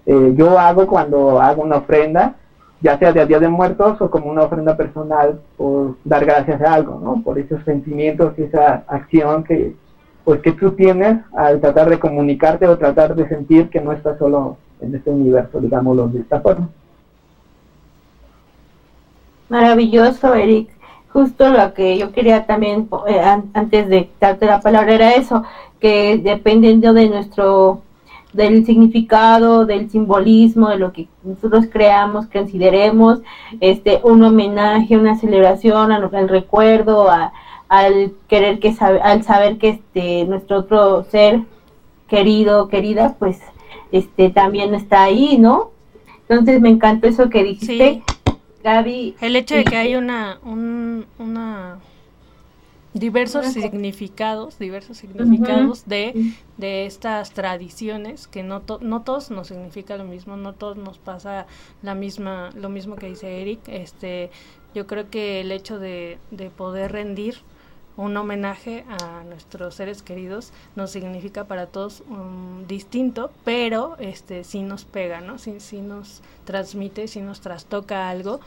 [0.05, 2.35] eh, yo hago cuando hago una ofrenda,
[2.81, 6.73] ya sea de Día de Muertos o como una ofrenda personal por dar gracias a
[6.73, 7.21] algo, ¿no?
[7.21, 9.75] Por esos sentimientos y esa acción que,
[10.23, 14.17] pues que tú tienes al tratar de comunicarte o tratar de sentir que no estás
[14.17, 16.69] solo en este universo, digámoslo de esta forma.
[19.49, 20.69] Maravilloso, Eric.
[21.09, 23.19] Justo lo que yo quería también, eh,
[23.53, 25.43] antes de darte la palabra, era eso,
[25.79, 27.81] que dependiendo de nuestro,
[28.31, 33.19] del significado, del simbolismo, de lo que nosotros creamos, consideremos,
[33.59, 37.31] este, un homenaje, una celebración al recuerdo, a,
[37.73, 41.41] al querer que al saber que este nuestro otro ser
[42.07, 43.39] querido querida pues
[43.91, 45.71] este también está ahí no
[46.29, 48.03] entonces me encantó eso que dijiste.
[48.63, 51.79] Gaby el hecho de que hay una un, una
[52.93, 60.03] diversos significados, diversos significados de, de estas tradiciones que no, no todos nos significa lo
[60.03, 61.47] mismo, no todos nos pasa
[61.81, 63.61] la misma, lo mismo que dice Eric.
[63.67, 64.29] Este,
[64.75, 67.37] yo creo que el hecho de, de poder rendir
[67.95, 74.61] un homenaje a nuestros seres queridos nos significa para todos um, distinto, pero este sí
[74.61, 75.37] nos pega, ¿no?
[75.37, 78.39] Sí, sí nos transmite, sí nos trastoca algo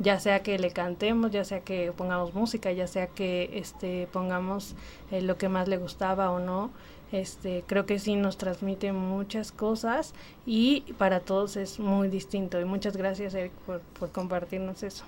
[0.00, 4.74] ya sea que le cantemos, ya sea que pongamos música, ya sea que este pongamos
[5.10, 6.70] eh, lo que más le gustaba o no.
[7.12, 10.14] Este, creo que sí nos transmite muchas cosas
[10.46, 12.58] y para todos es muy distinto.
[12.60, 15.04] Y muchas gracias, Eric, por, por compartirnos eso.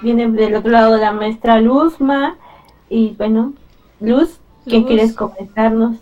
[0.00, 2.36] Viene del otro lado la maestra Luzma.
[2.96, 3.54] Y bueno,
[3.98, 4.38] Luz,
[4.68, 5.96] ¿qué quieres comentarnos?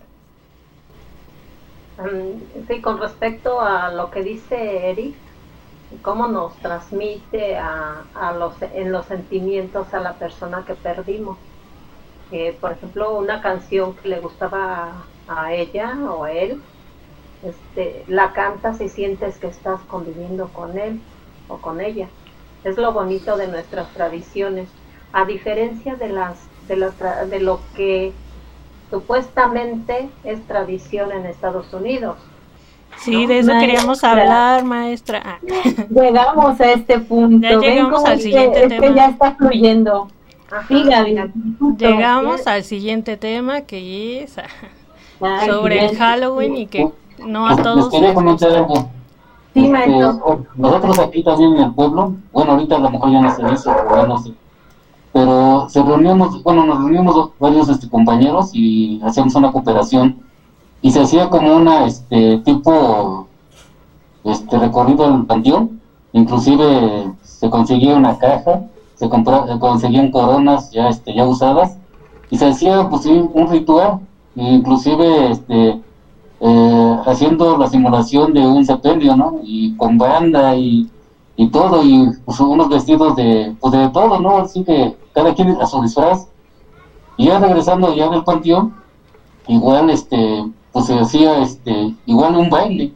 [1.97, 5.15] Mm, sí, con respecto a lo que dice Eric,
[6.03, 11.39] cómo nos transmite a, a los, en los sentimientos a la persona que perdimos.
[12.31, 14.93] Eh, por ejemplo, una canción que le gustaba
[15.27, 16.61] a, ella o a él,
[17.43, 21.01] este, la cantas y sientes que estás conviviendo con él
[21.49, 22.09] o con ella.
[22.65, 24.69] Es lo bonito de nuestras tradiciones,
[25.15, 26.95] a diferencia de las de, las,
[27.31, 28.13] de lo que
[28.91, 32.17] supuestamente es tradición en Estados Unidos.
[32.99, 35.23] Sí, de eso queríamos hablar, maestra.
[35.25, 35.39] Ah.
[35.91, 37.49] Llegamos a este punto.
[37.49, 38.95] Ya llegamos al siguiente tema.
[38.95, 40.09] ya está fluyendo.
[41.79, 46.91] Llegamos al siguiente tema que es ah, sobre el Halloween y que
[47.27, 47.91] no a todos.
[47.91, 48.91] quería comentar algo.
[49.55, 49.91] Sí, este,
[50.57, 53.71] nosotros aquí también en el pueblo, bueno, ahorita a lo mejor ya no se dice,
[53.91, 54.33] ya no sé.
[55.13, 60.21] Pero se reuníamos, bueno, nos reuníamos varios este, compañeros y hacíamos una cooperación
[60.81, 63.29] y se hacía como una este tipo
[64.25, 65.81] este recorrido al panteón.
[66.13, 68.63] Inclusive se conseguía una caja
[69.03, 71.77] se, se conseguían coronas ya este ya usadas
[72.31, 74.01] y se hacía pues un ritual.
[74.35, 75.81] Inclusive este
[76.41, 80.89] eh, haciendo la simulación de un sepelio no y con banda y,
[81.37, 85.61] y todo y pues, unos vestidos de pues de todo no así que cada quien
[85.61, 86.29] a su disfraz
[87.17, 88.75] y ya regresando ya del panteón
[89.49, 92.93] igual este pues se hacía este, igual un baile.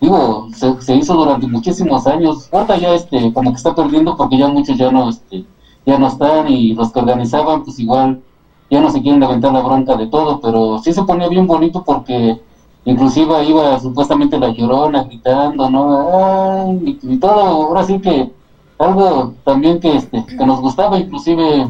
[0.00, 2.48] Digo, se, hizo durante muchísimos años.
[2.52, 5.44] Ahora ya este, como que está perdiendo porque ya muchos ya no, este,
[5.84, 8.22] ya no están y los que organizaban, pues igual
[8.70, 11.84] ya no se quieren levantar la bronca de todo, pero sí se ponía bien bonito
[11.84, 12.40] porque
[12.84, 16.78] inclusive iba supuestamente la llorona gritando, ¿no?
[16.84, 18.30] y, todo, ahora sí que
[18.78, 21.68] algo también que, este, que nos gustaba inclusive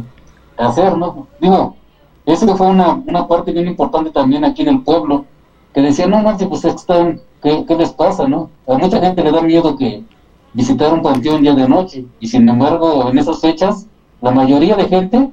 [0.56, 1.26] hacer, ¿no?
[1.40, 1.74] Digo,
[2.26, 5.24] eso fue una, una parte bien importante también aquí en el pueblo,
[5.74, 8.50] que decían, no, no, pues están, ¿qué, ¿qué, les pasa, no?
[8.68, 10.04] A mucha gente le da miedo que
[10.52, 13.86] visitar un panteón ya de noche, y sin embargo, en esas fechas,
[14.20, 15.30] la mayoría de gente,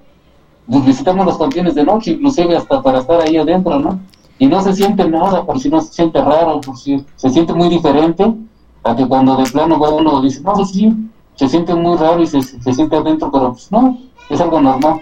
[0.68, 4.00] pues visitamos los panteones de noche, inclusive hasta para estar ahí adentro, ¿no?
[4.40, 7.54] Y no se siente nada, por si no se siente raro, por si se siente
[7.54, 8.34] muy diferente
[8.84, 10.94] a que cuando de plano va uno dice, no, pues sí,
[11.36, 13.98] se siente muy raro y se, se siente adentro, pero pues no,
[14.30, 15.02] es algo normal.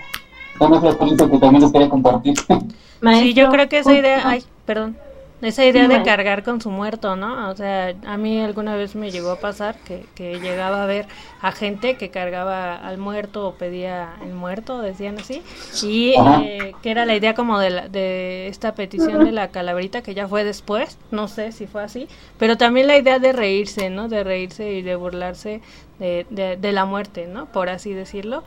[0.56, 2.36] Esa es la experiencia que también les quería compartir.
[2.40, 4.98] sí, yo creo que esa idea, ay, perdón.
[5.42, 7.50] Esa idea de cargar con su muerto, ¿no?
[7.50, 11.08] O sea, a mí alguna vez me llegó a pasar que, que llegaba a ver
[11.42, 15.44] a gente que cargaba al muerto o pedía el muerto, decían así,
[15.84, 20.02] y eh, que era la idea como de, la, de esta petición de la calaverita
[20.02, 22.08] que ya fue después, no sé si fue así,
[22.40, 24.08] pero también la idea de reírse, ¿no?
[24.08, 25.62] De reírse y de burlarse
[26.00, 27.48] de, de, de la muerte, ¿no?
[27.48, 28.44] Por así decirlo.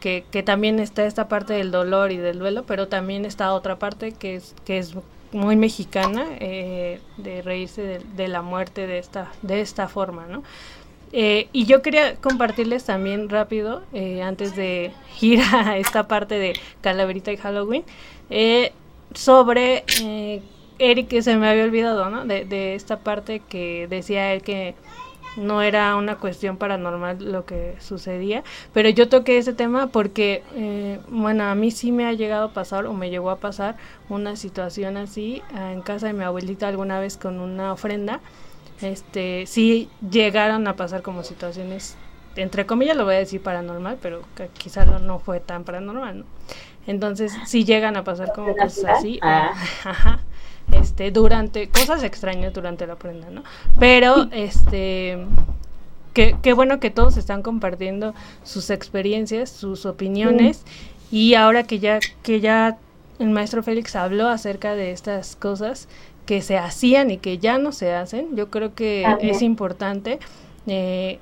[0.00, 3.78] Que, que, también está esta parte del dolor y del duelo, pero también está otra
[3.78, 4.96] parte que es, que es
[5.32, 10.42] muy mexicana eh, de reírse de, la muerte de esta, de esta forma, ¿no?
[11.12, 16.54] Eh, y yo quería compartirles también rápido, eh, antes de ir a esta parte de
[16.80, 17.84] Calaverita y Halloween,
[19.14, 19.84] sobre
[20.78, 22.24] Eric, que se me había olvidado, ¿no?
[22.24, 24.74] De, de esta parte que decía él que
[25.36, 31.00] no era una cuestión paranormal lo que sucedía, pero yo toqué ese tema porque, eh,
[31.08, 33.76] bueno, a mí sí me ha llegado a pasar o me llegó a pasar
[34.08, 38.20] una situación así ah, en casa de mi abuelita alguna vez con una ofrenda.
[38.80, 41.96] Este, sí llegaron a pasar como situaciones,
[42.34, 44.22] entre comillas lo voy a decir paranormal, pero
[44.58, 46.24] quizás no, no fue tan paranormal, ¿no?
[46.86, 49.20] Entonces sí llegan a pasar como cosas así.
[49.22, 49.52] Ah.
[49.84, 50.21] Ajá
[50.82, 53.44] este, durante, cosas extrañas durante la prenda, ¿no?
[53.78, 55.18] Pero, este,
[56.12, 60.64] qué, qué bueno que todos están compartiendo sus experiencias, sus opiniones,
[61.10, 62.78] y ahora que ya, que ya
[63.18, 65.88] el maestro Félix habló acerca de estas cosas
[66.26, 69.42] que se hacían y que ya no se hacen, yo creo que es.
[69.42, 70.18] importante
[70.66, 71.18] eh,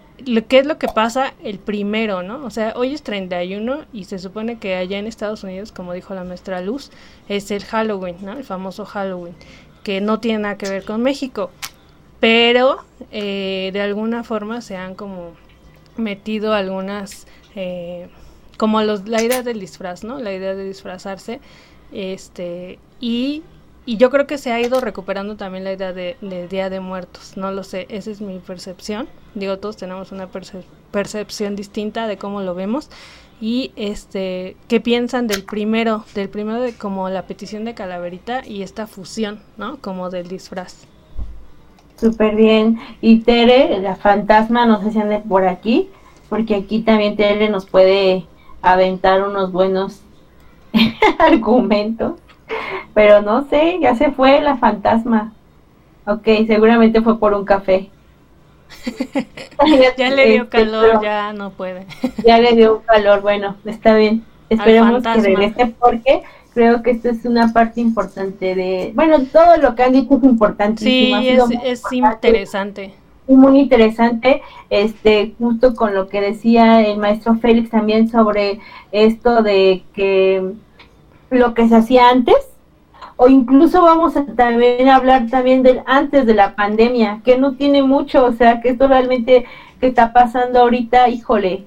[0.48, 2.44] ¿qué es lo que pasa el primero, no?
[2.44, 6.14] O sea, hoy es 31 y se supone que allá en Estados Unidos, como dijo
[6.14, 6.90] la maestra Luz,
[7.28, 8.32] es el Halloween, ¿no?
[8.32, 9.34] El famoso Halloween,
[9.82, 11.50] que no tiene nada que ver con México,
[12.20, 15.32] pero eh, de alguna forma se han como
[15.96, 18.08] metido algunas, eh,
[18.56, 20.18] como los, la idea del disfraz, ¿no?
[20.18, 21.40] La idea de disfrazarse,
[21.92, 23.42] este, y
[23.90, 26.16] y yo creo que se ha ido recuperando también la idea de,
[26.48, 27.36] Día de Muertos.
[27.36, 29.08] No lo sé, esa es mi percepción.
[29.34, 30.28] Digo, todos tenemos una
[30.92, 32.88] percepción distinta de cómo lo vemos.
[33.40, 36.04] Y este, ¿qué piensan del primero?
[36.14, 39.78] Del primero de como la petición de Calaverita y esta fusión, ¿no?
[39.78, 40.86] Como del disfraz.
[41.96, 42.78] Súper bien.
[43.00, 45.88] Y Tere, la fantasma, no sé si ande por aquí,
[46.28, 48.24] porque aquí también Tere nos puede
[48.62, 50.02] aventar unos buenos
[51.18, 52.20] argumentos.
[52.94, 55.32] Pero no sé, ya se fue la fantasma.
[56.06, 57.90] Ok, seguramente fue por un café.
[59.96, 61.86] ya le dio este, calor, ya no puede.
[62.24, 64.24] ya le dio calor, bueno, está bien.
[64.48, 66.22] Esperemos que regrese porque
[66.54, 70.24] creo que esto es una parte importante de, bueno, todo lo que han dicho es
[70.24, 70.82] importante.
[70.82, 71.12] Sí,
[71.64, 72.94] es, interesante.
[73.28, 78.58] Muy interesante, este, justo con lo que decía el maestro Félix también sobre
[78.90, 80.54] esto de que
[81.30, 82.36] lo que se hacía antes,
[83.16, 87.82] o incluso vamos a también hablar también del antes de la pandemia, que no tiene
[87.82, 89.44] mucho, o sea, que esto realmente
[89.80, 91.64] que está pasando ahorita, híjole,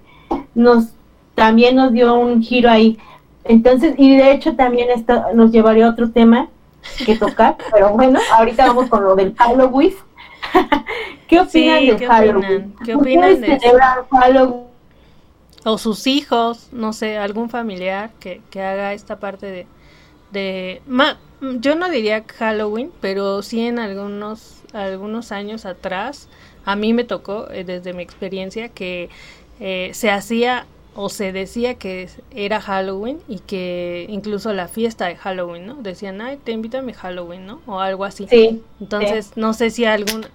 [0.56, 0.94] nos
[1.36, 2.98] también nos dio un giro ahí.
[3.44, 6.50] Entonces, y de hecho también esto nos llevaría a otro tema
[7.06, 9.94] que tocar, pero bueno, ahorita vamos con lo del Halloween.
[11.28, 12.76] ¿Qué opinan del Halloween?
[12.84, 13.60] ¿Qué opinan de
[14.12, 14.73] Halloween?
[15.66, 19.68] O sus hijos, no sé, algún familiar que, que haga esta parte de,
[20.32, 20.82] de
[21.60, 26.28] yo no diría Halloween, pero sí en algunos algunos años atrás
[26.66, 29.10] a mí me tocó eh, desde mi experiencia que
[29.60, 30.66] eh, se hacía
[30.96, 35.76] o se decía que era Halloween y que incluso la fiesta de Halloween, ¿no?
[35.76, 37.62] Decían, ay, te invito a mi Halloween, ¿no?
[37.66, 38.28] O algo así.
[38.30, 38.62] Sí.
[38.80, 40.26] Entonces, no sé si algún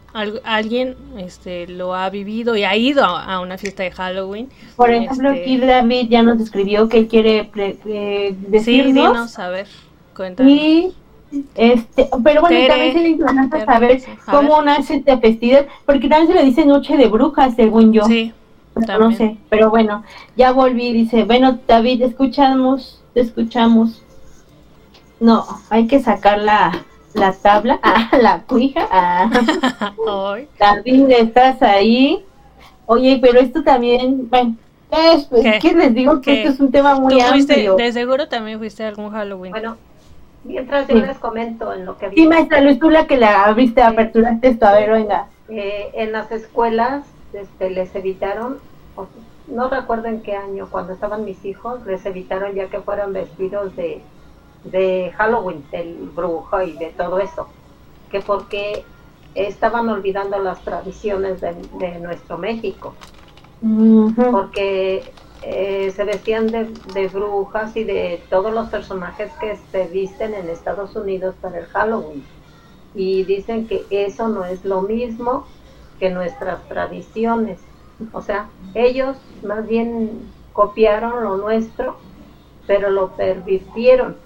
[0.42, 4.48] alguien este lo ha vivido y ha ido a, una fiesta de Halloween.
[4.74, 8.64] Por ejemplo, este aquí David ya nos describió que él quiere eh, decirnos.
[8.64, 9.68] Sí, dinos, a ver,
[10.16, 10.52] cuéntanos.
[10.52, 10.92] Y
[11.54, 16.44] este, pero bueno, también sería interesante saber cómo nace esta festividad, porque también se le
[16.44, 18.04] dice noche de brujas, según yo.
[18.04, 18.32] Sí
[18.86, 20.04] no sé, pero bueno,
[20.36, 24.02] ya volví, dice, bueno, David, escuchamos, te escuchamos.
[25.20, 28.86] No, hay que sacar la, la tabla, ah, la cuija.
[28.90, 29.30] Ah.
[30.58, 32.24] David, estás ahí.
[32.86, 34.56] Oye, pero esto también, bueno,
[34.90, 35.74] es, pues, ¿qué?
[35.74, 37.76] les digo que esto es un tema muy amplio.
[37.76, 39.52] de seguro también fuiste a algún Halloween.
[39.52, 39.76] Bueno,
[40.44, 42.10] mientras yo les comento en lo que...
[42.10, 45.26] Sí, maestra Luis, tú la que la abriste, aperturaste esto, a ver, venga.
[45.50, 47.04] Eh, en las escuelas
[47.38, 48.58] este, les evitaron,
[49.46, 53.74] no recuerdo en qué año, cuando estaban mis hijos, les evitaron ya que fueran vestidos
[53.76, 54.02] de,
[54.64, 57.48] de Halloween, del brujo y de todo eso,
[58.10, 58.84] que porque
[59.34, 62.94] estaban olvidando las tradiciones de, nuestro México,
[64.30, 65.12] porque
[65.42, 66.64] eh, se vestían de,
[66.94, 71.66] de, brujas y de todos los personajes que se visten en Estados Unidos para el
[71.66, 72.24] Halloween.
[72.94, 75.44] Y dicen que eso no es lo mismo
[75.98, 77.60] que nuestras tradiciones.
[78.12, 81.96] O sea, ellos más bien copiaron lo nuestro,
[82.66, 84.16] pero lo pervirtieron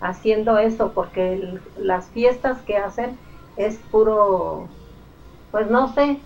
[0.00, 3.18] haciendo eso, porque las fiestas que hacen
[3.56, 4.68] es puro,
[5.50, 6.20] pues no sé,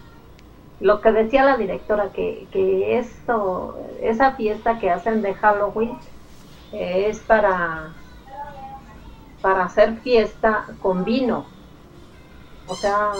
[0.80, 5.98] lo que decía la directora, que, que esto, esa fiesta que hacen de Halloween
[6.72, 7.94] eh, es para,
[9.40, 11.44] para hacer fiesta con vino.
[12.66, 13.12] O sea,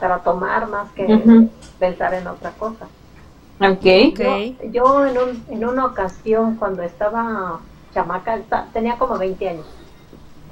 [0.00, 2.86] para tomar más que pensar en otra cosa.
[3.60, 4.56] Okay.
[4.72, 7.60] Yo, en, un, en una ocasión cuando estaba
[7.92, 8.40] chamaca,
[8.72, 9.66] tenía como 20 años,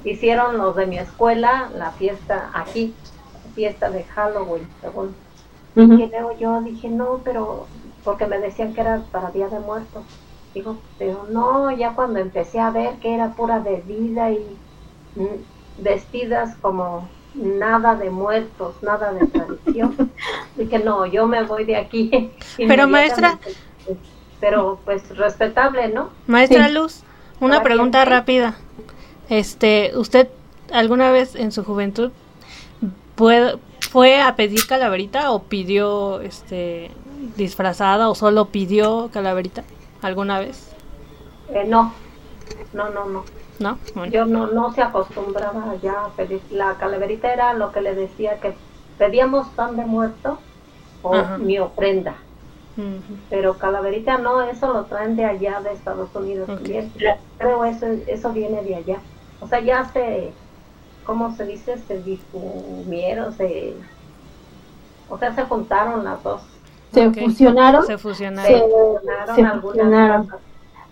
[0.03, 2.93] hicieron los de mi escuela la fiesta aquí,
[3.55, 5.15] fiesta de Halloween, según.
[5.75, 7.65] Y luego yo dije, no, pero
[8.03, 10.03] porque me decían que era para Día de Muertos.
[10.53, 14.55] Digo, pero no, ya cuando empecé a ver que era pura bebida y
[15.15, 20.11] mm, vestidas como nada de muertos, nada de tradición.
[20.53, 22.31] Así que no, yo me voy de aquí.
[22.57, 23.39] Pero maestra...
[24.39, 26.09] Pero pues respetable, ¿no?
[26.27, 27.03] Maestra Luz,
[27.39, 28.55] una pregunta rápida.
[29.29, 30.27] Este, ¿usted
[30.71, 32.11] alguna vez en su juventud
[33.15, 36.91] fue a pedir calaverita o pidió este
[37.37, 39.63] disfrazada o solo pidió calaverita
[40.01, 40.73] alguna vez?
[41.49, 41.93] Eh, no,
[42.73, 43.25] no, no, no.
[43.63, 44.05] ¿No?
[44.05, 46.41] Yo no, no se acostumbraba ya a pedir.
[46.51, 48.53] La calaverita era lo que le decía que
[48.99, 50.37] pedíamos pan de muerto
[51.01, 51.37] o Ajá.
[51.37, 52.15] mi ofrenda.
[53.29, 56.49] Pero calaverita no, eso lo traen de allá, de Estados Unidos.
[56.49, 56.55] Ok.
[56.55, 56.91] también.
[57.37, 58.97] Creo eso, eso viene de allá.
[59.39, 60.31] O sea, ya se,
[61.05, 61.77] ¿cómo se dice?
[61.87, 63.75] Se difumieron, se,
[65.09, 66.41] o sea, se juntaron las dos.
[66.91, 67.81] ¿Se fusionaron?
[67.85, 68.61] Se Se fusionaron.
[68.61, 70.23] fusionaron se algunas fusionaron.
[70.25, 70.39] cosas.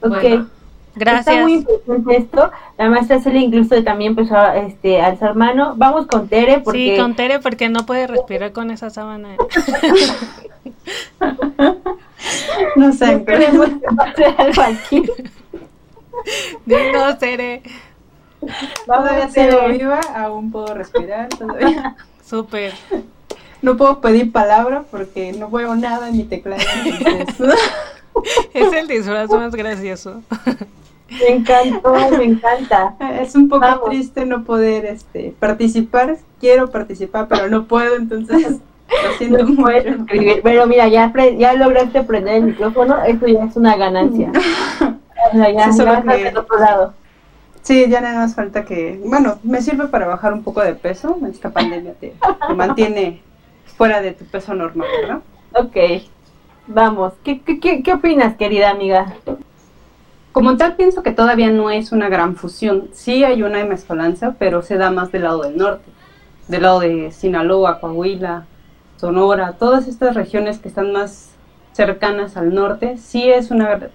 [0.04, 0.10] Ok.
[0.10, 0.50] Bueno,
[0.96, 1.28] Gracias.
[1.28, 2.52] Está muy importante esto.
[2.78, 5.74] La maestra Celia incluso también empezó a, este, a alzar mano.
[5.78, 6.96] Vamos con Tere porque...
[6.96, 9.30] Sí, con Tere porque no puede respirar con esa sábana.
[12.76, 15.04] No sé, pero Queremos que pase algo aquí.
[16.66, 17.64] Dinos, Tere.
[18.86, 21.96] todavía sigo viva, aún puedo respirar, todavía.
[22.24, 22.74] Súper.
[23.62, 26.62] No puedo pedir palabra porque no veo nada en mi teclado.
[26.86, 27.60] entonces-
[28.54, 30.22] Es el disfraz más gracioso.
[31.10, 32.96] Me encantó, me encanta.
[33.22, 33.90] Es un poco Vamos.
[33.90, 36.18] triste no poder este, participar.
[36.40, 38.60] Quiero participar, pero no puedo, entonces
[38.90, 39.78] lo siento No mucho.
[39.78, 40.42] escribir.
[40.44, 43.04] Pero mira, ya, ya lograste prender el micrófono.
[43.04, 44.32] Eso ya es una ganancia.
[45.34, 46.94] O sea, ya, Sí, ya que- otro lado.
[47.62, 51.16] Sí, ya nada más falta que, bueno, me sirve para bajar un poco de peso.
[51.30, 52.16] Esta pandemia te,
[52.48, 53.22] te mantiene
[53.78, 55.20] fuera de tu peso normal, ¿verdad?
[55.54, 55.78] Ok.
[56.74, 57.12] Vamos.
[57.26, 59.14] ¿Qué, qué, qué, opinas, querida amiga?
[60.32, 62.88] Como tal, pienso que todavía no es una gran fusión.
[62.94, 65.84] Sí hay una mezcolanza, pero se da más del lado del norte,
[66.48, 68.46] del lado de Sinaloa, Coahuila,
[68.96, 71.32] Sonora, todas estas regiones que están más
[71.74, 72.96] cercanas al norte.
[72.98, 73.90] Sí es una,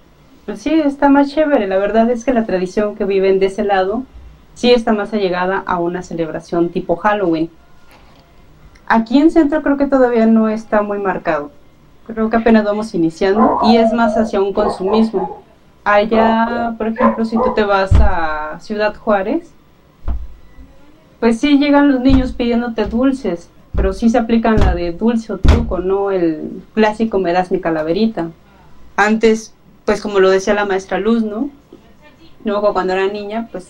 [0.45, 1.65] pues sí está más chévere.
[1.65, 4.03] La verdad es que la tradición que viven de ese lado
[4.53, 7.49] sí está más allegada a una celebración tipo Halloween.
[8.85, 11.56] Aquí en Centro creo que todavía no está muy marcado.
[12.07, 15.43] Creo que apenas vamos iniciando y es más hacia un consumismo.
[15.83, 19.51] Allá, por ejemplo, si tú te vas a Ciudad Juárez,
[21.19, 25.37] pues sí llegan los niños pidiéndote dulces, pero sí se aplican la de dulce o
[25.37, 28.29] truco, no el clásico me das mi calaverita.
[28.95, 29.53] Antes,
[29.85, 31.49] pues como lo decía la maestra Luz, ¿no?
[32.45, 33.69] Luego cuando era niña, pues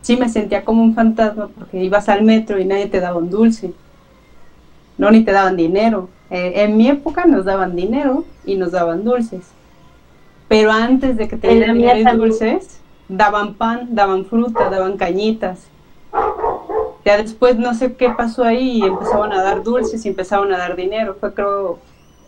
[0.00, 3.30] sí me sentía como un fantasma porque ibas al metro y nadie te daba un
[3.30, 3.74] dulce.
[4.96, 6.08] No, ni te daban dinero.
[6.30, 9.50] Eh, en mi época nos daban dinero y nos daban dulces.
[10.48, 15.66] Pero antes de que te dieran dulces, daban pan, daban fruta, daban cañitas.
[17.04, 20.58] Ya después no sé qué pasó ahí y empezaban a dar dulces y empezaban a
[20.58, 21.16] dar dinero.
[21.18, 21.78] Fue creo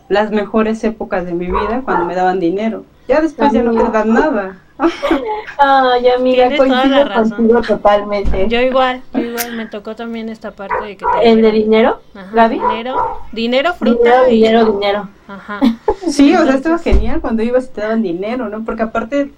[0.09, 2.85] las mejores épocas de mi vida cuando me daban dinero.
[3.09, 4.59] Ya después ya no dan nada.
[5.59, 7.31] Ay, amiga, Tienes toda la coincido razón.
[7.37, 8.49] contigo totalmente.
[8.49, 12.01] Yo igual, yo igual me tocó también esta parte de que te ¿El de dinero,
[12.15, 15.09] Ajá, dinero, dinero, fruta Dinero, y dinero, dinero.
[15.29, 15.61] Ajá.
[16.09, 18.65] Sí, o sea, estaba genial cuando ibas y te daban dinero, ¿no?
[18.65, 19.31] Porque aparte,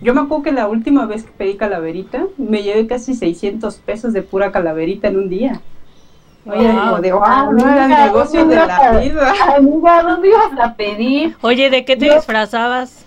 [0.00, 4.14] yo me acuerdo que la última vez que pedí calaverita, me llevé casi 600 pesos
[4.14, 5.60] de pura calaverita en un día.
[6.46, 7.00] Oye, Wow.
[7.00, 9.32] de, wow, no negocio ¿dónde de ibas la a- vida.
[9.56, 11.36] Amiga, ¿dónde ibas a pedir?
[11.40, 13.06] Oye, ¿de qué te Yo- disfrazabas?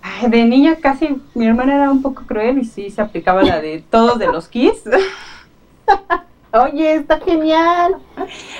[0.00, 3.60] Ay, de niña casi, mi hermana era un poco cruel y sí se aplicaba la
[3.60, 4.82] de todos de los kiss.
[6.52, 7.96] Oye, está genial.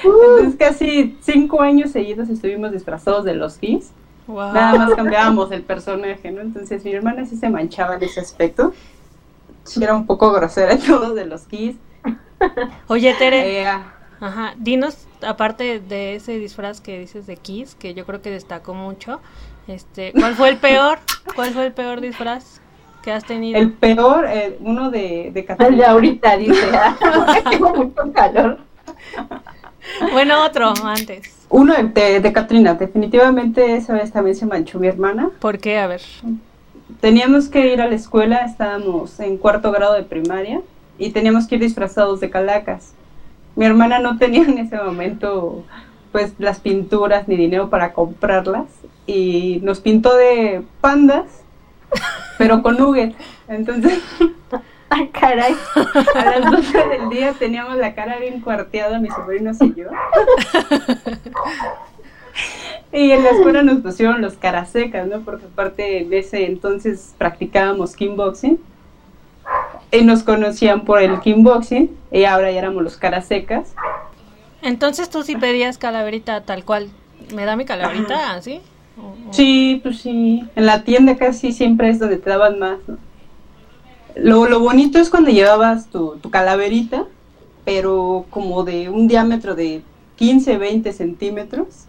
[0.03, 3.91] Entonces casi cinco años seguidos estuvimos disfrazados de los kiss.
[4.26, 4.53] Wow.
[4.53, 6.41] Nada más cambiábamos el personaje, ¿no?
[6.41, 8.72] Entonces mi hermana sí se manchaba en ese aspecto.
[9.80, 11.76] Era un poco grosera en todos de los kiss.
[12.88, 17.95] Oye, Tere, Eh, ah, ajá, dinos, aparte de ese disfraz que dices de Kiss, que
[17.95, 19.20] yo creo que destacó mucho,
[19.68, 20.99] este, ¿cuál fue el peor?
[21.34, 22.61] ¿Cuál fue el peor disfraz
[23.03, 23.59] que has tenido?
[23.59, 25.90] el peor, eh, uno de, de El de Catalina.
[25.90, 26.66] ahorita, dice.
[27.51, 28.59] Tengo mucho calor.
[30.12, 31.47] Bueno, otro antes.
[31.49, 35.30] Uno de, de, de Katrina, definitivamente esa vez también se manchó mi hermana.
[35.40, 35.78] ¿Por qué?
[35.78, 36.03] A ver.
[37.01, 40.61] Teníamos que ir a la escuela, estábamos en cuarto grado de primaria
[41.03, 42.94] y teníamos que ir disfrazados de calacas.
[43.57, 45.64] Mi hermana no tenía en ese momento
[46.12, 48.66] pues las pinturas ni dinero para comprarlas
[49.07, 51.42] y nos pintó de pandas,
[52.38, 53.14] pero con nugget.
[53.48, 54.00] Entonces
[54.90, 55.57] Ay, caray.
[56.14, 59.88] a las 12 del día teníamos la cara bien cuarteada, mis sobrinos y yo.
[62.94, 65.22] Y en la escuela nos pusieron los caras secas, ¿no?
[65.22, 68.61] Porque aparte de ese entonces practicábamos kickboxing.
[69.93, 73.74] Y nos conocían por el kickboxing y ahora ya éramos los caras secas.
[74.62, 76.88] Entonces tú sí pedías calaverita tal cual.
[77.34, 78.61] ¿Me da mi calaverita así?
[78.99, 80.43] O- o- Sí, pues sí.
[80.57, 82.97] En la tienda casi siempre es donde te daban más, ¿no?
[84.16, 87.05] Lo, lo bonito es cuando llevabas tu, tu calaverita,
[87.64, 89.82] pero como de un diámetro de
[90.16, 91.86] 15, 20 centímetros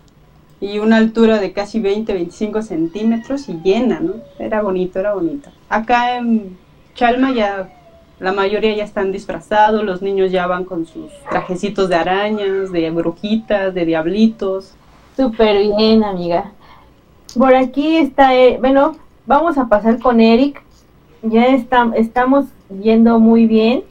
[0.61, 4.13] y una altura de casi 20, 25 centímetros y llena, ¿no?
[4.39, 5.49] Era bonito, era bonito.
[5.69, 6.57] Acá en
[6.95, 7.69] Chalma ya
[8.23, 12.89] La mayoría ya están disfrazados, los niños ya van con sus trajecitos de arañas, de
[12.89, 14.75] brujitas, de diablitos.
[15.17, 16.53] Súper bien, amiga.
[17.37, 18.95] Por aquí está, eh, bueno,
[19.25, 20.63] vamos a pasar con Eric.
[21.21, 22.45] Ya está, estamos
[22.81, 23.83] yendo muy bien.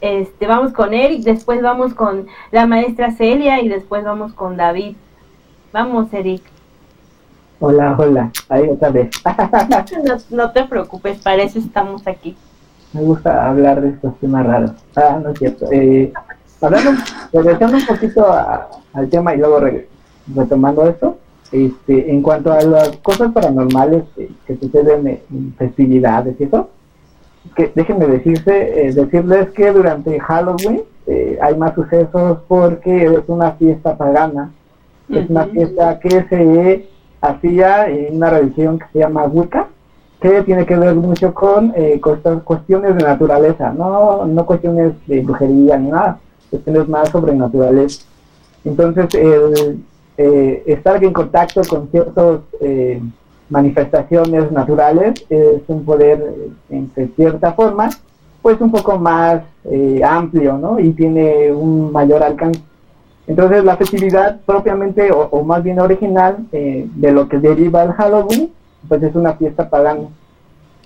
[0.00, 4.96] Este, vamos con Eric, después vamos con la maestra Celia y después vamos con David.
[5.72, 6.42] Vamos, Eric.
[7.60, 9.10] Hola, hola, ahí otra vez.
[10.04, 12.36] no, no te preocupes, para eso estamos aquí.
[12.92, 14.72] Me gusta hablar de estos temas raros.
[14.96, 15.66] Ah, no es cierto.
[15.72, 16.12] Eh,
[16.60, 16.90] hablando,
[17.32, 19.88] regresando un poquito a- al tema y luego re-
[20.34, 21.16] retomando esto,
[21.50, 26.68] este, en cuanto a las cosas paranormales que, que suceden en, en festividades y eso,
[27.56, 33.52] que déjenme decirse, eh, decirles que durante Halloween eh, hay más sucesos porque es una
[33.52, 34.52] fiesta pagana,
[35.08, 36.88] es una fiesta que se
[37.20, 39.66] hacía en una religión que se llama Wicca,
[40.22, 42.00] que tiene que ver mucho con eh,
[42.44, 46.18] cuestiones de naturaleza, no, no cuestiones de brujería ni nada,
[46.48, 48.06] cuestiones más sobrenaturales.
[48.64, 49.84] Entonces, el
[50.16, 52.40] eh, estar en contacto con ciertas
[53.52, 56.34] manifestaciones naturales es un poder,
[56.70, 57.90] eh, en cierta forma,
[58.40, 60.80] pues un poco más eh, amplio, ¿no?
[60.80, 62.60] Y tiene un mayor alcance.
[63.26, 67.92] Entonces, la festividad propiamente, o, o más bien original, eh, de lo que deriva el
[67.92, 68.50] Halloween,
[68.88, 70.08] pues es una fiesta pagana.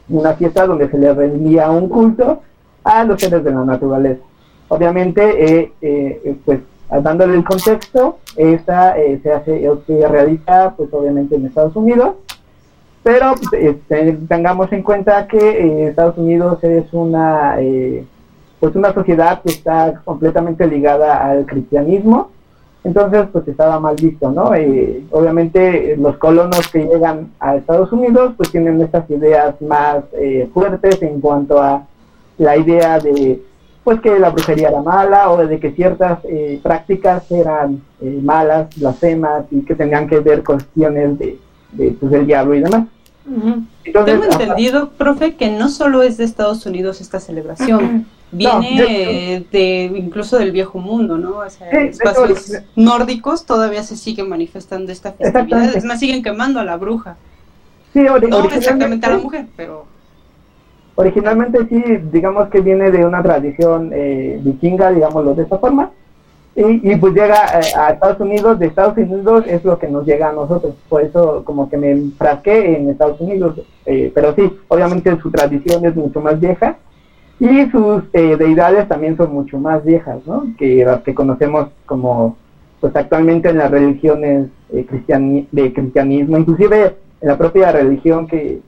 [0.08, 2.42] Una fiesta donde se le rendía un culto
[2.84, 4.22] a los seres de la naturaleza.
[4.68, 10.74] Obviamente, eh, eh, eh, pues dándole el contexto, esta eh, se hace, o se realiza,
[10.76, 12.14] pues obviamente en Estados Unidos,
[13.02, 18.04] pero este, tengamos en cuenta que eh, Estados Unidos es una eh,
[18.60, 22.30] pues una sociedad que está completamente ligada al cristianismo
[22.86, 28.34] entonces pues estaba mal visto no Eh, obviamente los colonos que llegan a Estados Unidos
[28.36, 31.82] pues tienen estas ideas más eh, fuertes en cuanto a
[32.38, 33.42] la idea de
[33.82, 38.68] pues que la brujería era mala o de que ciertas eh, prácticas eran eh, malas,
[38.76, 41.38] blasfemas y que tenían que ver cuestiones de,
[41.70, 42.86] de pues, del diablo y demás.
[43.84, 48.06] Entonces, Tengo entendido, profe, que no solo es de Estados Unidos esta celebración,
[48.36, 51.38] viene eh, de incluso del viejo mundo, ¿no?
[51.38, 56.22] O sea, Sí, de espacios nórdicos todavía se siguen manifestando esta festividad, es más, siguen
[56.22, 57.16] quemando a la bruja.
[57.92, 59.86] Sí, No exactamente a la mujer, pero
[60.98, 65.90] Originalmente sí, digamos que viene de una tradición eh, vikinga, digámoslo de esta forma,
[66.54, 70.06] y, y pues llega eh, a Estados Unidos, de Estados Unidos es lo que nos
[70.06, 74.50] llega a nosotros, por eso como que me enfrasqué en Estados Unidos, eh, pero sí,
[74.68, 76.78] obviamente su tradición es mucho más vieja,
[77.38, 80.46] y sus eh, deidades también son mucho más viejas, ¿no?
[80.58, 82.36] Que las que conocemos como,
[82.80, 88.60] pues actualmente en las religiones eh, cristiani- de cristianismo, inclusive en la propia religión que,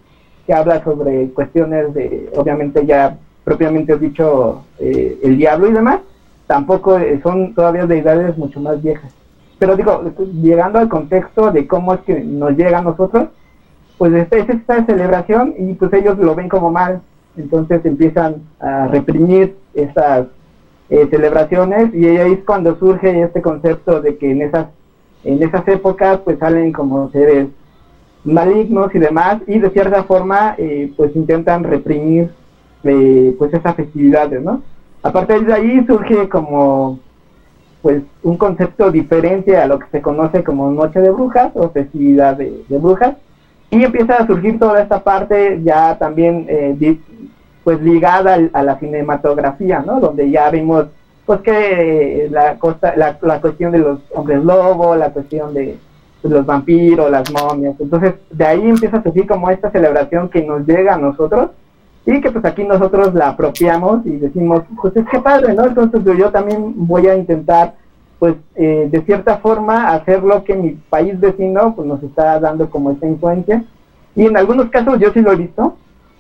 [0.47, 6.01] que habla sobre cuestiones de, obviamente ya propiamente dicho, eh, el diablo y demás,
[6.47, 9.13] tampoco eh, son todavía deidades mucho más viejas.
[9.59, 10.03] Pero digo,
[10.43, 13.29] llegando al contexto de cómo es que nos llega a nosotros,
[13.97, 17.01] pues este- es esta celebración y pues ellos lo ven como mal,
[17.39, 20.27] entonces empiezan a reprimir estas
[20.91, 24.67] eh, celebraciones y ahí es cuando surge este concepto de que en esas
[25.25, 27.49] en esas épocas pues salen como seres
[28.25, 32.31] malignos y demás y de cierta forma eh, pues intentan reprimir
[32.85, 34.63] eh, pues esas festividades no
[35.03, 36.99] a partir de ahí surge como
[37.83, 42.37] pues un concepto diferente a lo que se conoce como noche de brujas o festividad
[42.37, 43.17] de brujas
[43.71, 46.99] y empieza a surgir toda esta parte ya también eh,
[47.65, 50.87] pues ligada a la cinematografía no donde ya vimos
[51.27, 55.77] pues que eh, la cosa la, la cuestión de los hombres lobo la cuestión de
[56.21, 57.77] pues, los vampiros las momias.
[57.79, 61.51] Entonces de ahí empieza a surgir como esta celebración que nos llega a nosotros
[62.07, 66.01] y que pues aquí nosotros la apropiamos y decimos pues es que padre no entonces
[66.19, 67.75] yo también voy a intentar
[68.19, 72.69] pues eh, de cierta forma hacer lo que mi país vecino pues nos está dando
[72.71, 73.65] como esta influencia
[74.17, 75.77] y en algunos casos yo sí lo he visto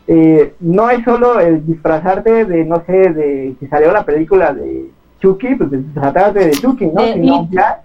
[0.07, 4.91] eh, no es solo el disfrazarte de no sé de si salió la película de
[5.20, 7.83] Chucky pues disfrazarte de Chucky no sino ya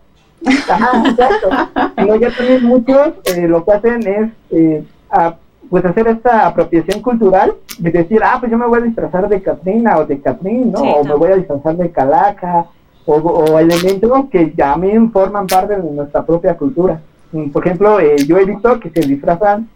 [0.69, 1.49] Ajá, exacto.
[1.97, 5.35] Sino ya también muchos eh, lo que hacen es eh, a-
[5.69, 9.41] pues hacer esta apropiación cultural de decir, ah, pues yo me voy a disfrazar de
[9.41, 10.79] Catrina o de Catrín, ¿no?
[10.79, 11.19] Sí, o me también.
[11.19, 12.65] voy a disfrazar de Calaca
[13.05, 17.01] o, o elementos que también forman parte de nuestra propia cultura.
[17.31, 19.67] Mm, Por ejemplo, eh, yo he visto que se disfrazan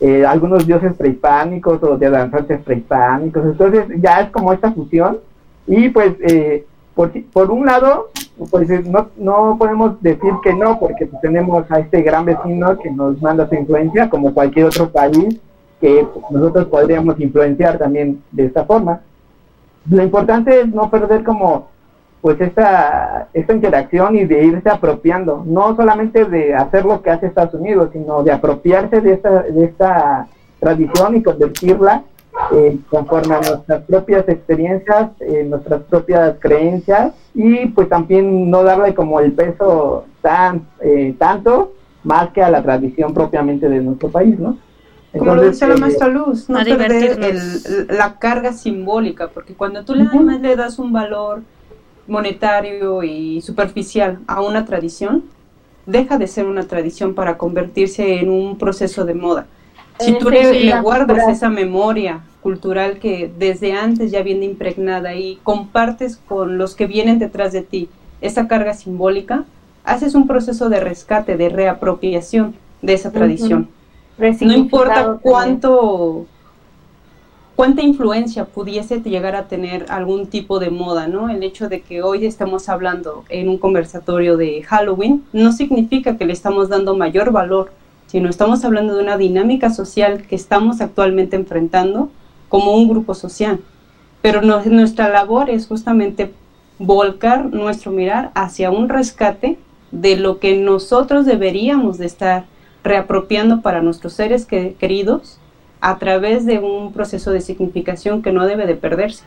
[0.00, 5.18] eh, algunos dioses prehispánicos o de danzantes prehispánicos, entonces ya es como esta fusión
[5.66, 8.10] y pues eh, por, por un lado,
[8.50, 12.78] pues eh, no, no podemos decir que no, porque pues, tenemos a este gran vecino
[12.78, 15.38] que nos manda su influencia, como cualquier otro país,
[15.78, 19.02] que nosotros podríamos influenciar también de esta forma.
[19.90, 21.68] lo importante es no perder como
[22.20, 27.26] pues esta, esta interacción y de irse apropiando, no solamente de hacer lo que hace
[27.26, 30.26] Estados Unidos, sino de apropiarse de esta, de esta
[30.58, 32.02] tradición y convertirla
[32.52, 38.94] eh, conforme a nuestras propias experiencias, eh, nuestras propias creencias y pues también no darle
[38.94, 41.72] como el peso tan eh, tanto
[42.04, 44.58] más que a la tradición propiamente de nuestro país, ¿no?
[45.16, 49.94] Como lo dice la maestra Luz, no perder el, la carga simbólica, porque cuando tú
[49.94, 50.04] le,
[50.38, 51.42] le das un valor
[52.06, 55.24] monetario y superficial a una tradición,
[55.86, 59.46] deja de ser una tradición para convertirse en un proceso de moda.
[59.98, 66.16] Si tú le, guardas esa memoria cultural que desde antes ya viene impregnada y compartes
[66.28, 67.88] con los que vienen detrás de ti
[68.20, 69.44] esa carga simbólica,
[69.84, 73.68] haces un proceso de rescate, de reapropiación de esa tradición.
[74.18, 76.26] No importa cuánto
[77.56, 81.30] cuánta influencia pudiese llegar a tener algún tipo de moda, ¿no?
[81.30, 86.26] El hecho de que hoy estemos hablando en un conversatorio de Halloween no significa que
[86.26, 87.72] le estamos dando mayor valor
[88.06, 92.10] sino estamos hablando de una dinámica social que estamos actualmente enfrentando
[92.48, 93.60] como un grupo social.
[94.22, 96.32] Pero nuestra labor es justamente
[96.78, 99.58] volcar nuestro mirar hacia un rescate
[99.90, 102.44] de lo que nosotros deberíamos de estar
[102.84, 105.38] reapropiando para nuestros seres queridos
[105.86, 109.24] a través de un proceso de significación que no debe de perderse.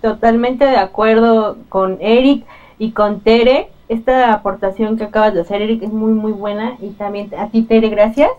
[0.00, 2.46] Totalmente de acuerdo con Eric
[2.78, 6.76] y con Tere esta aportación que acabas de hacer, Eric, es muy, muy buena.
[6.80, 8.30] Y también a ti, Tere, gracias.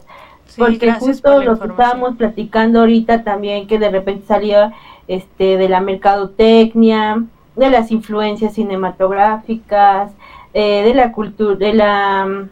[0.58, 4.72] porque justo lo que estábamos platicando ahorita también, que de repente salía
[5.10, 7.26] este, de la mercadotecnia,
[7.58, 10.14] de las influencias cinematográficas,
[10.54, 12.48] eh, de la cultura, de la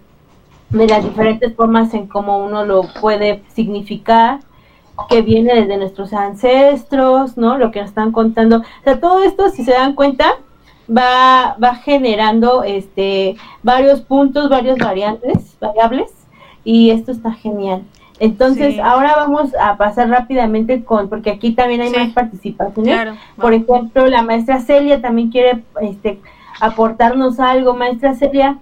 [0.69, 4.39] de las diferentes formas en cómo uno lo puede significar,
[5.09, 7.57] que viene desde nuestros ancestros, ¿no?
[7.57, 8.57] Lo que nos están contando.
[8.59, 10.25] O sea, todo esto, si se dan cuenta,
[10.89, 16.11] va, va generando este, varios puntos, varias variantes, variables,
[16.63, 17.83] y esto está genial.
[18.19, 23.15] Entonces, ahora vamos a pasar rápidamente con, porque aquí también hay más participaciones.
[23.39, 26.19] Por ejemplo, la maestra Celia también quiere este,
[26.59, 27.75] aportarnos algo.
[27.75, 28.57] Maestra Celia,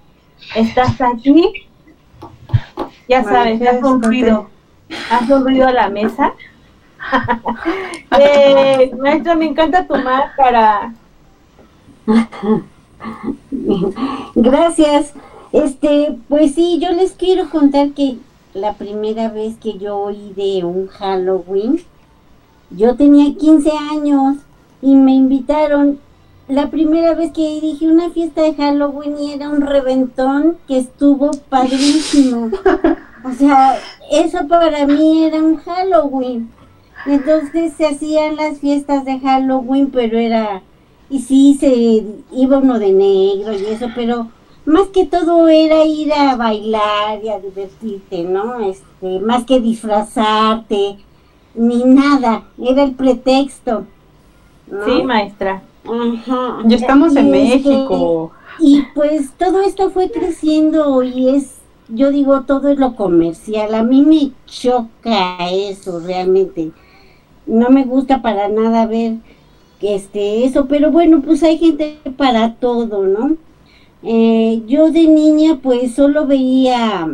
[0.56, 1.68] ¿estás aquí?
[3.08, 4.02] Ya sabes, has un
[5.10, 6.34] Has un a la mesa.
[8.20, 10.94] eh, maestra, me encanta tu máscara.
[14.36, 15.14] Gracias.
[15.52, 18.18] Este, pues sí, yo les quiero contar que
[18.54, 21.82] la primera vez que yo oí de un Halloween,
[22.72, 24.38] yo tenía 15 años
[24.82, 26.00] y me invitaron.
[26.48, 31.32] La primera vez que dije una fiesta de Halloween y era un reventón que estuvo
[31.50, 32.52] padrísimo.
[33.24, 33.80] O sea,
[34.12, 36.52] eso para mí era un Halloween.
[37.08, 40.62] Entonces se hacían las fiestas de Halloween, pero era
[41.10, 44.28] y sí se iba uno de negro y eso, pero
[44.66, 48.60] más que todo era ir a bailar y a divertirte, ¿no?
[48.60, 50.98] Este, más que disfrazarte,
[51.54, 53.86] ni nada, era el pretexto.
[54.86, 55.62] Sí, maestra.
[55.88, 56.60] Ajá.
[56.66, 58.32] Ya estamos en este, México.
[58.60, 61.58] Y pues todo esto fue creciendo y es,
[61.90, 63.76] yo digo, todo es lo comercial.
[63.76, 66.72] A mí me choca eso realmente.
[67.46, 69.16] No me gusta para nada ver
[69.82, 73.38] este, eso, pero bueno, pues hay gente para todo, ¿no?
[74.04, 77.10] Eh, yo de niña pues solo veía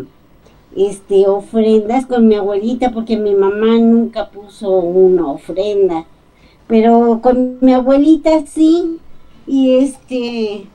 [0.76, 6.06] este ofrendas con mi abuelita porque mi mamá nunca puso una ofrenda
[6.72, 8.98] pero con mi abuelita sí
[9.46, 10.68] y este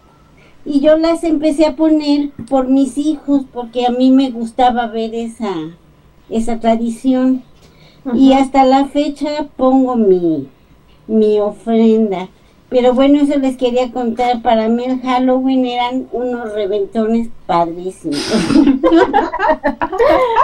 [0.66, 5.14] y yo las empecé a poner por mis hijos porque a mí me gustaba ver
[5.14, 5.54] esa
[6.28, 7.42] esa tradición
[8.12, 10.48] y hasta la fecha pongo mi
[11.06, 12.28] mi ofrenda.
[12.76, 14.42] Pero bueno, eso les quería contar.
[14.42, 18.18] Para mí el Halloween eran unos reventones padrísimos.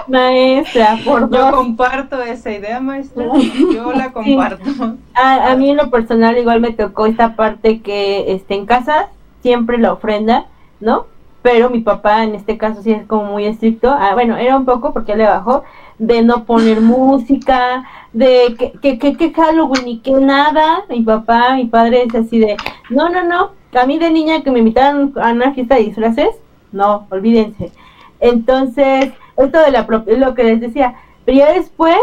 [0.09, 3.27] maestra, por Yo comparto esa idea, maestra.
[3.75, 4.97] Yo la comparto.
[5.13, 9.11] A, mí en lo personal igual me tocó esta parte que este, en casa
[9.43, 10.47] siempre la ofrenda,
[10.81, 11.05] ¿no?
[11.43, 13.91] Pero mi papá en este caso sí es como muy estricto.
[13.91, 15.65] Ah, bueno, era un poco porque le bajó
[16.03, 21.67] de no poner música, de que, que, que, Halloween y que nada, mi papá, mi
[21.67, 22.57] padre es así de,
[22.91, 26.31] no, no, no, a mí de niña que me invitaron a una fiesta de disfraces,
[26.73, 27.71] no, olvídense.
[28.19, 32.01] Entonces, esto de la es lo que les decía, pero ya después,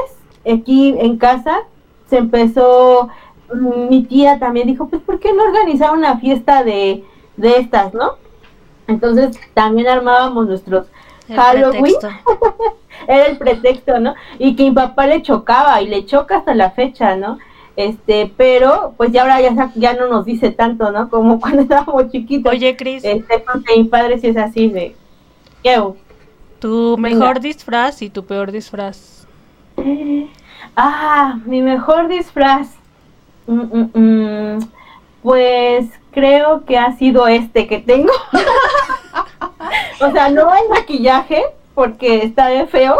[0.49, 1.57] aquí en casa,
[2.09, 3.09] se empezó,
[3.53, 7.03] mm, mi tía también dijo, pues, ¿por qué no organizar una fiesta de,
[7.35, 8.13] de estas, no?
[8.87, 10.87] Entonces, también armábamos nuestros
[11.27, 11.95] Halloween.
[13.07, 14.15] era el pretexto, ¿no?
[14.37, 17.37] Y que mi papá le chocaba y le choca hasta la fecha, ¿no?
[17.75, 21.09] Este, pero pues ya ahora ya, ya no nos dice tanto, ¿no?
[21.09, 22.51] Como cuando estábamos chiquitos.
[22.51, 23.03] Oye, Cris.
[23.05, 24.95] Este, porque mi padre sí es así de,
[25.63, 25.81] ¿qué?
[26.59, 29.27] Tu mejor disfraz y tu peor disfraz.
[30.81, 32.69] Ah, mi mejor disfraz.
[33.47, 34.69] Mm, mm, mm.
[35.21, 38.13] Pues creo que ha sido este que tengo.
[40.01, 41.43] o sea, no hay maquillaje
[41.79, 42.97] porque está de feo.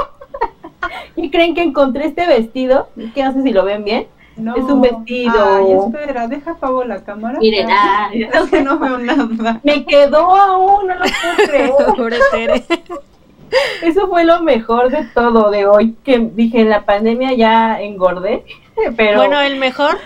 [1.18, 2.88] ¿Y creen que encontré este vestido?
[3.14, 4.08] Que no sé si lo ven bien.
[4.38, 4.56] No.
[4.56, 5.34] Es un vestido.
[5.38, 7.40] Ay, espera, deja apago la cámara.
[7.40, 9.60] Miren, ah, es que no veo nada.
[9.66, 11.72] Me quedó aún, no lo puedo creer.
[11.98, 12.64] Pobre Tere.
[13.82, 18.46] Eso fue lo mejor de todo de hoy, que dije, en la pandemia ya engordé,
[18.96, 19.98] pero Bueno, el mejor.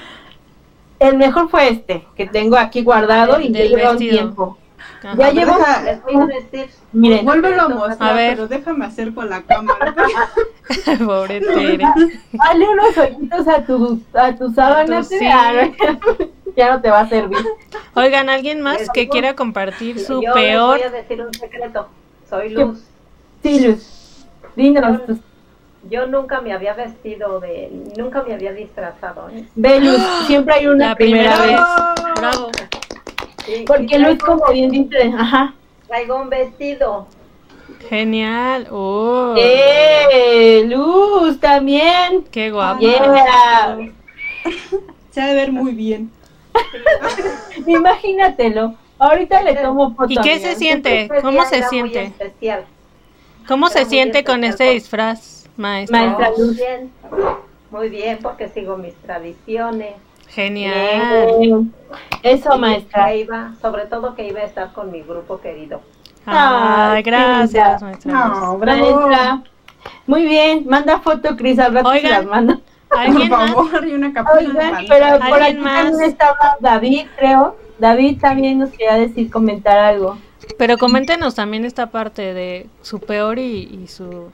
[0.98, 4.58] el mejor fue este, que tengo aquí guardado y ya lleva un tiempo.
[5.04, 5.16] Ajá.
[5.18, 6.70] Ya llevo, Les voy a decir.
[6.94, 8.30] miren, Vuélvelo a mostrar, A ver.
[8.36, 9.94] pero déjame hacer con la cámara.
[11.06, 11.78] Pobre Tere.
[12.32, 15.30] dale unos ojitos a tu, a tu sábana, A tu- Tere.
[15.32, 15.68] Ah,
[16.56, 17.46] ya no te va a servir.
[17.96, 20.80] Oigan, ¿alguien más que quiera compartir su Yo peor?
[20.80, 21.88] les voy a decir un secreto.
[22.30, 22.84] Soy Luz.
[23.44, 24.26] Sí, Luz,
[24.56, 25.18] dinos, tus-
[25.90, 29.30] Yo nunca me había vestido de, nunca me había disfrazado.
[29.30, 29.46] ¿eh?
[29.56, 32.06] ve Luz, siempre hay una La primera, primera vez.
[32.06, 32.14] vez.
[32.22, 32.50] Bravo.
[33.68, 35.54] Porque traigo- como bien dice, ajá,
[35.88, 37.08] Traigo un vestido.
[37.90, 38.68] Genial.
[38.72, 40.64] Oh, ¡eh!
[40.66, 42.24] Luz también.
[42.32, 42.80] qué guapo.
[42.80, 43.78] Yeah.
[45.12, 46.10] Se ha de ver muy bien.
[47.68, 48.76] Imagínatelo.
[49.00, 50.12] Ahorita le tomo foto.
[50.12, 51.04] ¿Y qué se siente?
[51.04, 52.04] Este ¿Cómo se siente?
[52.06, 52.66] especial.
[53.48, 56.00] ¿Cómo se siente con este disfraz, maestra?
[56.00, 56.56] Maestra Muy Luz.
[56.58, 56.92] bien,
[57.72, 59.96] muy bien, porque sigo mis tradiciones.
[60.34, 61.28] Genial.
[61.40, 61.74] Bien.
[62.24, 63.08] Eso, Y maestra.
[63.08, 65.82] que iba, sobre todo que iba a estar con mi grupo querido.
[66.26, 68.12] Ay, qué gracias, maestra.
[68.12, 68.58] No.
[68.58, 69.44] Maestra.
[70.08, 72.60] Muy bien, manda foto, Cris, al rato se Oigan, las manda.
[72.90, 73.52] Por ¿Alguien más?
[73.52, 75.84] favor, y una captura de Oigan, pero por aquí ¿Alguien más?
[75.84, 77.58] también estaba David, creo.
[77.80, 80.18] David también nos quería decir, comentar algo.
[80.58, 84.30] Pero coméntenos también esta parte de su peor y, y su...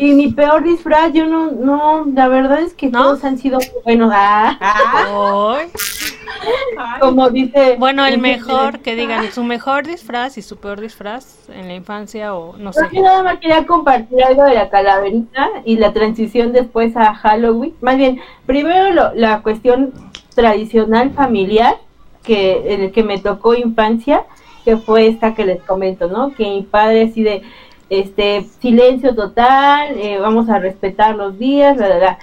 [0.00, 3.02] Y mi peor disfraz, yo no, no, la verdad es que ¿No?
[3.02, 4.12] todos han sido buenos.
[4.14, 5.58] Ah,
[7.00, 7.74] como dice.
[7.78, 12.34] Bueno, el mejor, que digan su mejor disfraz y su peor disfraz en la infancia
[12.34, 12.82] o no sé.
[12.92, 17.74] Yo nada más quería compartir algo de la calaverita y la transición después a Halloween.
[17.80, 19.92] Más bien, primero lo- la cuestión
[20.34, 21.76] tradicional familiar
[22.22, 24.24] que en el que me tocó infancia,
[24.64, 26.32] que fue esta que les comento, ¿no?
[26.34, 27.42] Que mi padre así de
[27.90, 32.18] este silencio total, eh, vamos a respetar los días, la, la, la.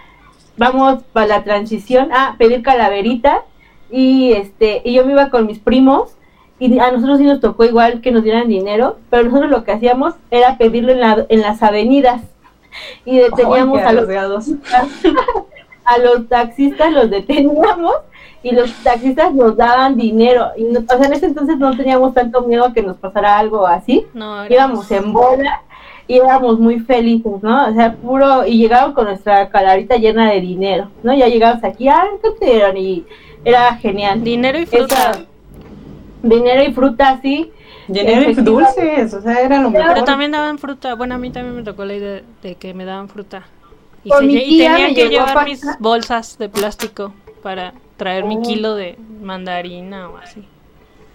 [0.57, 3.43] vamos para la transición a pedir calaverita
[3.91, 6.15] y este y yo me iba con mis primos
[6.59, 9.71] y a nosotros sí nos tocó igual que nos dieran dinero, pero nosotros lo que
[9.73, 12.21] hacíamos era pedirlo en, la- en las avenidas
[13.05, 14.07] y deteníamos a los.
[15.85, 17.95] a los taxistas los deteníamos
[18.43, 22.13] y los taxistas nos daban dinero y no- o sea en ese entonces no teníamos
[22.13, 25.61] tanto miedo a que nos pasara algo así No, íbamos en bola
[26.07, 27.67] y éramos muy felices, ¿no?
[27.67, 31.15] O sea, puro, y llegaban con nuestra calarita llena de dinero, ¿no?
[31.15, 32.77] Ya llegamos aquí, ah, ¿qué te dieron?
[32.77, 33.03] Y
[33.43, 34.23] era genial.
[34.23, 35.11] dinero y fruta.
[35.11, 35.25] Esa-
[36.21, 37.51] dinero y fruta, así.
[37.87, 39.93] Dinero y dulces, o sea, era lo Pero mejor.
[39.93, 40.93] Pero también daban fruta.
[40.95, 43.47] Bueno, a mí también me tocó la idea de que me daban fruta.
[44.05, 47.11] Y, Con se y tenía que llevar mis bolsas de plástico
[47.43, 48.41] para traer mi Oh.
[48.43, 50.43] kilo de mandarina o así.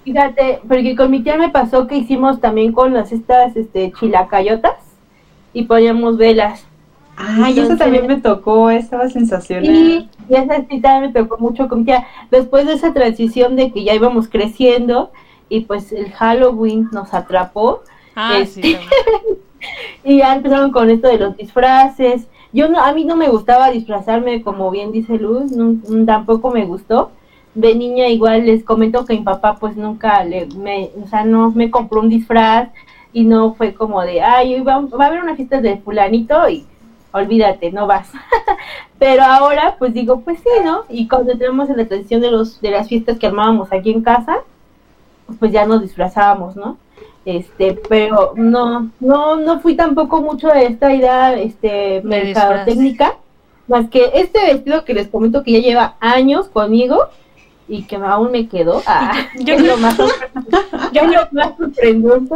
[0.05, 4.75] Fíjate, porque con mi tía me pasó que hicimos también con las estas este, chilacayotas
[5.53, 6.67] y poníamos velas.
[7.17, 9.67] Ay, eso también me tocó, estaba sensacional.
[9.67, 12.07] Y, y esa sí también me tocó mucho con mi tía.
[12.31, 15.13] Después de esa transición de que ya íbamos creciendo
[15.51, 17.83] y pues el Halloween nos atrapó
[18.17, 18.73] Ah, Este- sí.
[18.75, 18.91] también.
[20.05, 22.27] y ya empezaron con esto de los disfraces.
[22.53, 26.65] Yo no, a mí no me gustaba disfrazarme como bien dice Luz, mm, tampoco me
[26.65, 27.11] gustó.
[27.55, 31.51] De niña igual les comento que mi papá pues nunca le, me, o sea, no
[31.51, 32.69] me compró un disfraz
[33.13, 36.67] y no fue como de, ay, va, va a haber una fiesta de fulanito y
[37.13, 38.11] olvídate, no vas.
[38.99, 40.85] Pero ahora pues digo, pues sí, ¿no?
[40.89, 44.03] Y cuando tenemos en la transición de los de las fiestas que armábamos aquí en
[44.03, 44.39] casa,
[45.39, 46.79] pues ya nos disfrazábamos, ¿no?
[47.25, 53.17] Este, pero no, no, no fui tampoco mucho de esta idea, este, mercadotecnica,
[53.69, 56.99] más que este vestido que les comento que ya lleva años conmigo
[57.69, 58.83] y que aún me quedó.
[58.87, 59.97] Ah, yo es lo más,
[60.93, 62.35] yo lo más sorprendente.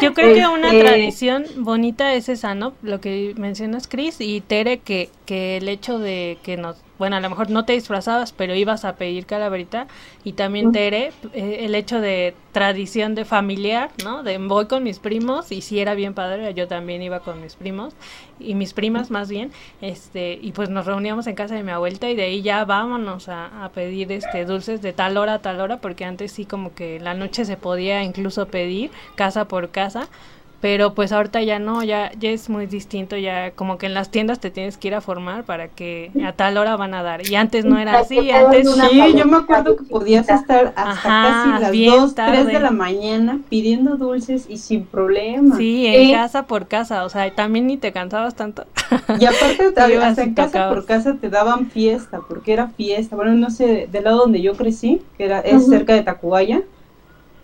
[0.00, 2.72] Yo creo que una Este- tradición bonita es esa, ¿no?
[2.82, 7.20] Lo que mencionas, Chris, y Tere, que, que el hecho de que nos bueno, a
[7.20, 9.86] lo mejor no te disfrazabas, pero ibas a pedir calaverita.
[10.22, 14.22] Y también, Tere, eh, el hecho de tradición de familiar, ¿no?
[14.22, 17.56] De voy con mis primos y si era bien padre, yo también iba con mis
[17.56, 17.94] primos
[18.38, 19.50] y mis primas más bien,
[19.80, 23.28] este, y pues nos reuníamos en casa de mi abuelita y de ahí ya vámonos
[23.28, 26.74] a, a pedir este dulces de tal hora a tal hora, porque antes sí como
[26.74, 30.08] que la noche se podía incluso pedir casa por casa
[30.64, 34.10] pero pues ahorita ya no, ya, ya es muy distinto, ya como que en las
[34.10, 37.28] tiendas te tienes que ir a formar para que a tal hora van a dar.
[37.28, 38.66] Y antes no era así, antes...
[38.72, 43.40] Sí, yo me acuerdo que podías estar hasta casi las 2, 3 de la mañana
[43.50, 45.54] pidiendo dulces y sin problema.
[45.58, 48.64] Sí, en casa por casa, o sea, también ni te cansabas tanto.
[49.20, 49.70] Y aparte,
[50.02, 53.16] hasta en casa por casa te daban fiesta, porque era fiesta.
[53.16, 56.62] Bueno, no sé, del lado donde yo crecí, que era es cerca de Tacubaya,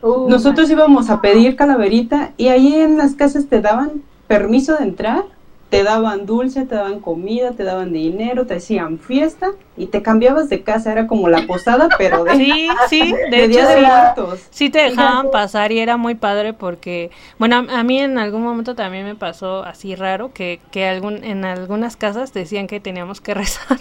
[0.02, 5.24] nosotros íbamos a pedir calaverita y ahí en las casas te daban permiso de entrar
[5.71, 10.49] te daban dulce, te daban comida, te daban dinero, te hacían fiesta y te cambiabas
[10.49, 14.81] de casa, era como la posada, pero de Sí, sí, de, hecho sí, sí te
[14.81, 19.15] dejaban pasar y era muy padre porque bueno, a, mí en algún momento también me
[19.15, 23.79] pasó así raro que que algún en algunas casas decían que teníamos que rezar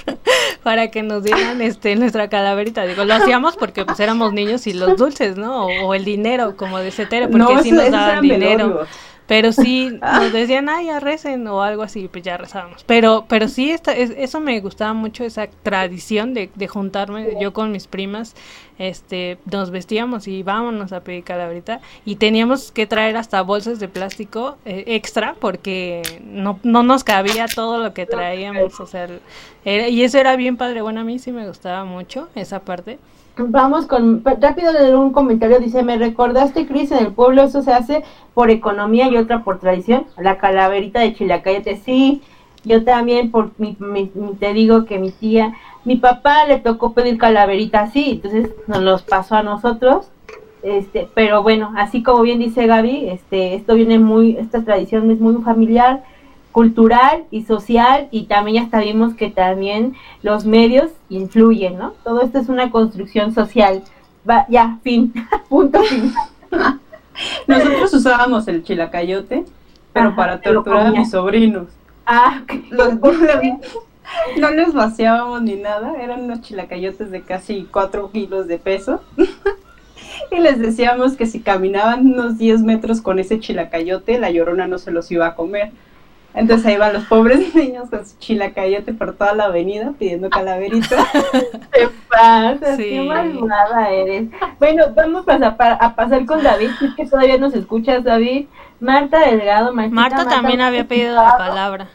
[0.62, 2.84] para que nos dieran este nuestra calaverita.
[2.84, 5.66] Digo, lo hacíamos porque pues éramos niños y los dulces, ¿no?
[5.66, 8.86] O, el dinero, como de Cetero, porque sí nos daban dinero.
[9.30, 12.84] Pero sí nos decían, ay, ya recen o algo así, pues ya rezábamos.
[12.86, 17.54] Pero, pero sí, esta, es, eso me gustaba mucho, esa tradición de, de juntarme yo
[17.54, 18.36] con mis primas,
[18.80, 23.88] este, nos vestíamos y vámonos a pedir calabrita y teníamos que traer hasta bolsas de
[23.88, 29.08] plástico eh, extra porque no, no nos cabía todo lo que traíamos, o sea,
[29.64, 32.98] y eso era bien padre, bueno, a mí sí me gustaba mucho esa parte.
[33.48, 37.72] Vamos con, rápido leer un comentario, dice, me recordaste, Cris, en el pueblo eso se
[37.72, 38.04] hace
[38.34, 42.22] por economía y otra por tradición, la calaverita de Chilacayete, sí,
[42.66, 43.78] yo también, por mi,
[44.40, 45.54] te digo que mi tía,
[45.86, 50.12] mi papá le tocó pedir calaverita así, entonces nos los pasó a nosotros,
[50.62, 55.22] este, pero bueno, así como bien dice Gaby, este, esto viene muy, esta tradición es
[55.22, 56.04] muy familiar,
[56.60, 61.94] cultural y social y también ya sabemos que también los medios influyen, ¿no?
[62.04, 63.82] Todo esto es una construcción social.
[64.30, 65.14] Va, ya, fin,
[65.48, 66.14] punto fin.
[67.48, 69.46] Nosotros usábamos el chilacayote,
[69.94, 71.68] pero para torturar a mis sobrinos.
[72.06, 72.42] Ah,
[74.38, 79.02] no les vaciábamos ni nada, eran unos chilacayotes de casi 4 kilos de peso.
[80.32, 84.78] y les decíamos que si caminaban unos 10 metros con ese chilacayote, la llorona no
[84.78, 85.72] se los iba a comer.
[86.34, 91.06] Entonces ahí van los pobres niños con su chilacayete por toda la avenida pidiendo calaverita.
[91.72, 94.30] Te pasa, qué malvada eres.
[94.60, 98.46] Bueno, vamos a, a, pasar con David, es que todavía nos escuchas, David.
[98.80, 101.90] Marta Delgado, Marta, Marta también había pedido la palabra.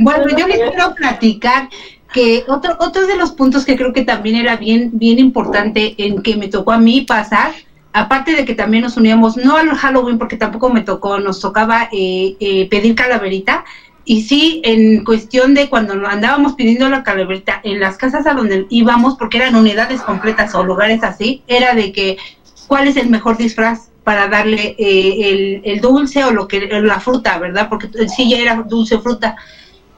[0.00, 1.68] Bueno, yo les quiero platicar
[2.12, 6.22] que otro, otro de los puntos que creo que también era bien, bien importante en
[6.22, 7.52] que me tocó a mí pasar
[7.96, 11.88] aparte de que también nos uníamos, no al Halloween porque tampoco me tocó, nos tocaba
[11.90, 13.64] eh, eh, pedir calaverita,
[14.04, 18.66] y sí, en cuestión de cuando andábamos pidiendo la calaverita en las casas a donde
[18.68, 22.18] íbamos, porque eran unidades completas o lugares así, era de que
[22.66, 27.38] cuál es el mejor disfraz para darle eh, el, dulce o lo que la fruta,
[27.38, 27.66] ¿verdad?
[27.68, 29.34] Porque sí ya era dulce fruta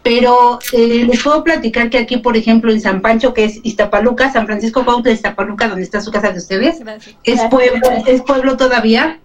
[0.08, 4.32] pero eh, les puedo platicar que aquí, por ejemplo, en San Pancho, que es Iztapaluca,
[4.32, 6.78] San Francisco Cuautla de Iztapaluca, donde está su casa de ustedes,
[7.24, 9.20] es pueblo, es pueblo todavía,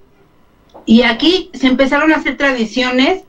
[0.85, 3.21] y aquí se empezaron a hacer tradiciones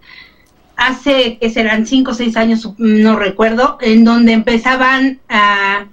[0.74, 5.86] hace que serán cinco o seis años, no recuerdo, en donde empezaban a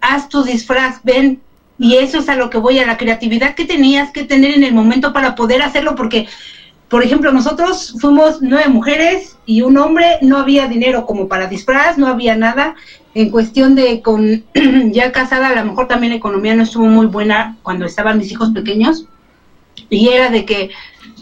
[0.00, 1.40] haz tu disfraz, ven,
[1.80, 4.62] y eso es a lo que voy, a la creatividad que tenías que tener en
[4.62, 6.28] el momento para poder hacerlo, porque
[6.88, 11.98] por ejemplo, nosotros fuimos nueve mujeres y un hombre, no había dinero como para disfraz,
[11.98, 12.76] no había nada.
[13.14, 14.44] En cuestión de con
[14.92, 18.32] ya casada, a lo mejor también la economía no estuvo muy buena cuando estaban mis
[18.32, 19.04] hijos pequeños.
[19.90, 20.70] Y era de que,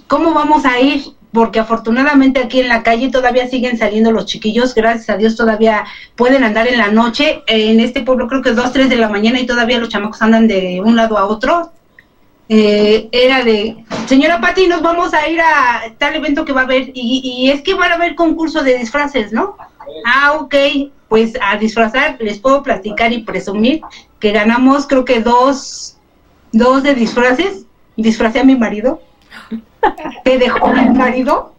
[0.07, 1.03] ¿cómo vamos a ir?
[1.33, 5.85] Porque afortunadamente aquí en la calle todavía siguen saliendo los chiquillos, gracias a Dios todavía
[6.15, 7.43] pueden andar en la noche.
[7.49, 10.23] En este pueblo creo que es dos, tres de la mañana y todavía los chamacos
[10.23, 11.73] andan de un lado a otro
[12.49, 16.65] eh, era de, señora Patti, nos vamos a ir a tal evento que va a
[16.65, 19.57] haber, y, es que van a haber concurso de disfraces, ¿no?
[20.05, 20.55] Ah, ok,
[21.09, 23.81] pues a disfrazar les puedo platicar y presumir
[24.21, 25.97] que ganamos creo que dos,
[26.53, 27.65] dos de disfraces,
[27.97, 29.01] disfracé a mi marido,
[30.25, 31.53] te dejó mi marido,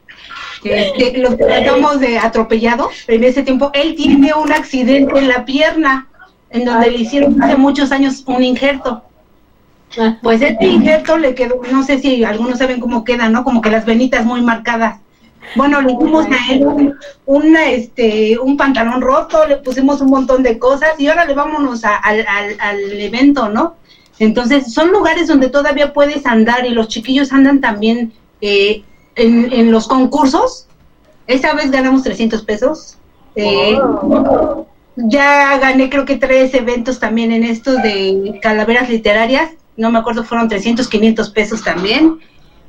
[0.64, 6.08] este, los tratamos de atropellado, en ese tiempo él tiene un accidente en la pierna,
[6.50, 9.04] en donde le hicieron hace muchos años un injerto
[10.22, 13.44] pues este injerto le quedó, no sé si algunos saben cómo queda, ¿no?
[13.44, 15.00] Como que las venitas muy marcadas.
[15.56, 16.96] Bueno, le dimos a él un,
[17.26, 21.84] una, este, un pantalón roto, le pusimos un montón de cosas y ahora le vámonos
[21.86, 23.76] a- al, al, al evento, ¿no?
[24.20, 28.12] Entonces, son lugares donde todavía puedes andar y los chiquillos andan también
[28.42, 28.84] eh,
[29.16, 30.68] en, en los concursos.
[31.28, 32.98] Esta vez ganamos 300 pesos.
[33.36, 33.78] Eh,
[34.96, 39.52] Ya gané creo que tres eventos también en estos de calaveras literarias.
[39.78, 42.20] No me acuerdo, fueron 300, 500 pesos también.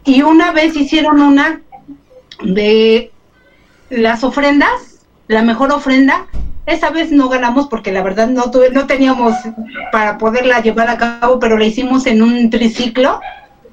[0.05, 1.62] Y una vez hicieron una
[2.43, 3.10] de
[3.90, 6.26] las ofrendas, la mejor ofrenda.
[6.66, 9.35] Esa vez no ganamos porque la verdad no tuve, no teníamos
[9.90, 13.20] para poderla llevar a cabo, pero la hicimos en un triciclo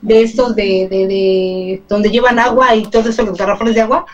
[0.01, 4.05] de estos de, de, de donde llevan agua y todo eso, los garrafones de agua.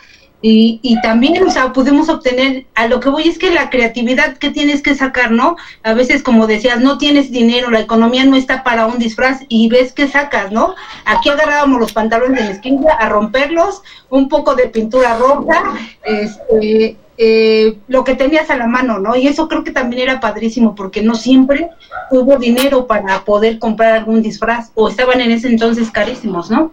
[0.41, 4.37] Y, y también, o sea, pudimos obtener, a lo que voy es que la creatividad
[4.37, 5.55] que tienes que sacar, ¿no?
[5.83, 9.69] A veces, como decías, no tienes dinero, la economía no está para un disfraz y
[9.69, 10.75] ves que sacas, ¿no?
[11.05, 16.97] Aquí agarrábamos los pantalones de la esquina a romperlos, un poco de pintura roja, este,
[17.17, 19.15] eh, lo que tenías a la mano, ¿no?
[19.15, 21.69] Y eso creo que también era padrísimo porque no siempre
[22.09, 26.71] hubo dinero para poder comprar algún disfraz o estaban en ese entonces carísimos, ¿no?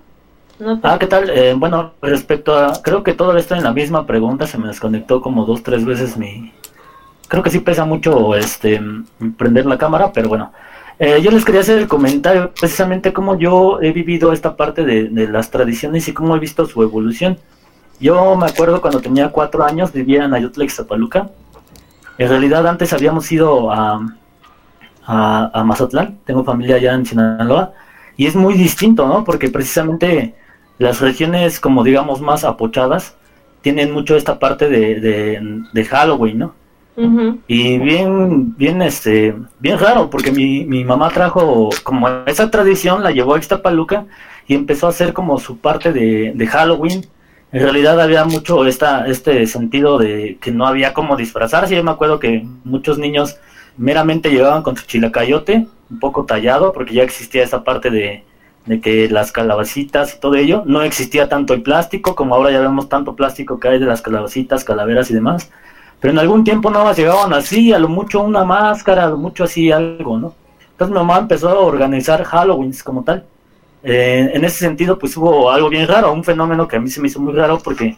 [0.83, 1.31] Ah, ¿qué tal?
[1.31, 5.21] Eh, bueno, respecto a, creo que todo esto en la misma pregunta, se me desconectó
[5.23, 6.53] como dos, tres veces mi...
[7.29, 8.81] Creo que sí pesa mucho este
[9.37, 10.53] prender la cámara, pero bueno.
[10.99, 15.05] Eh, yo les quería hacer el comentario precisamente cómo yo he vivido esta parte de,
[15.05, 17.39] de las tradiciones y cómo he visto su evolución.
[18.01, 21.31] Yo me acuerdo cuando tenía cuatro años, vivía en Ayutla, Ixtapaluca.
[22.17, 24.01] En realidad antes habíamos ido a,
[25.07, 27.73] a, a Mazatlán, tengo familia allá en Sinaloa,
[28.17, 29.23] y es muy distinto, ¿no?
[29.23, 30.35] Porque precisamente
[30.79, 33.17] las regiones, como digamos, más apochadas,
[33.63, 36.55] tienen mucho esta parte de, de, de Halloween, ¿no?
[37.47, 43.13] Y bien, bien, este, bien raro, porque mi, mi mamá trajo como esa tradición, la
[43.13, 44.07] llevó a Ixtapaluca
[44.49, 47.07] y empezó a hacer como su parte de, de Halloween.
[47.53, 51.77] En realidad había mucho esta, este sentido de que no había como disfrazarse.
[51.77, 53.37] Yo me acuerdo que muchos niños
[53.77, 58.25] meramente llegaban con su chilacayote, un poco tallado, porque ya existía esa parte de,
[58.69, 62.61] de que las calabacitas y todo ello, no existía tanto el plástico, como ahora ya
[62.61, 65.51] vemos tanto plástico que hay de las calabacitas, calaveras y demás.
[66.01, 69.17] Pero en algún tiempo nada más llegaban así, a lo mucho una máscara, a lo
[69.17, 70.35] mucho así algo, ¿no?
[70.73, 73.25] Entonces mi mamá empezó a organizar Halloween como tal.
[73.83, 77.01] Eh, en ese sentido, pues hubo algo bien raro, un fenómeno que a mí se
[77.01, 77.97] me hizo muy raro porque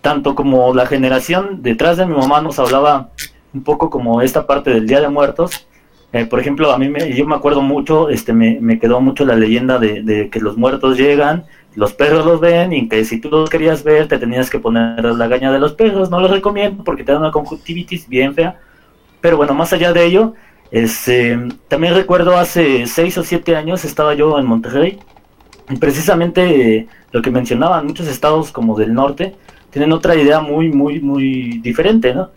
[0.00, 3.10] tanto como la generación detrás de mi mamá nos hablaba
[3.54, 5.66] un poco como esta parte del Día de Muertos.
[6.12, 9.34] Eh, por ejemplo, a mí me, yo me acuerdo mucho, este, me, quedó mucho la
[9.34, 13.30] leyenda de, de que los muertos llegan, los perros los ven y que si tú
[13.30, 16.10] los querías ver te tenías que poner la gaña de los perros.
[16.10, 18.58] No lo recomiendo porque te da una conjuntivitis bien fea.
[19.20, 20.34] Pero bueno, más allá de ello,
[20.70, 24.98] este, también recuerdo hace seis o siete años estaba yo en Monterrey
[25.70, 29.34] y precisamente eh, lo que mencionaban, muchos estados como del norte
[29.70, 32.30] tienen otra idea muy, muy, muy diferente, ¿no?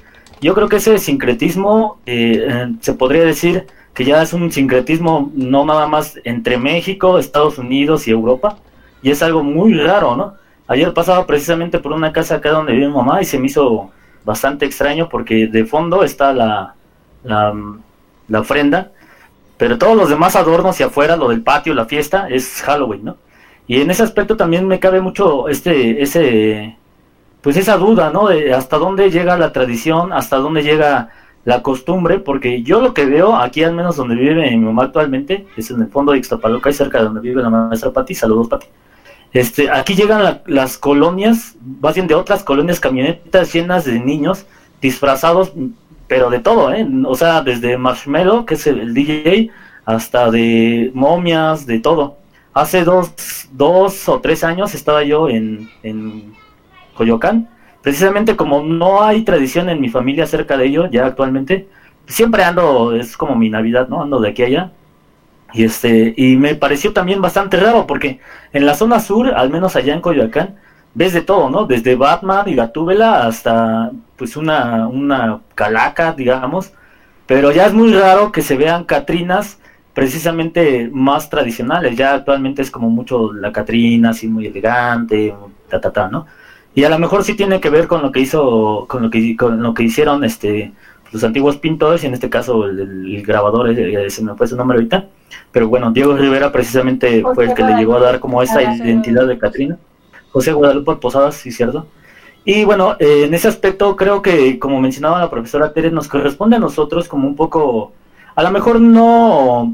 [0.46, 3.66] Yo creo que ese sincretismo eh, eh, se podría decir
[3.96, 8.60] que ya es un sincretismo no nada más entre México, Estados Unidos y Europa,
[9.02, 10.36] y es algo muy raro, ¿no?
[10.68, 13.90] Ayer pasaba precisamente por una casa acá donde vive mi mamá y se me hizo
[14.24, 16.76] bastante extraño porque de fondo está la,
[17.24, 17.52] la,
[18.28, 18.92] la ofrenda,
[19.58, 23.18] pero todos los demás adornos y afuera, lo del patio, la fiesta, es Halloween, ¿no?
[23.66, 26.78] Y en ese aspecto también me cabe mucho este, ese,
[27.46, 28.28] pues esa duda, ¿no?
[28.28, 31.10] De hasta dónde llega la tradición, hasta dónde llega
[31.44, 35.46] la costumbre, porque yo lo que veo aquí, al menos donde vive mi mamá actualmente,
[35.56, 38.48] es en el fondo de Ixtapaloca y cerca de donde vive la maestra Pati, saludos
[38.48, 38.66] Pati.
[39.32, 44.46] Este, aquí llegan la- las colonias, más bien de otras colonias, camionetas llenas de niños
[44.82, 45.54] disfrazados,
[46.08, 46.88] pero de todo, ¿eh?
[47.06, 49.52] O sea, desde Marshmallow, que es el, el DJ,
[49.86, 52.18] hasta de momias, de todo.
[52.56, 53.12] Hace dos,
[53.52, 56.34] dos o tres años estaba yo en, en
[56.96, 57.50] Coyoacán,
[57.82, 61.68] precisamente como no hay tradición en mi familia acerca de ello, ya actualmente,
[62.08, 64.02] siempre ando, es como mi Navidad, ¿no?
[64.02, 64.72] Ando de aquí a allá.
[65.54, 68.20] Y este, y me pareció también bastante raro, porque
[68.52, 70.56] en la zona sur, al menos allá en Coyoacán,
[70.96, 71.66] ves de todo, ¿no?
[71.66, 76.74] Desde Batman y Gatúbela hasta pues una, una calaca, digamos.
[77.28, 79.60] Pero ya es muy raro que se vean Catrinas
[79.94, 81.96] precisamente más tradicionales.
[81.96, 85.34] Ya actualmente es como mucho la Catrina, así muy elegante,
[85.70, 86.26] ta ta ta, ¿no?
[86.76, 89.36] Y a lo mejor sí tiene que ver con lo que hizo, con lo que,
[89.36, 90.74] con lo que hicieron este
[91.12, 94.58] los antiguos pintores, y en este caso el, el grabador, eh, se me fue su
[94.58, 95.08] nombre ahorita,
[95.52, 99.26] pero bueno, Diego Rivera precisamente fue el que le llegó a dar como esta identidad
[99.26, 99.78] de Catrina.
[100.32, 101.88] José Guadalupe Posadas, sí, cierto.
[102.44, 106.58] Y bueno, eh, en ese aspecto creo que, como mencionaba la profesora Tere, nos corresponde
[106.58, 107.94] a nosotros como un poco,
[108.36, 109.74] a lo mejor no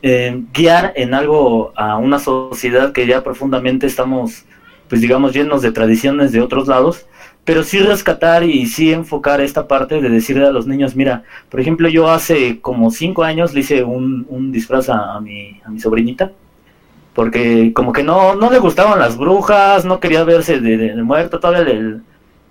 [0.00, 4.44] eh, guiar en algo a una sociedad que ya profundamente estamos
[4.88, 7.06] pues digamos, llenos de tradiciones de otros lados,
[7.44, 11.60] pero sí rescatar y sí enfocar esta parte de decirle a los niños, mira, por
[11.60, 15.78] ejemplo, yo hace como cinco años le hice un, un disfraz a, mi, a mi
[15.78, 16.32] sobrinita,
[17.14, 22.02] porque como que no, no le gustaban las brujas, no quería verse de, muerto, todavía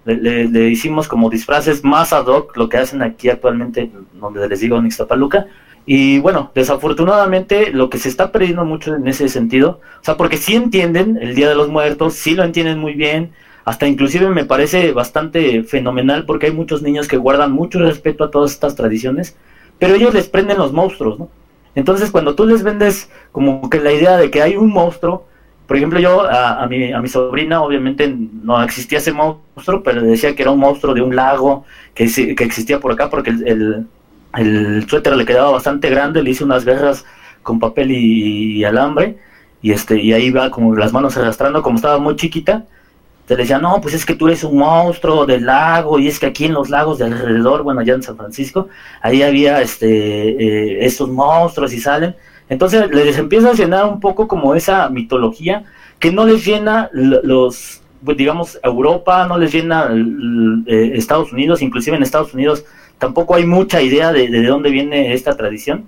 [0.05, 4.59] le, le, hicimos como disfraces más ad hoc, lo que hacen aquí actualmente, donde les
[4.59, 5.47] digo en Ixtapaluca,
[5.85, 10.37] y bueno, desafortunadamente lo que se está perdiendo mucho en ese sentido, o sea, porque
[10.37, 13.31] sí entienden el Día de los Muertos, sí lo entienden muy bien,
[13.65, 18.31] hasta inclusive me parece bastante fenomenal porque hay muchos niños que guardan mucho respeto a
[18.31, 19.35] todas estas tradiciones,
[19.79, 21.29] pero ellos les prenden los monstruos, ¿no?
[21.75, 25.25] Entonces cuando tú les vendes como que la idea de que hay un monstruo,
[25.67, 30.35] por ejemplo yo a, mi, a mi sobrina obviamente no existía ese monstruo, pero decía
[30.35, 33.87] que era un monstruo de un lago que, que existía por acá porque el,
[34.87, 37.05] suéter le quedaba bastante grande, le hice unas guerras
[37.43, 39.17] con papel y, alambre
[39.61, 42.65] y este y ahí va como las manos arrastrando como estaba muy chiquita
[43.25, 46.25] te decía, no, pues es que tú eres un monstruo del lago, y es que
[46.25, 48.67] aquí en los lagos de alrededor, bueno, allá en San Francisco,
[49.01, 52.15] ahí había este eh, estos monstruos y salen.
[52.49, 55.63] Entonces les empieza a llenar un poco como esa mitología
[55.99, 59.89] que no les llena los, pues, digamos, Europa, no les llena
[60.67, 62.65] eh, Estados Unidos, inclusive en Estados Unidos
[62.97, 65.85] tampoco hay mucha idea de, de, dónde viene esta tradición.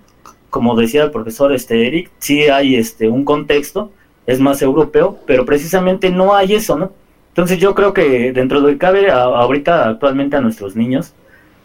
[0.49, 3.91] Como decía el profesor este Eric, sí hay este un contexto,
[4.26, 6.91] es más europeo, pero precisamente no hay eso, ¿no?
[7.30, 11.14] Entonces yo creo que dentro de cabe ahorita actualmente a nuestros niños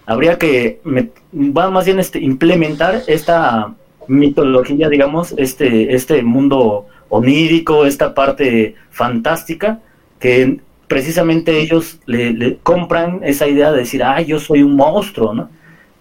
[0.05, 0.81] habría que
[1.33, 3.73] va más bien este implementar esta
[4.09, 9.81] mitología, digamos, este este mundo onírico, esta parte fantástica
[10.19, 10.59] que
[10.91, 15.49] precisamente ellos le, compran esa idea de decir, ah, yo soy un monstruo, ¿no?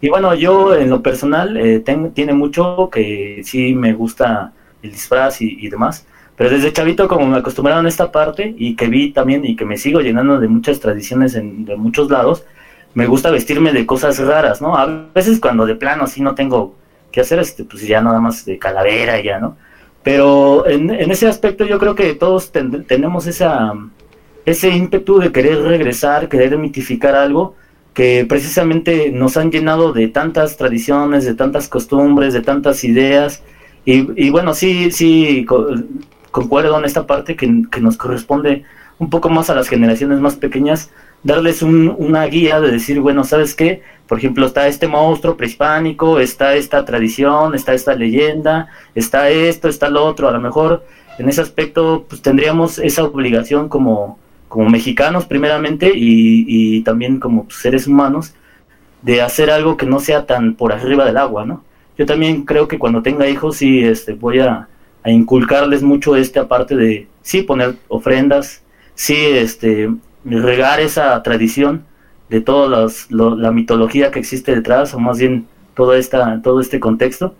[0.01, 1.83] Y bueno, yo en lo personal eh,
[2.15, 4.51] tiene mucho que sí me gusta
[4.81, 8.87] el disfraz y demás, pero desde chavito como me acostumbraron a esta parte y que
[8.87, 12.45] vi también y que me sigo llenando de muchas tradiciones en, de muchos lados,
[12.95, 14.75] me gusta vestirme de cosas raras, ¿no?
[14.75, 16.75] A veces cuando de plano así no tengo
[17.11, 19.57] que hacer, este, pues ya nada más de calavera ya, ¿no?
[20.01, 23.73] Pero en, en ese aspecto yo creo que todos tenemos esa,
[24.45, 27.55] ese ímpetu de querer regresar, querer mitificar algo
[27.93, 33.43] que precisamente nos han llenado de tantas tradiciones, de tantas costumbres, de tantas ideas.
[33.85, 35.45] Y, bueno, sí, sí,
[36.31, 37.47] concuerdo en esta parte que,
[37.81, 38.63] nos corresponde
[38.99, 40.91] un poco más a las generaciones más pequeñas,
[41.23, 43.81] darles una guía de decir, bueno, ¿sabes qué?
[44.07, 49.89] Por ejemplo, está este monstruo prehispánico, está esta tradición, está esta leyenda, está esto, está
[49.89, 50.27] lo otro.
[50.27, 50.85] A lo mejor
[51.17, 54.17] en ese aspecto pues tendríamos esa obligación como,
[54.49, 58.33] como mexicanos primeramente y, y también como seres humanos
[59.01, 61.63] de hacer algo que no sea tan por arriba del agua, ¿no?
[61.97, 64.67] Yo también creo que cuando tenga hijos sí este, voy a
[65.03, 68.63] a inculcarles mucho esta parte de, sí, poner ofrendas,
[68.95, 69.89] sí, este,
[70.25, 71.85] regar esa tradición
[72.29, 77.35] de toda la mitología que existe detrás, o más bien todo, esta, todo este contexto.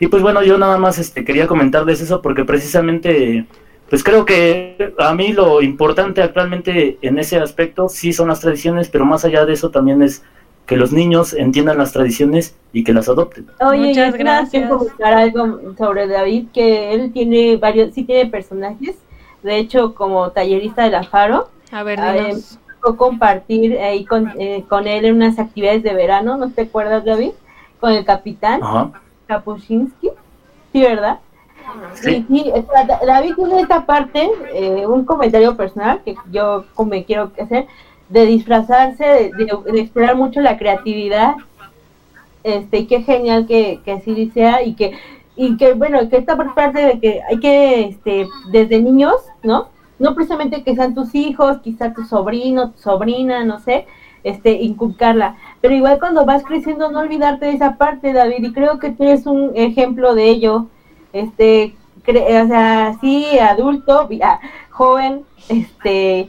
[0.00, 3.46] Y pues bueno, yo nada más este, quería comentarles eso porque precisamente,
[3.94, 8.88] pues creo que a mí lo importante actualmente en ese aspecto sí son las tradiciones,
[8.88, 10.24] pero más allá de eso también es
[10.66, 13.46] que los niños entiendan las tradiciones y que las adopten.
[13.60, 14.68] Oye, Muchas gracias.
[14.68, 18.96] comentar algo sobre David, que él tiene varios, sí tiene personajes,
[19.44, 21.50] de hecho como tallerista de la Faro.
[21.70, 22.34] A ver, eh,
[22.96, 27.30] compartir ahí con, eh, con él en unas actividades de verano, ¿no te acuerdas David?
[27.78, 28.60] Con el capitán
[29.28, 30.10] Kapuscinski,
[30.72, 31.20] sí, ¿verdad?
[31.94, 32.24] Sí.
[32.28, 32.52] sí,
[33.06, 37.66] David tiene esta parte, eh, un comentario personal que yo me quiero hacer,
[38.08, 41.34] de disfrazarse, de, explorar mucho la creatividad,
[42.42, 44.92] este, y qué genial que, que así sea, y que,
[45.36, 49.68] y que bueno, que esta parte de que hay que, este, desde niños, ¿no?
[49.98, 53.86] No precisamente que sean tus hijos, quizá tu sobrino, tu sobrina, no sé,
[54.24, 55.36] este, inculcarla.
[55.60, 59.04] Pero igual cuando vas creciendo, no olvidarte de esa parte, David, y creo que tú
[59.04, 60.66] eres un ejemplo de ello.
[61.14, 61.76] Este,
[62.06, 64.08] o sea, sí, adulto,
[64.70, 66.28] joven, este,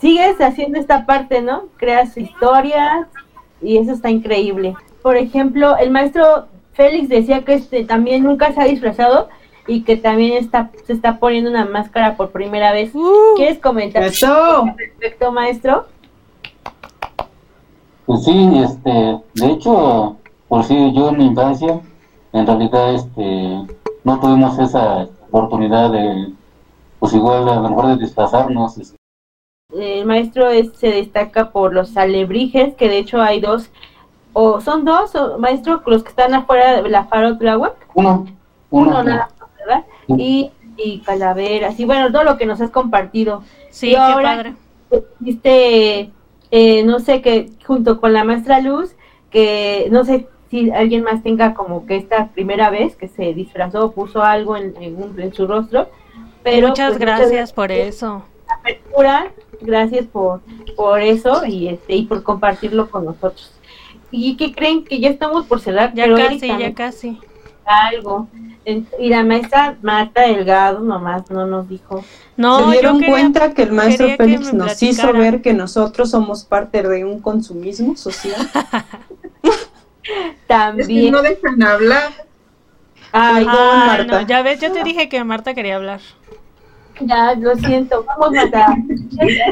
[0.00, 1.64] sigues haciendo esta parte, ¿no?
[1.76, 3.08] Creas historias
[3.60, 4.74] y eso está increíble.
[5.02, 9.28] Por ejemplo, el maestro Félix decía que este también nunca se ha disfrazado
[9.66, 12.94] y que también está se está poniendo una máscara por primera vez.
[12.94, 14.64] Uh, ¿Quieres comentar eso?
[14.76, 15.86] respecto, maestro?
[18.06, 20.16] Pues sí, este, de hecho,
[20.46, 21.80] por si yo en mi infancia,
[22.32, 26.32] en realidad, este, no tuvimos esa oportunidad de,
[26.98, 28.96] pues igual a lo mejor de disfrazarnos, este,
[29.74, 33.70] el maestro se destaca por los alebrijes, que de hecho hay dos,
[34.32, 37.74] o son dos, o, maestro, los que están afuera de la Faro Tláhuac.
[37.94, 38.26] Uno.
[38.70, 39.84] Uno, nada ¿verdad?
[40.08, 43.42] Y y calaveras y bueno, todo lo que nos has compartido.
[43.70, 44.54] Sí, Y qué padre.
[45.20, 46.10] Viste,
[46.50, 48.94] eh, no sé, que junto con la maestra Luz,
[49.30, 53.86] que no sé si alguien más tenga como que esta primera vez que se disfrazó
[53.86, 55.88] o puso algo en, en, un- en su rostro.
[56.42, 58.22] Pero muchas pues, gracias por eso.
[58.60, 60.42] apertura, gracias por,
[60.76, 63.50] por eso y este y por compartirlo con nosotros.
[64.10, 64.84] ¿Y qué creen?
[64.84, 67.18] Que ya estamos por cerrar, Ya pero casi, ya casi.
[67.64, 68.28] algo.
[68.98, 72.04] Y la maestra Marta Delgado nomás no nos dijo.
[72.36, 75.54] No, ¿Se yo dieron quería- cuenta que el maestro que Félix nos hizo ver que
[75.54, 78.36] nosotros somos parte de un consumismo social?
[80.46, 80.88] También.
[80.90, 82.10] Es que no dejan hablar.
[83.12, 84.04] Ay, Ay, Marta.
[84.22, 86.00] no, ya ves, yo te dije que Marta quería hablar.
[87.00, 88.04] Ya, lo siento.
[88.04, 88.66] Vamos, Marta.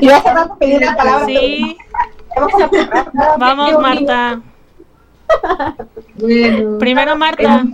[0.01, 1.27] Y vas a pedir la palabra.
[1.27, 1.77] Sí,
[2.37, 4.41] Vamos a vamos Marta.
[6.15, 7.65] Bueno, Primero Marta.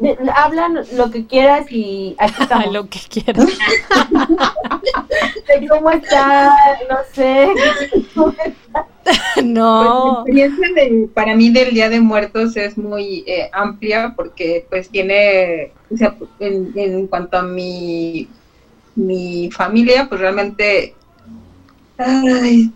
[0.00, 2.72] De- Hablan lo que quieras y aquí estamos.
[2.72, 3.46] lo que quieras.
[5.46, 6.56] De ¿Cómo está?
[6.90, 7.48] No sé.
[9.44, 10.22] No.
[10.24, 14.66] Pues, la experiencia de- para mí del Día de Muertos es muy eh, amplia porque
[14.68, 18.28] pues tiene, o sea, en, cuanto a mi,
[18.94, 20.94] mi familia, pues realmente,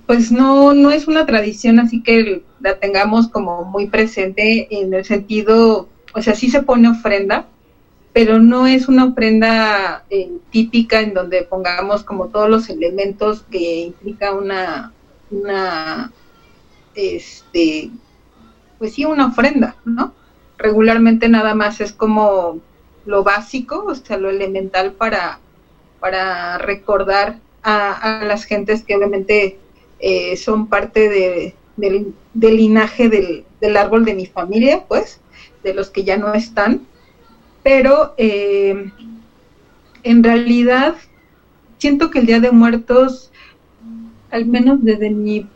[0.07, 5.05] pues no, no es una tradición así que la tengamos como muy presente en el
[5.05, 7.47] sentido, o sea, sí se pone ofrenda,
[8.13, 13.81] pero no es una ofrenda eh, típica en donde pongamos como todos los elementos que
[13.81, 14.93] implica una,
[15.31, 16.11] una
[16.95, 17.91] este,
[18.79, 20.11] pues sí, una ofrenda, ¿no?
[20.59, 22.59] Regularmente nada más es como
[23.05, 25.39] lo básico, o sea, lo elemental para,
[26.01, 29.59] para recordar a, las gentes que obviamente
[29.99, 35.21] eh, son parte de, del, del linaje del, del árbol de mi familia, pues,
[35.63, 36.81] de los que ya no están.
[37.63, 38.91] Pero eh,
[40.03, 40.95] en realidad
[41.79, 43.31] siento que el Día de Muertos,
[44.31, 45.47] al menos desde mi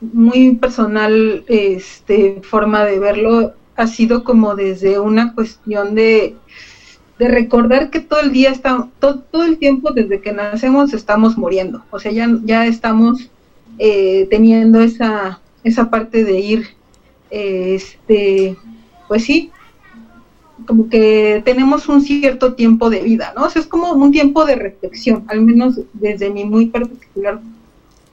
[0.00, 6.36] muy personal este, forma de verlo ha sido como desde una cuestión de,
[7.18, 11.82] recordar que todo el día está, todo, todo el tiempo desde que nacemos estamos muriendo,
[11.90, 13.30] o sea, ya, ya estamos
[13.78, 16.66] eh, teniendo esa, esa parte de ir,
[17.30, 18.56] este,
[19.08, 19.50] pues sí,
[20.66, 23.44] como que tenemos un cierto tiempo de vida, ¿no?
[23.44, 27.40] O sea, es como un tiempo de reflexión, al menos desde mi muy particular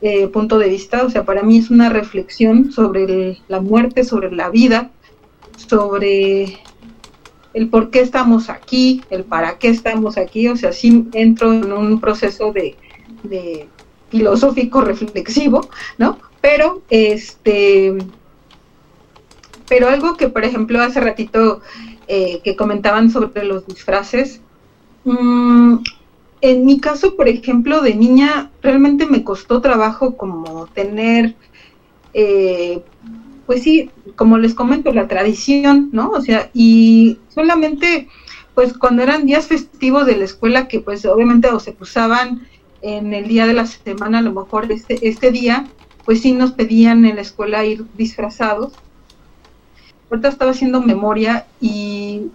[0.06, 4.36] eh, punto de vista, o sea, para mí es una reflexión sobre la muerte, sobre
[4.36, 4.92] la vida,
[5.56, 6.60] sobre
[7.54, 11.72] el por qué estamos aquí, el para qué estamos aquí, o sea, sí entro en
[11.72, 12.76] un proceso de,
[14.10, 16.20] filosófico reflexivo, ¿no?
[16.42, 17.98] Pero este
[19.70, 21.62] pero algo que por ejemplo hace ratito
[22.10, 24.42] eh, que comentaban sobre los disfraces,
[25.06, 25.78] mm,
[26.44, 31.36] en mi caso, por ejemplo, de niña, realmente me costó trabajo como tener,
[32.14, 32.82] eh,
[33.46, 36.10] pues sí, como les comento, la tradición, ¿no?
[36.10, 38.10] O sea, y solamente,
[38.56, 42.46] pues cuando eran días festivos de la escuela, que pues obviamente o se usaban
[42.82, 45.66] en el día de la semana, a lo mejor este, este día,
[46.04, 48.74] pues sí nos pedían en la escuela ir disfrazados.
[50.10, 52.32] Ahorita estaba haciendo memoria y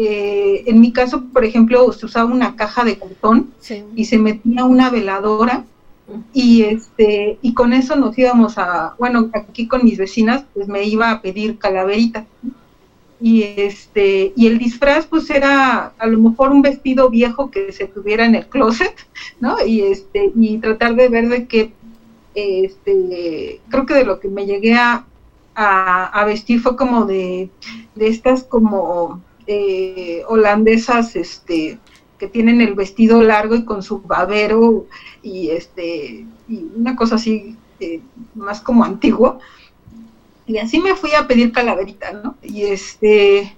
[0.00, 3.82] eh, en mi caso, por ejemplo, se usaba una caja de cartón Sí.
[3.96, 5.64] y se metía una veladora
[6.32, 10.84] y este y con eso nos íbamos a bueno aquí con mis vecinas pues me
[10.84, 12.24] iba a pedir calaverita
[13.20, 17.86] y este y el disfraz pues era a lo mejor un vestido viejo que se
[17.88, 18.94] tuviera en el closet
[19.40, 21.72] no y este y tratar de ver de qué
[22.34, 25.04] este creo que de lo que me llegué a,
[25.54, 27.50] a, a vestir fue como de,
[27.96, 29.20] de estas como
[29.50, 31.78] eh, holandesas este
[32.18, 34.84] que tienen el vestido largo y con su babero
[35.22, 38.02] y este y una cosa así eh,
[38.34, 39.38] más como antiguo
[40.46, 43.56] y así me fui a pedir calaverita no y este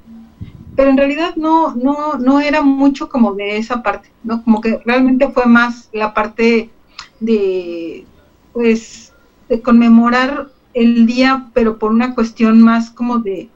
[0.77, 4.81] pero en realidad no no no era mucho como de esa parte no como que
[4.85, 6.71] realmente fue más la parte
[7.19, 8.05] de
[8.53, 9.13] pues
[9.49, 13.49] de conmemorar el día pero por una cuestión más como de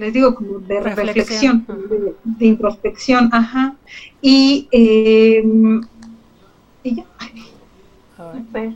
[0.00, 1.88] les digo como de reflexión, Reflexión.
[1.88, 3.74] de, de introspección ajá
[4.20, 5.44] y eh,
[6.82, 7.04] y ya
[8.16, 8.72] Súper.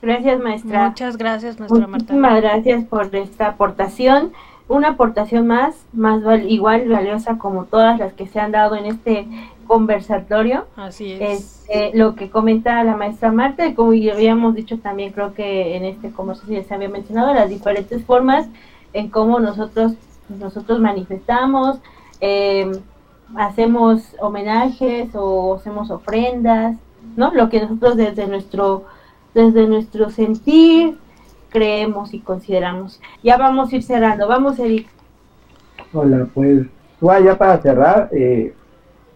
[0.00, 0.88] Gracias, maestra.
[0.88, 1.96] Muchas gracias, maestra Marta.
[2.14, 4.32] Muchísimas gracias por esta aportación.
[4.68, 8.86] Una aportación más, más val- igual valiosa como todas las que se han dado en
[8.86, 9.26] este
[9.66, 10.66] conversatorio.
[10.76, 11.20] Así es.
[11.66, 15.76] Este, lo que comenta la maestra Marta, y como ya habíamos dicho también, creo que
[15.76, 18.46] en este conversación ya se había mencionado, las diferentes formas
[18.92, 19.92] en cómo nosotros,
[20.28, 21.78] nosotros manifestamos,
[22.20, 22.70] eh,
[23.36, 26.76] hacemos homenajes o hacemos ofrendas,
[27.16, 27.32] ¿no?
[27.32, 28.84] Lo que nosotros desde nuestro,
[29.34, 30.96] desde nuestro sentir
[31.50, 33.00] creemos y consideramos.
[33.22, 34.28] Ya vamos a ir cerrando.
[34.28, 34.88] Vamos, Eric.
[35.92, 36.66] Hola, pues,
[37.00, 38.54] ya para cerrar, eh,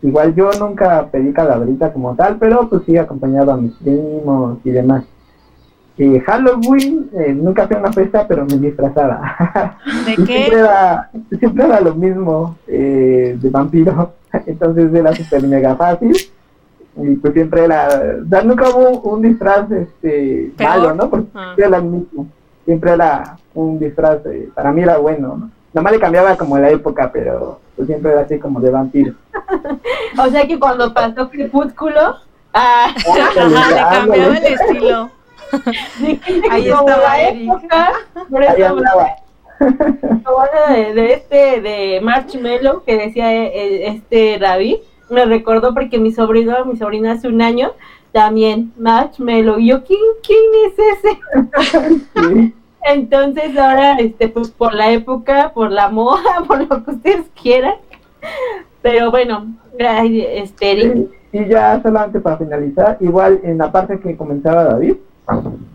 [0.03, 4.71] igual yo nunca pedí calaverita como tal, pero pues sí acompañado a mis primos y
[4.71, 5.05] demás.
[5.99, 9.77] Eh, Halloween, eh, nunca fui a una fiesta, pero me disfrazaba.
[10.07, 10.25] ¿De qué?
[10.27, 14.13] Siempre era, siempre era lo mismo, eh, de vampiro,
[14.47, 16.17] entonces era súper mega fácil.
[16.97, 17.89] Y pues siempre era,
[18.25, 20.71] o sea, nunca hubo un disfraz este, Peor.
[20.71, 21.09] malo, ¿no?
[21.11, 21.53] Porque Ah.
[21.55, 22.27] siempre era el mismo.
[22.67, 25.51] Siempre era un disfraz, eh, para mí era bueno, ¿no?
[25.75, 29.15] Nada más le cambiaba como la época, pero pues siempre era así como de vampiro.
[30.19, 32.17] O sea que cuando pasó Crepúsculo,
[32.53, 35.11] ah, Ajá, le cambiaba el estilo.
[36.51, 37.93] Ahí estaba época,
[38.31, 38.77] por eso
[40.25, 44.77] bueno de, de este de Marshmallow que decía eh, eh, este David
[45.09, 47.73] me recordó porque mi sobrino mi sobrina hace un año
[48.11, 51.21] también Marshmallow y yo quién quién es ese
[52.15, 52.55] Sí.
[52.83, 57.75] entonces ahora este pues por la época por la moda por lo que ustedes quieran.
[58.83, 59.47] Pero bueno
[59.79, 64.97] este Eric, Y ya solamente para finalizar, igual en la parte que comentaba David,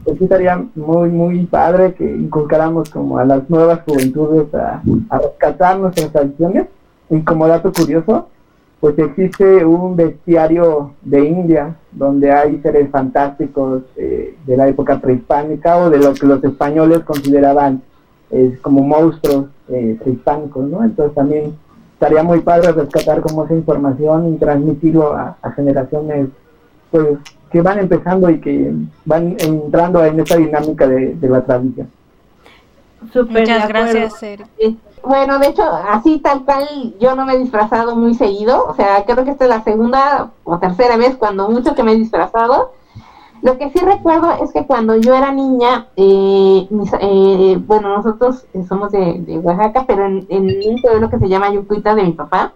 [0.03, 5.80] pues estaría muy, muy padre que inculcáramos como a las nuevas juventudes a, a rescatar
[5.80, 6.68] nuestras tradiciones.
[7.10, 8.28] Y como dato curioso,
[8.80, 15.78] pues existe un bestiario de India donde hay seres fantásticos eh, de la época prehispánica
[15.78, 17.82] o de lo que los españoles consideraban
[18.30, 20.84] eh, como monstruos eh, prehispánicos, ¿no?
[20.84, 21.56] Entonces también
[21.94, 26.28] estaría muy padre rescatar como esa información y transmitirlo a generaciones
[26.91, 27.18] pues
[27.51, 28.73] que van empezando y que
[29.05, 31.89] van entrando en esta dinámica de, de la tradición.
[33.14, 34.47] súper de Muchas gracias, Eric.
[35.03, 36.68] Bueno, de hecho, así tal cual,
[36.99, 38.65] yo no me he disfrazado muy seguido.
[38.68, 41.93] O sea, creo que esta es la segunda o tercera vez, cuando mucho que me
[41.93, 42.73] he disfrazado.
[43.43, 48.45] Lo que sí recuerdo es que cuando yo era niña, eh, mis- eh, bueno, nosotros
[48.68, 52.14] somos de, de Oaxaca, pero en, en un pueblo que se llama Yucuita de mi
[52.14, 52.53] papá,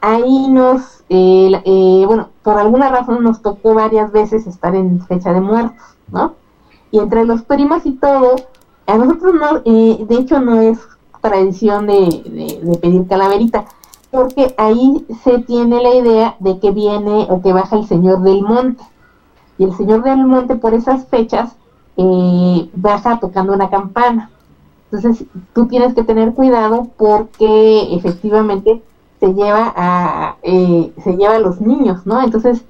[0.00, 5.32] ahí nos, eh, eh, bueno, por alguna razón nos tocó varias veces estar en fecha
[5.32, 6.34] de muertos, ¿no?
[6.90, 8.36] Y entre los primos y todo,
[8.86, 10.78] a nosotros no, eh, de hecho no es
[11.20, 13.64] tradición de, de- de pedir calaverita,
[14.10, 18.42] porque ahí se tiene la idea de que viene o que baja el señor del
[18.42, 18.82] monte.
[19.58, 21.56] Y el señor del monte por esas fechas
[21.96, 24.30] eh, baja tocando una campana.
[24.92, 28.82] Entonces tú tienes que tener cuidado porque efectivamente
[29.20, 32.22] se lleva a eh, se lleva a los niños, ¿no?
[32.22, 32.64] Entonces,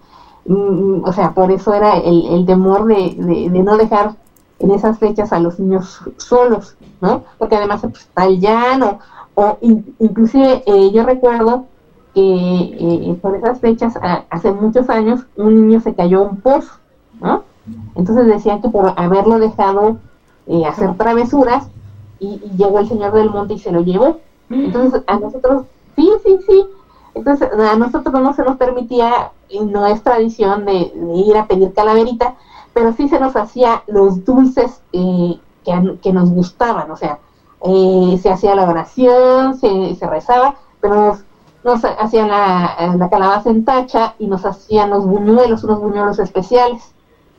[0.47, 4.15] mm, o sea, por eso era el, el temor de, de- de no dejar
[4.59, 7.23] en esas fechas a los niños solos, ¿no?
[7.39, 8.99] Porque además pues, está el llano,
[9.35, 11.65] o in- inclusive eh, yo recuerdo
[12.15, 16.37] que eh, por esas fechas, a- hace muchos años, un niño se cayó a un
[16.41, 16.73] pozo,
[17.21, 17.43] ¿no?
[17.97, 19.97] Entonces decían que por haberlo dejado
[20.47, 21.69] eh, hacer travesuras,
[22.19, 24.19] y, y llegó el señor del monte y se lo llevó.
[24.49, 25.65] Entonces a nosotros,
[25.97, 26.65] sí, sí, sí.
[27.15, 29.31] Entonces a nosotros no se nos permitía,
[29.65, 32.35] no es tradición de, ir a pedir calaverita,
[32.75, 37.19] pero sí se nos hacía los dulces eh, que, que nos gustaban, o sea,
[37.63, 41.25] eh, se hacía la oración, se, se rezaba, pero nos,
[41.65, 46.93] nos hacían la, la calabaza en tacha y nos hacían los buñuelos, unos buñuelos especiales,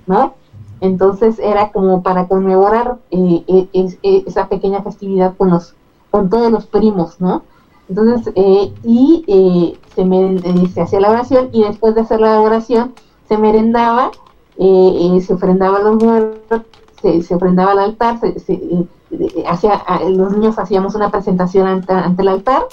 [0.08, 0.32] ¿no?
[0.80, 3.42] Entonces era como para conmemorar eh,
[3.74, 5.74] es- eh, esa pequeña festividad con los,
[6.10, 7.42] con todos los primos, ¿no?
[7.90, 12.20] Entonces, eh, y eh, se, meren- eh, se hacía la oración y después de hacer
[12.20, 12.94] la oración
[13.28, 14.12] se merendaba,
[14.58, 16.62] eh, eh, se ofrendaba los muertos,
[17.02, 21.10] se, se ofrendaba al altar, se, se, eh, eh, hacía, a- los niños hacíamos una
[21.10, 22.64] presentación ante, el altar,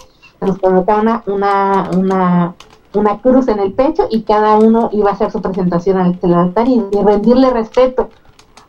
[0.41, 2.55] nos colocaba una, una,
[2.95, 6.35] una, cruz en el pecho y cada uno iba a hacer su presentación ante el
[6.35, 8.09] altar y rendirle respeto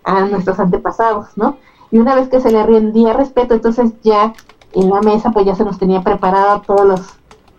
[0.04, 1.58] a nuestros antepasados, ¿no?
[1.92, 4.34] Y una vez que se le rendía respeto, entonces ya
[4.76, 7.02] en la mesa pues ya se nos tenía preparado todos los,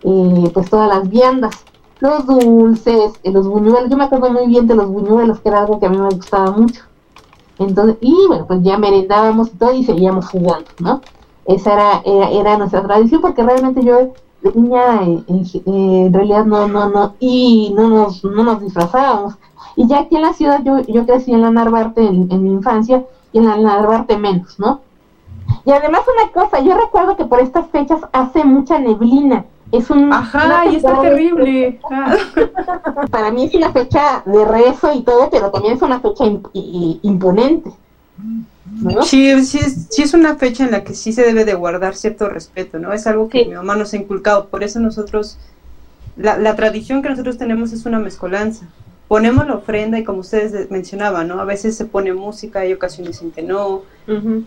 [0.03, 1.65] eh, pues todas las viandas,
[2.01, 5.61] los dulces, eh, los buñuelos, yo me acuerdo muy bien de los buñuelos, que era
[5.61, 6.83] algo que a mí me gustaba mucho.
[7.59, 11.01] Entonces, y bueno, pues ya merendábamos y todo y seguíamos jugando, ¿no?
[11.47, 14.13] Esa era, era, era nuestra tradición porque realmente yo
[14.43, 18.61] de niña eh, en, eh, en realidad no, no, no, y no nos, no nos
[18.61, 19.35] disfrazábamos.
[19.77, 22.51] Y ya aquí en la ciudad yo, yo crecí en la Narvarte en, en mi
[22.51, 24.81] infancia y en la Narvarte menos, ¿no?
[25.65, 29.45] Y además una cosa, yo recuerdo que por estas fechas hace mucha neblina.
[29.73, 31.81] Es un Ajá, y está terrible.
[33.11, 36.51] Para mí es una fecha de rezo y todo, pero también es una fecha imp-
[37.03, 37.71] imponente.
[38.83, 39.03] ¿no?
[39.03, 41.95] Sí, sí es, sí es una fecha en la que sí se debe de guardar
[41.97, 42.93] cierto respeto, ¿no?
[42.93, 45.39] Es algo que mi mamá nos ha inculcado, por eso nosotros
[46.17, 48.67] la, la tradición que nosotros tenemos es una mezcolanza.
[49.09, 51.41] Ponemos la ofrenda y como ustedes mencionaban, ¿no?
[51.41, 53.83] A veces se pone música, hay ocasiones en que no.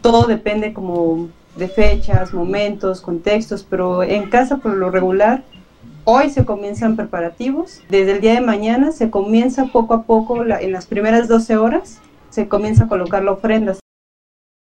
[0.02, 5.44] Todo depende como de fechas, momentos, contextos, pero en casa por lo regular
[6.11, 7.81] Hoy se comienzan preparativos.
[7.88, 11.99] Desde el día de mañana se comienza poco a poco, en las primeras 12 horas,
[12.31, 13.76] se comienza a colocar la ofrenda.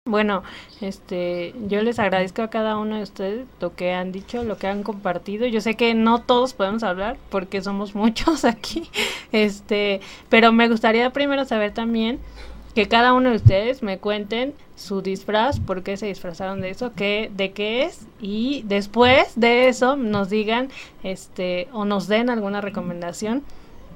[0.10, 0.42] Bueno,
[0.82, 4.66] este, yo les agradezco a cada uno de ustedes lo que han dicho, lo que
[4.66, 5.46] han compartido.
[5.46, 8.90] Yo sé que no todos podemos hablar porque somos muchos aquí,
[9.32, 12.20] este, pero me gustaría primero saber también
[12.74, 16.94] que cada uno de ustedes me cuenten su disfraz, por qué se disfrazaron de eso,
[16.96, 20.70] qué, de qué es, y después de eso nos digan,
[21.04, 23.44] este, o nos den alguna recomendación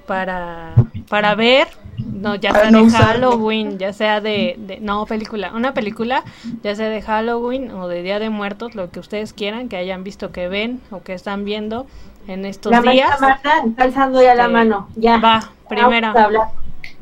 [0.06, 0.74] para,
[1.10, 1.68] para ver,
[1.98, 6.24] no, ya sea de Halloween, ya sea de, de, no, película, una película,
[6.64, 10.04] ya sea de Halloween o de Día de Muertos, lo que ustedes quieran, que hayan
[10.04, 11.86] visto que ven o que están viendo
[12.28, 13.20] en estos días.
[13.22, 15.18] Marta está alzando ya la mano, ya.
[15.18, 16.14] Va, primera.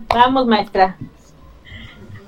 [0.09, 0.97] Vamos, maestra.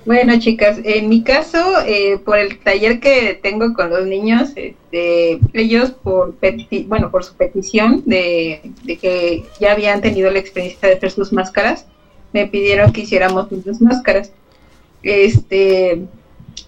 [0.05, 5.39] Bueno, chicas, en mi caso, eh, por el taller que tengo con los niños, este,
[5.53, 6.35] ellos por
[6.87, 11.85] bueno, por su petición de, que ya habían tenido la experiencia de hacer sus máscaras,
[12.33, 14.33] me pidieron que hiciéramos sus máscaras.
[15.03, 16.01] Este,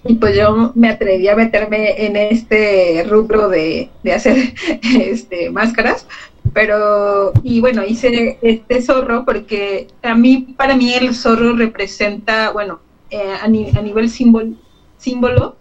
[0.06, 4.54] y pues yo me atreví a meterme en este rubro de, de hacer
[5.02, 6.08] este, máscaras,
[6.54, 12.80] pero y bueno hice este zorro porque a mí para mí el zorro representa bueno
[13.16, 15.56] eh, a, nivel símbolo,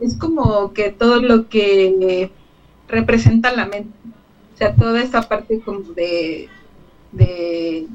[0.00, 2.30] es como que todo lo que
[2.88, 3.90] representa la mente,
[4.54, 6.48] o sea, toda esa parte como de,
[7.12, 7.86] de,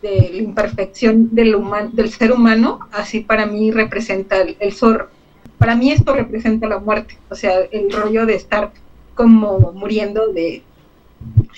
[0.00, 1.56] la imperfección del,
[1.92, 5.10] del ser humano, así para mí representa el, zorro.
[5.58, 8.72] Para mí esto representa la muerte, o sea, el rollo de estar
[9.14, 10.62] como muriendo de,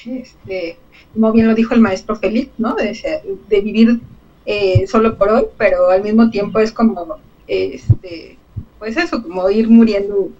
[0.07, 0.77] este,
[1.15, 2.75] como bien lo dijo el maestro Félix, ¿no?
[2.75, 4.01] De vivir
[4.47, 8.39] eh, solo por hoy, pero al mismo tiempo es como, este,
[8.79, 10.31] pues eso, como ir muriendo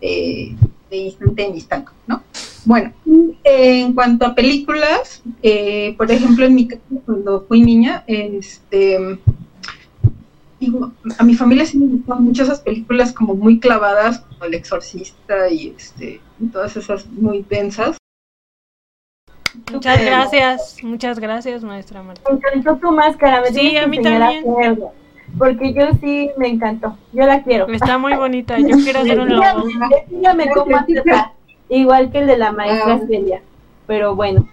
[0.00, 0.54] eh,
[0.90, 2.22] de instante en instante, ¿no?
[2.64, 2.92] Bueno,
[3.44, 8.98] en cuanto a películas, eh, por ejemplo, en mi caso, cuando fui niña, este,
[11.18, 15.48] a mi familia sí me gustaban mucho esas películas como muy clavadas, como El Exorcista
[15.50, 16.20] y, este,
[16.52, 17.99] todas esas muy densas.
[19.72, 22.22] Muchas gracias, muchas gracias, maestra Marta.
[22.30, 24.44] Me encantó tu máscara, me Sí, a mí también.
[25.38, 27.66] porque yo sí me encantó, yo la quiero.
[27.68, 29.64] Está muy bonita, yo quiero hacer un logo.
[30.54, 30.76] cómo
[31.68, 33.06] igual que el de la maestra ah.
[33.06, 33.42] Celia.
[33.86, 34.48] Pero bueno,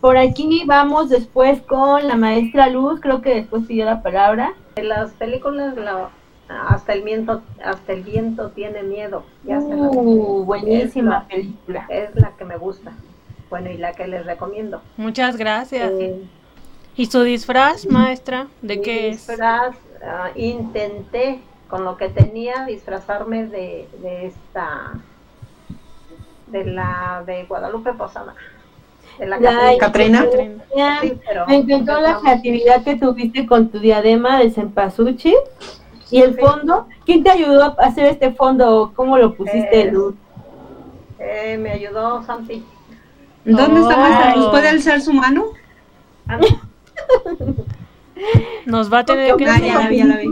[0.00, 4.54] por aquí vamos después con la maestra Luz, creo que después pidió la palabra.
[4.76, 5.74] En las películas
[6.48, 9.24] hasta el viento hasta el viento tiene miedo.
[9.44, 11.86] Ya uh, buenísima película.
[11.88, 12.92] Es la que me gusta.
[13.58, 14.82] Bueno, y la que les recomiendo.
[14.98, 15.90] Muchas gracias.
[15.98, 16.22] Eh,
[16.94, 18.48] ¿Y su disfraz, maestra?
[18.60, 19.74] ¿De qué disfraz,
[20.04, 24.92] ah, intenté, con lo que tenía, disfrazarme de, de esta,
[26.48, 28.34] de la de Guadalupe Posada.
[29.18, 29.38] De la
[29.78, 30.26] Catrina.
[31.48, 35.36] me encantó la creatividad que tuviste con tu diadema de cempasúchil.
[36.10, 36.88] ¿Y el fondo?
[37.06, 38.92] ¿Quién te ayudó a hacer este fondo?
[38.94, 40.14] ¿Cómo lo pusiste, Luz?
[41.18, 42.62] Eh, me ayudó Santi.
[43.46, 44.34] ¿Dónde está maestra?
[44.34, 45.44] ¿Nos puede alzar su mano?
[48.66, 49.46] Nos va a tener que...
[49.46, 50.28] Ah, ya la vi, ya la vi.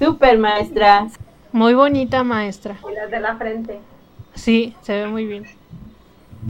[0.00, 1.06] Super maestra.
[1.52, 2.76] Muy bonita maestra.
[2.90, 3.78] Y las de la frente.
[4.34, 5.44] Sí, se ve muy bien.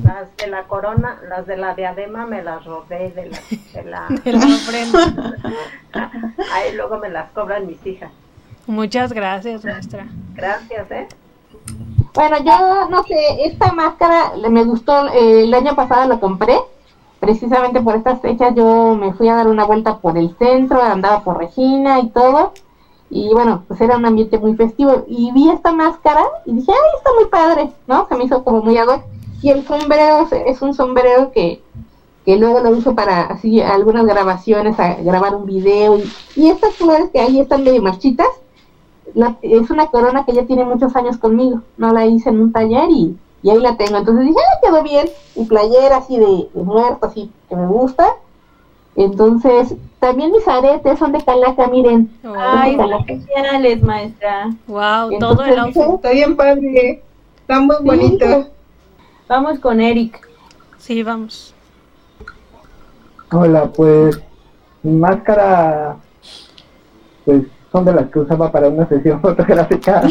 [0.03, 3.39] Las de la corona, las de la diadema me las robé de la,
[3.75, 5.35] de la, de la ofrenda.
[6.53, 8.11] Ahí luego me las cobran mis hijas.
[8.67, 10.07] Muchas gracias, maestra.
[10.35, 11.09] Gracias, ¿eh?
[12.15, 16.59] Bueno, yo no sé, esta máscara me gustó, eh, el año pasado la compré,
[17.21, 21.21] precisamente por estas fechas yo me fui a dar una vuelta por el centro, andaba
[21.21, 22.53] por Regina y todo,
[23.11, 26.97] y bueno, pues era un ambiente muy festivo, y vi esta máscara y dije, ay,
[26.97, 28.07] está muy padre, ¿no?
[28.09, 29.01] Se me hizo como muy ad
[29.41, 31.63] y el sombrero es un sombrero que,
[32.25, 36.75] que luego lo uso para así algunas grabaciones, a grabar un video, y, y estas
[36.75, 38.29] flores que ahí están medio marchitas,
[39.43, 42.91] es una corona que ya tiene muchos años conmigo, no la hice en un taller
[42.91, 43.17] y,
[43.49, 43.99] ahí la tengo.
[43.99, 48.07] Entonces dije, ah, quedó bien, y playera así de, muerto, así que me gusta.
[48.97, 52.11] Entonces, también mis aretes son de calaca, miren.
[52.37, 52.77] Ay,
[53.07, 54.51] geniales, maestra.
[54.67, 55.83] Wow, todo el outfit.
[55.83, 57.03] Está bien padre,
[57.41, 58.49] está muy bonito.
[59.29, 60.27] Vamos con Eric.
[60.79, 61.55] Sí, vamos.
[63.31, 64.21] Hola, pues
[64.83, 65.97] mi máscara,
[67.25, 70.03] pues son de las que usaba para una sesión fotográfica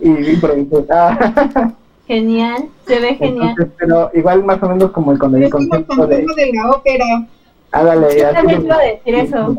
[0.00, 1.74] y improvisada.
[2.06, 3.48] Genial, se ve genial.
[3.50, 6.16] Entonces, pero igual más o menos como el, con el Es como el concepto de...
[6.46, 7.26] de la ópera.
[7.72, 9.56] Hágale, Yo así también iba a decir eso.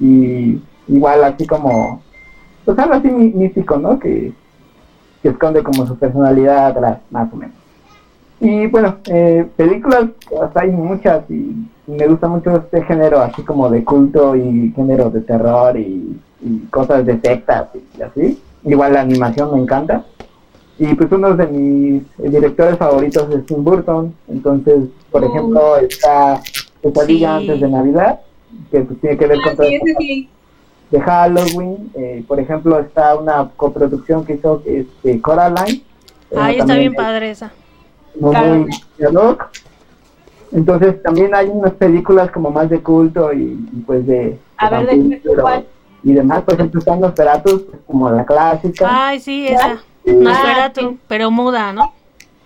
[0.00, 2.02] y igual así como
[2.64, 4.32] pues algo así mí- místico no que,
[5.22, 7.54] que esconde como su personalidad atrás más o menos
[8.40, 11.34] y bueno eh, películas pues, hay muchas y,
[11.86, 16.20] y me gusta mucho este género así como de culto y género de terror y,
[16.40, 20.04] y cosas de sectas y así igual la animación me encanta
[20.78, 22.02] y pues uno de mis
[22.32, 25.26] directores favoritos es Tim Burton entonces por Oh.
[25.28, 26.40] ejemplo está
[26.82, 27.44] Pesadilla Sí.
[27.48, 28.20] antes de Navidad
[28.70, 30.28] que pues tiene que ver con Ah, todo sí, ese sí.
[30.90, 31.90] de Halloween.
[31.94, 35.82] eh, por ejemplo, está una coproducción que hizo este, Coraline.
[36.30, 37.52] eh, Ay, está bien padre esa.
[38.18, 38.68] muy, muy.
[40.50, 43.42] Entonces también hay unas películas como más de culto y,
[43.72, 45.66] y, pues de, A ver, de cuál.
[46.08, 46.42] Y demás.
[46.42, 49.08] Por ejemplo, están los Peratus, como la clásica.
[49.08, 49.78] Ay, sí, esa.
[50.04, 51.92] Nosferatu, pero muda, ¿no?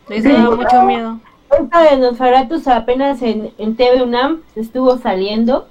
[0.09, 1.20] Eso da mucho miedo.
[1.51, 5.68] Esta de Nosferatus apenas en, en TV UNAM estuvo saliendo.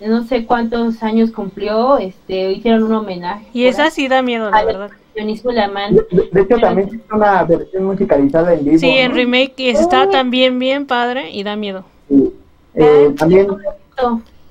[0.00, 1.98] No sé cuántos años cumplió.
[1.98, 3.46] Este, hicieron un homenaje.
[3.52, 4.90] Y esa sí da miedo, la verdad.
[5.14, 8.78] De, de hecho, también tiene una versión musicalizada en vivo.
[8.78, 9.16] Sí, en ¿no?
[9.16, 11.84] remake y está también bien padre y da miedo.
[12.74, 13.48] Eh, también,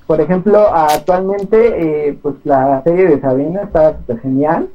[0.08, 4.70] por ejemplo, actualmente, eh, pues la serie de Sabrina está súper genial.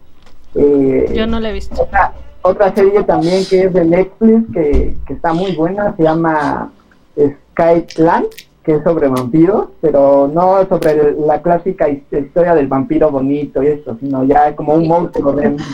[0.55, 1.83] Eh, Yo no la he visto.
[1.83, 6.71] otra, otra serie también que es de Netflix, que, que está muy buena, se llama
[7.17, 8.27] Skyland,
[8.63, 13.69] que es sobre vampiros, pero no sobre la clásica his- historia del vampiro bonito y
[13.69, 15.33] esto, sino ya como un monstruo.
[15.33, 15.57] de-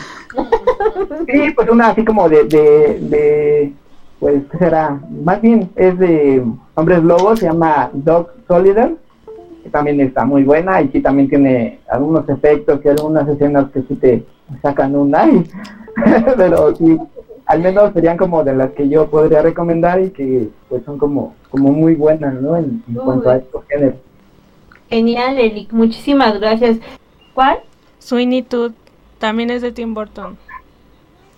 [1.27, 3.73] Sí, pues una así como de, de, de,
[4.19, 4.99] pues, ¿qué será?
[5.23, 6.43] Más bien es de
[6.75, 8.95] hombres lobos, se llama Dog Solider,
[9.69, 13.95] también está muy buena y sí también tiene algunos efectos y algunas escenas que sí
[13.95, 14.25] te
[14.61, 15.43] sacan un ay,
[16.37, 16.97] pero sí,
[17.45, 21.35] al menos serían como de las que yo podría recomendar y que pues son como,
[21.49, 22.55] como muy buenas, ¿no?
[22.55, 23.95] En, en cuanto a estos géneros.
[24.89, 25.71] Genial, Eric.
[25.71, 26.77] Muchísimas gracias.
[27.33, 27.59] ¿Cuál?
[27.99, 28.71] Sweeney Todd
[29.19, 30.37] también es de Tim Burton.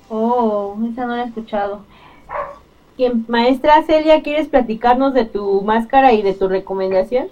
[0.10, 1.82] Oh, esa no la he escuchado.
[2.98, 7.28] ¿Quién, maestra Celia, ¿quieres platicarnos de tu máscara y de tu recomendación?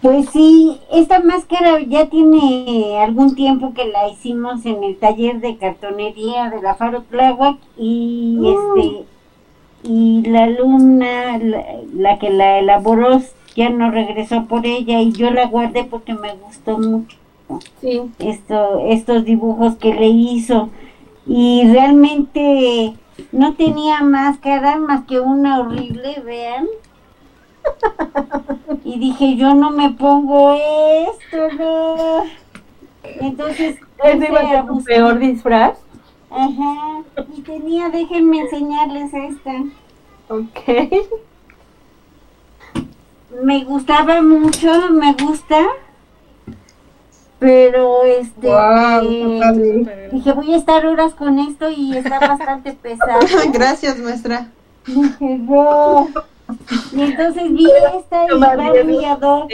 [0.00, 5.56] Pues sí, esta máscara ya tiene algún tiempo que la hicimos en el taller de
[5.56, 9.04] cartonería de la Faro Tláhuac y este
[9.82, 11.64] y la alumna, la,
[11.94, 13.20] la que la elaboró,
[13.56, 17.16] ya no regresó por ella y yo la guardé porque me gustó mucho.
[17.80, 18.02] Sí.
[18.18, 20.68] Esto, estos dibujos que le hizo
[21.26, 22.94] y realmente
[23.32, 26.66] no tenía máscara más que una horrible, vean.
[28.84, 32.24] Y dije, yo no me pongo esto, no.
[33.02, 35.78] Entonces, ¿Ese iba a ser tu peor disfraz?
[36.30, 37.02] Ajá.
[37.36, 39.52] Y tenía, déjenme enseñarles esta.
[40.28, 41.10] Ok.
[43.42, 45.66] Me gustaba mucho, me gusta.
[47.38, 53.20] Pero este Guau, eh, dije voy a estar horas con esto y está bastante pesado.
[53.52, 54.48] Gracias, maestra.
[54.86, 56.08] Dije, no.
[56.92, 57.66] Y entonces vi
[57.98, 59.50] esta y ad hoc.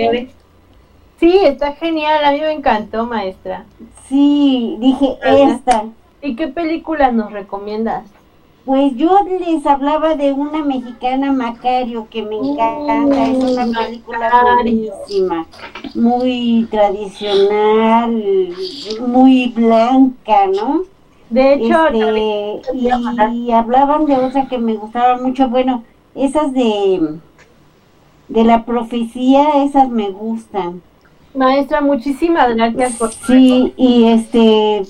[1.18, 2.24] Sí, está genial.
[2.24, 3.64] A mí me encantó, maestra.
[4.08, 5.84] Sí, dije esta.
[6.22, 8.04] ¿Y qué películas nos recomiendas?
[8.64, 15.46] Pues yo les hablaba de una mexicana Macario que me encanta, es una película buenísima,
[15.94, 18.54] muy tradicional,
[19.06, 20.84] muy blanca, ¿no?
[21.28, 25.84] De hecho, Este, y hablaban de otra que me gustaba mucho, bueno,
[26.14, 27.18] esas de
[28.28, 30.82] de la profecía, esas me gustan.
[31.34, 34.82] Maestra, muchísimas gracias por Sí, y este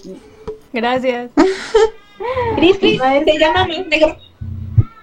[0.73, 1.31] Gracias.
[2.57, 4.17] Cris, Cris, se llama más negro,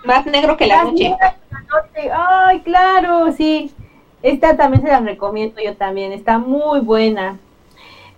[0.05, 1.15] más negro que la noche.
[2.13, 3.71] Ay, claro, sí.
[4.21, 7.39] Esta también se la recomiendo yo también, está muy buena.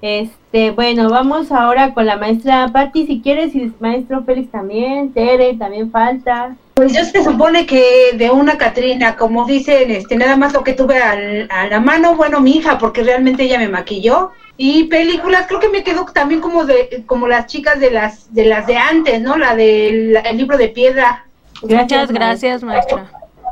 [0.01, 5.13] Este, bueno, vamos ahora con la maestra Patti, si quieres, y el maestro Félix también,
[5.13, 6.57] Tere también falta.
[6.75, 10.73] Pues yo se supone que de una Catrina, como dicen, este, nada más lo que
[10.73, 14.31] tuve al- a la mano, bueno, mi hija, porque realmente ella me maquilló.
[14.57, 18.45] Y películas, creo que me quedo también como de, como las chicas de las, de
[18.45, 19.37] las de antes, ¿no?
[19.37, 21.25] La del el libro de piedra.
[21.61, 23.05] Muchas gracias, maestra.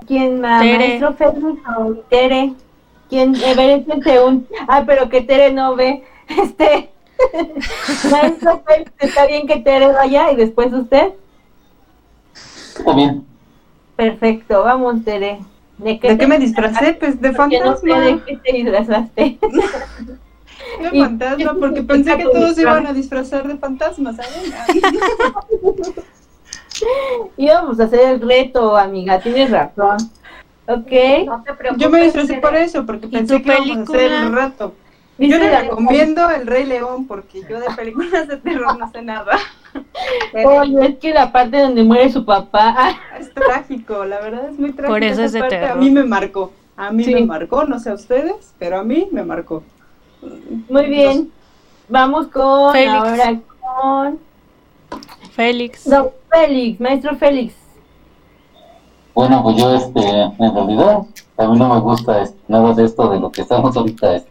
[0.08, 0.62] ¿Quién más?
[0.62, 0.78] Tere.
[1.00, 2.54] Maestro Félix o Tere.
[3.10, 3.36] ¿Quién?
[4.26, 4.48] Un.
[4.68, 6.04] Ah, pero que Tere no ve.
[6.28, 6.90] Este.
[8.12, 11.14] Maestro Félix, está bien que Tere vaya y después usted.
[12.82, 13.24] Está bien.
[13.96, 15.40] Perfecto, vamos, Tere.
[15.78, 16.96] ¿De ¿De qué me disfracé?
[17.00, 18.06] Pues de Porque no sé fantasma.
[18.06, 19.40] de qué te disfrazaste.
[20.80, 24.54] De fantasma, porque pensé que todos iban a disfrazar de fantasmas, ¿saben?
[27.38, 29.98] Íbamos a hacer el reto, amiga, tienes razón.
[30.68, 30.92] Ok.
[31.26, 34.74] No te Yo me disfrazé por eso, porque pensé que íbamos a hacer el reto.
[35.30, 39.38] Yo le recomiendo El Rey León, porque yo de películas de terror no sé nada.
[40.46, 42.96] Oye, es que la parte donde muere su papá.
[43.20, 44.94] Es trágico, la verdad es muy trágico.
[44.94, 45.72] Por eso es de parte terror.
[45.72, 46.52] A mí me marcó.
[46.76, 47.14] A mí Sí.
[47.14, 49.64] me marcó, no sé a ustedes, pero a mí me marcó.
[50.70, 51.32] Muy bien.
[51.90, 52.94] Vamos con Félix.
[52.96, 54.20] ahora con
[55.34, 55.90] Félix.
[55.90, 57.56] Don Félix, maestro Félix.
[59.14, 61.00] Bueno, pues yo, este, en realidad,
[61.38, 64.31] a mí no me gusta este, nada de esto de lo que estamos ahorita este,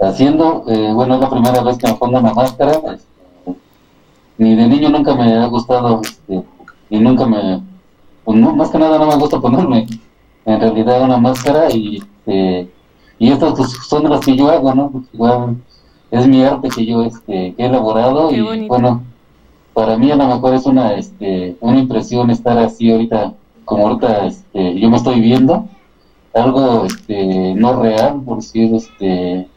[0.00, 0.64] haciendo.
[0.68, 2.72] Eh, bueno, es la primera vez que me pongo una máscara.
[2.72, 3.08] este,
[4.38, 6.44] ni de niño nunca me ha gustado, este,
[6.90, 7.60] y nunca me,
[8.24, 9.86] pues no, más que nada no me gusta ponerme
[10.44, 12.70] en realidad una máscara y, este,
[13.18, 14.90] y estas pues, son las que yo hago, ¿no?
[14.90, 15.56] Pues, igual
[16.10, 18.68] es mi arte que yo este, que he elaborado Qué y bonito.
[18.68, 19.02] bueno,
[19.74, 23.34] para mí a lo mejor es una, este, una impresión estar así ahorita,
[23.64, 25.66] como ahorita este, yo me estoy viendo,
[26.32, 29.48] algo este, no real, por decir, este,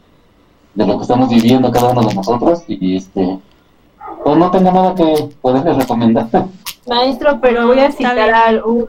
[0.74, 3.38] de lo que estamos viviendo cada uno de nosotros y este,
[4.24, 6.26] pues no tengo nada que poderles recomendar.
[6.88, 8.86] Maestro, pero voy a citar a un,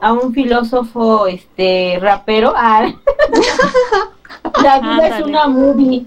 [0.00, 2.54] a un filósofo este rapero.
[2.56, 2.92] Ah.
[4.62, 6.06] La vida es una movie.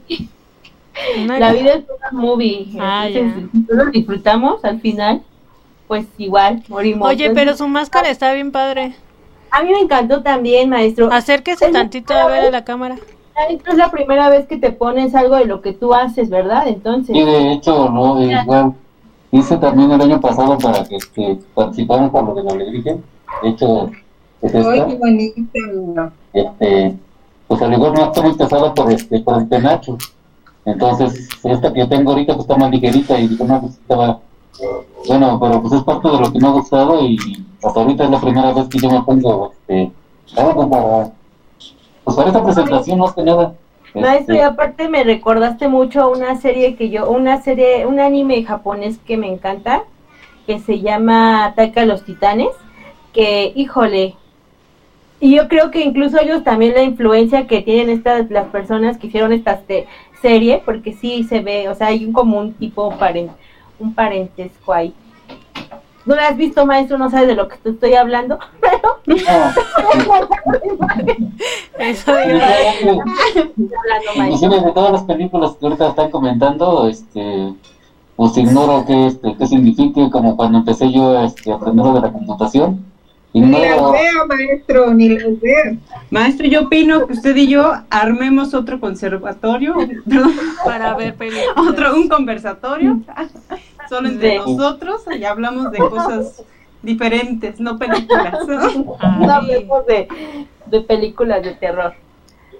[1.23, 2.67] Una- La vida es una movie.
[2.79, 5.21] Ah, Entonces, si no lo disfrutamos al final,
[5.87, 7.07] pues igual morimos.
[7.07, 8.95] Oye, pero su máscara está bien padre.
[9.51, 11.11] a mí me encantó también, maestro.
[11.11, 12.97] Acérquese tantito a ver a la cámara.
[13.37, 16.67] Maestro, es la primera vez que te pones algo de lo que tú haces, ¿verdad?
[16.67, 18.73] Entonces, Y de hecho, no, eh, igual,
[19.31, 22.97] hice también el año pasado para que este, participaran por lo de la alegría.
[23.43, 23.91] De hecho,
[24.41, 24.71] es esta.
[24.71, 26.11] Ay, qué bonito.
[26.33, 26.97] este,
[27.47, 29.97] pues al igual no está muy pesada por este, por el penacho.
[30.65, 34.19] Entonces, esta que yo tengo ahorita pues está más ligerita y digo, no, pues estaba,
[35.07, 37.17] bueno, pero pues es parte de lo que me ha gustado y
[37.63, 39.91] hasta ahorita es la primera vez que yo me pongo, este,
[40.35, 41.11] algo para,
[42.07, 43.53] pues para esta presentación más que nada.
[43.93, 47.99] Maestro, y Este, aparte me recordaste mucho a una serie que yo, una serie, un
[47.99, 49.83] anime japonés que me encanta,
[50.45, 52.51] que se llama Ataca a los Titanes,
[53.11, 54.15] que, híjole,
[55.19, 59.07] y yo creo que incluso ellos también la influencia que tienen estas, las personas que
[59.07, 59.85] hicieron esta se-
[60.21, 63.29] serie, porque sí se ve, o sea, hay un, como un tipo, paren,
[63.79, 64.93] un parentesco ahí.
[66.07, 66.97] ¿No la has visto, maestro?
[66.97, 68.39] ¿No sabes de lo que te estoy hablando?
[71.79, 73.03] Eso hablando,
[74.15, 74.23] maestro.
[74.23, 77.53] Inclusive de todas las películas que ahorita están comentando, este,
[78.15, 82.11] pues ignoro qué, este, qué signifique, como cuando empecé yo este, a aprender de la
[82.13, 82.85] computación.
[83.33, 85.77] Ni las Ignoro, veo, maestro, ni las veo.
[86.09, 89.75] Maestro, yo opino que usted y yo armemos otro conservatorio,
[90.09, 90.31] perdón,
[90.63, 91.47] Para ver películas.
[91.57, 93.01] otro, un conversatorio,
[93.87, 96.43] solo entre De- nosotros y hablamos de cosas
[96.81, 98.39] diferentes, no películas.
[99.19, 100.07] No Ay, hablemos de,
[100.65, 101.93] de películas de terror.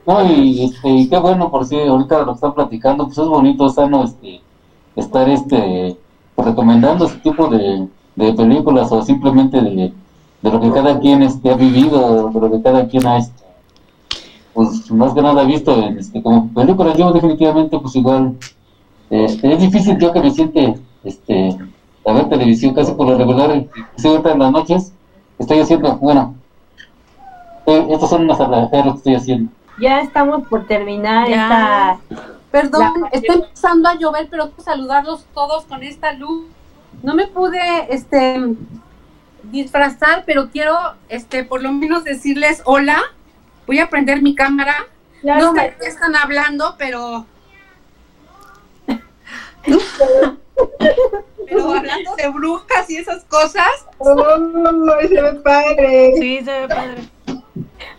[0.06, 3.70] no, y, este, y qué bueno, por si ahorita lo están platicando, pues es bonito,
[3.70, 4.41] sano, este,
[4.95, 5.98] estar, este,
[6.38, 9.94] recomendando ese tipo de, de películas o simplemente de,
[10.41, 13.44] de lo que cada quien, este, ha vivido, de lo que cada quien ha, este,
[14.54, 16.98] pues más que nada visto en, este, como películas.
[16.98, 18.38] Yo definitivamente, pues igual,
[19.10, 21.49] este, es difícil yo que me siente, este,
[22.06, 23.52] a ver televisión casi por lo regular,
[24.10, 24.94] ahorita en las noches,
[25.40, 26.36] estoy haciendo, bueno,
[27.65, 29.52] eh, estas son unas alajadas lo que estoy haciendo.
[29.80, 31.99] Ya estamos por terminar Ya.
[32.10, 32.19] esta...
[32.49, 36.45] Perdón, La- está empezando a llover, pero quiero saludarlos todos con esta luz.
[37.03, 37.60] No me pude
[37.94, 38.56] este
[39.44, 40.76] disfrazar, pero quiero
[41.10, 42.99] este por lo menos decirles hola.
[43.68, 44.74] Voy a prender mi cámara.
[45.22, 47.26] Claro, no sé qué están hablando, pero
[51.49, 53.68] pero hablando de brujas y esas cosas,
[53.99, 54.15] Oh,
[55.02, 56.14] se ve padre.
[56.18, 57.02] Sí, se ve padre.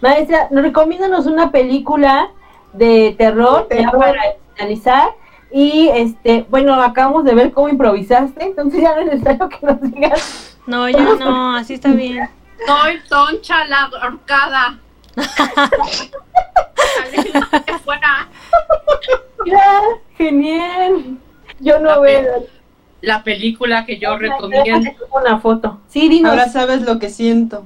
[0.00, 2.30] Maestra, recomiéndanos una película
[2.72, 3.98] de terror, ya Terror.
[3.98, 4.22] para
[4.54, 5.10] finalizar.
[5.50, 9.80] Y este, bueno, acabamos de ver cómo improvisaste, entonces ya no es necesario que nos
[9.80, 10.56] digas.
[10.66, 12.28] No, ya no, así está bien.
[12.66, 14.78] soy toncha la ahorcada.
[16.76, 17.32] Salí
[17.82, 18.28] fuera.
[19.46, 19.80] Ya,
[20.16, 21.18] genial.
[21.60, 22.46] Yo no La veo.
[23.00, 24.90] La película que yo recomiendo.
[25.12, 25.80] una foto.
[25.88, 26.30] Sí, dinos.
[26.30, 27.64] Ahora sabes lo que siento.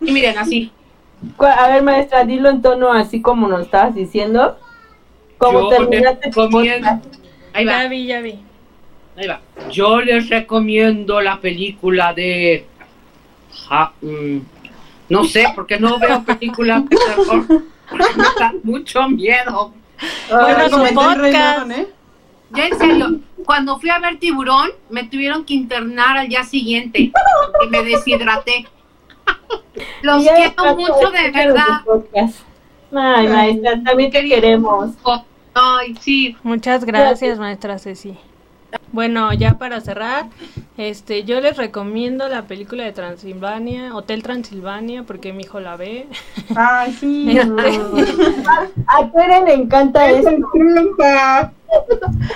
[0.00, 0.70] Y miren así.
[1.38, 4.58] A ver, maestra, dilo en tono así como nos estabas diciendo.
[5.38, 6.30] Como Yo terminaste.
[7.52, 7.82] Ahí va.
[7.82, 8.38] Ya vi, ya vi.
[9.16, 9.40] Ahí va.
[9.70, 12.66] Yo les recomiendo la película de.
[13.68, 14.38] Ja- mm,
[15.08, 17.44] no sé, porque no veo películas de terror.
[17.90, 19.74] Porque me da mucho miedo.
[20.30, 21.70] Bueno, su podcast.
[21.70, 21.88] ¿eh?
[22.50, 26.98] Ya en serio, cuando fui a ver Tiburón, me tuvieron que internar al día siguiente
[27.00, 28.66] y me deshidraté.
[30.02, 31.80] Los quiero mucho de verdad.
[32.94, 34.90] Ay, maestra, también te queremos.
[35.54, 36.36] Ay, sí.
[36.42, 38.18] Muchas gracias, maestra Ceci.
[38.92, 40.26] Bueno, ya para cerrar,
[40.76, 46.06] este, yo les recomiendo la película de Transilvania, Hotel Transilvania, porque mi hijo la ve.
[46.54, 47.30] Ay, sí.
[47.38, 47.52] Este,
[48.86, 50.30] A Tere le encanta eso.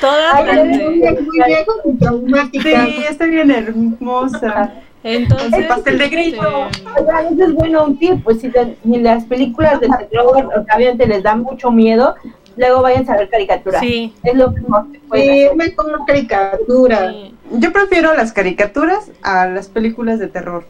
[0.00, 2.86] Todas Ay, las muy viejo y traumática.
[2.86, 4.72] Sí, está bien hermosa.
[5.02, 6.68] Entonces, El pastel de grito.
[6.68, 11.06] este, eso es bueno un tip, pues si, te- si las películas de terror obviamente
[11.06, 12.16] les da mucho miedo,
[12.56, 13.80] luego vayan a ver caricaturas.
[13.80, 14.14] Sí.
[14.22, 15.56] Es lo que mejor se puede Sí, hacer.
[15.56, 17.12] me como caricatura.
[17.52, 20.64] Yo prefiero las caricaturas a las películas de terror.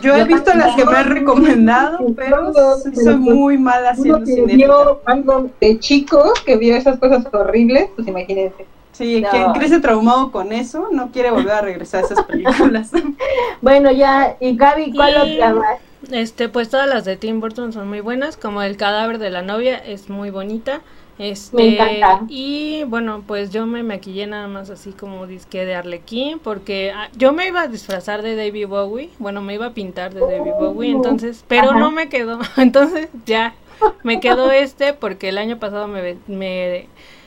[0.00, 2.52] Yo he Yo visto las que me han recomendado, pero
[2.94, 4.56] soy muy mala haciendo que cinética.
[4.56, 8.64] vio algo de chico, que vio esas cosas horribles, pues imagínense.
[8.92, 9.30] Sí, No.
[9.30, 12.90] quien crece traumado con eso no quiere volver a regresar a esas películas.
[13.60, 15.78] Bueno, ya, y Gaby, ¿cuál Y- otra más?
[16.10, 19.42] Este, pues todas las de Tim Burton son muy buenas, como El cadáver de la
[19.42, 20.80] novia es muy bonita.
[21.18, 22.24] Este, Me encanta.
[22.28, 27.08] Y bueno, pues yo me maquillé nada más así como disque de Arlequín, porque ah,
[27.16, 30.52] yo me iba a disfrazar de David Bowie, bueno, me iba a pintar de David
[30.58, 31.78] Bowie, entonces, pero Ajá.
[31.78, 33.54] no me quedó, entonces ya,
[34.02, 36.86] me quedó este porque el año pasado me, me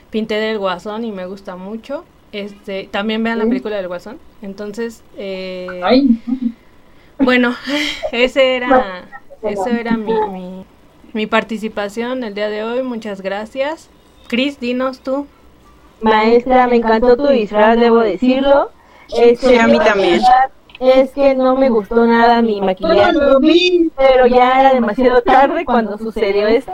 [0.10, 2.06] pinté del Guasón y me gusta mucho.
[2.32, 4.20] Este, también vean la película del Guasón.
[4.42, 6.20] Entonces, eh, Ay,
[7.20, 7.56] bueno,
[8.12, 9.06] ese era,
[9.42, 10.66] eso era mi, mi,
[11.16, 12.84] mi participación el día de hoy.
[12.84, 13.90] Muchas gracias.
[14.28, 15.26] Cris, dinos tú.
[16.02, 18.70] Maestra, me encantó tu disfraz, debo decirlo.
[19.18, 20.22] Este, Sí, a mí también.
[20.78, 23.90] Es que no me gustó nada mi maquillaje, bueno, lo vi.
[23.96, 26.74] pero ya era demasiado tarde cuando sucedió esto.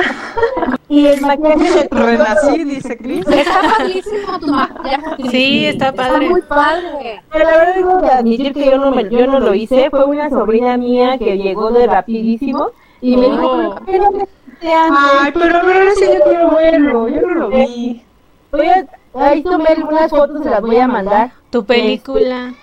[0.88, 3.26] y el maquillaje Renací, dice Chris.
[3.28, 5.28] Está padrísimo tu maquillaje.
[5.30, 6.30] Sí, está padre.
[6.30, 7.22] muy padre.
[7.30, 9.90] Pero la verdad tengo que admitir que yo no, me, yo no lo hice.
[9.90, 12.70] Fue una sobrina mía que llegó de rapidísimo
[13.02, 13.74] y me dijo, Oh.
[13.74, 14.28] ¿por qué no antes?".
[14.62, 17.08] Ay, pero a ver, ahora sí yo quiero verlo.
[17.08, 18.02] Yo no lo vi.
[18.50, 21.32] Voy a, ahí tomé algunas fotos, se las voy a mandar.
[21.50, 22.54] Tu película.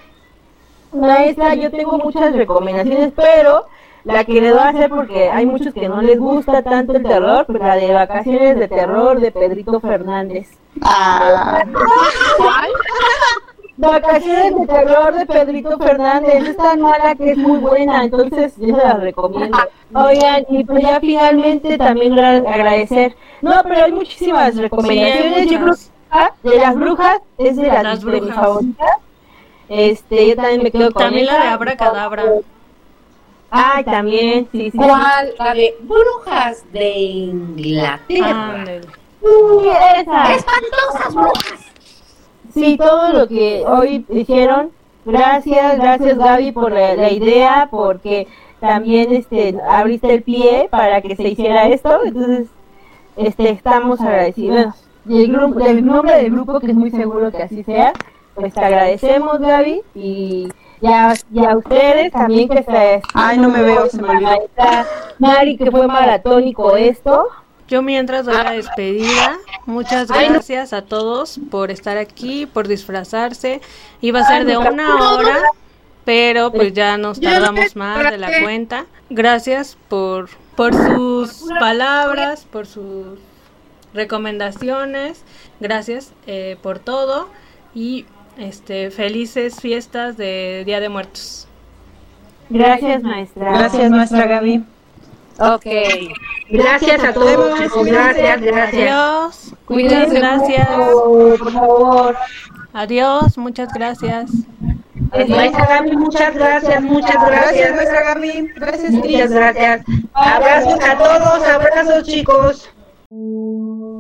[0.94, 3.66] Maestra, yo tengo muchas recomendaciones, pero
[4.06, 7.04] la que le voy a hacer porque hay muchos que no les gusta tanto el
[7.04, 10.48] terror, pues la de vacaciones de terror de Pedrito Fernández.
[13.80, 18.76] Vacaciones de terror de Pedrito Fernández, es tan mala que es muy buena, entonces yo
[18.76, 19.58] se la recomiendo.
[19.94, 23.16] Oigan, y pues ya finalmente también gra- agradecer.
[23.42, 25.50] No, pero hay muchísimas recomendaciones.
[25.50, 25.74] yo creo
[26.44, 28.36] que de las brujas es de las, Las de mis brujas.
[28.36, 28.90] favoritas.
[29.70, 32.24] Este, yo también me quedo con También la de Abracadabra.
[33.52, 34.78] Ay, también, sí, sí.
[34.78, 35.34] ¿Cuál?
[35.40, 38.66] La de Brujas de Inglaterra.
[39.22, 40.34] Sí, esa.
[40.36, 41.66] ¡Espantosas brujas!
[42.60, 44.72] Sí, todo lo que hoy dijeron.
[45.06, 48.28] Gracias, gracias Gaby por la, la idea, porque
[48.60, 52.00] también este abriste el pie para que se hiciera esto.
[52.06, 52.48] Entonces,
[53.16, 54.76] este estamos agradecidos.
[55.08, 57.94] Y el grupo, del nombre del grupo, que es muy seguro que así sea,
[58.36, 60.50] pues te agradecemos Gaby y
[60.82, 64.30] ya, y a ustedes también que se Ay, no me veo, se me olvidó.
[65.18, 67.28] Mari que fue maratónico esto.
[67.70, 69.38] Yo mientras doy la despedida,
[69.68, 73.62] muchas gracias a todos por estar aquí, por disfrazarse.
[74.02, 75.38] Iba a ser de una hora,
[76.04, 78.88] pero pues ya nos tardamos más de la cuenta.
[79.12, 83.20] Gracias por, por sus palabras, por sus
[83.94, 85.24] recomendaciones.
[85.60, 87.30] Gracias eh, por todo
[87.76, 88.06] y
[88.40, 91.48] este felices fiestas de Día de Muertos.
[92.50, 93.52] Gracias maestra.
[93.52, 94.64] Gracias, maestra Gaby.
[95.40, 95.66] Ok.
[96.50, 97.60] Gracias a todos.
[97.60, 97.86] chicos.
[97.86, 98.92] Gracias, gracias.
[98.92, 99.56] Adiós.
[99.66, 100.68] Cuídense Muchas gracias.
[100.70, 102.16] por favor.
[102.74, 103.38] Adiós.
[103.38, 104.32] Muchas gracias.
[105.12, 107.76] Maestra Gaby, muchas gracias, muchas Gracias, gracias.
[107.76, 108.48] maestra Gaby.
[108.56, 109.86] Gracias, Muchas gracias.
[110.14, 112.70] Abrazos a todos, abrazos chicos.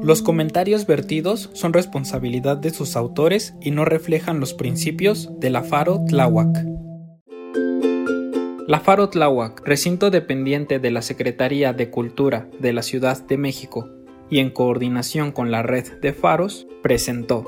[0.03, 5.63] Los comentarios vertidos son responsabilidad de sus autores y no reflejan los principios de la
[5.63, 6.57] Faro Tláhuac.
[8.69, 13.89] La Faro Tláhuac, recinto dependiente de la Secretaría de Cultura de la Ciudad de México
[14.29, 17.47] y en coordinación con la red de faros, presentó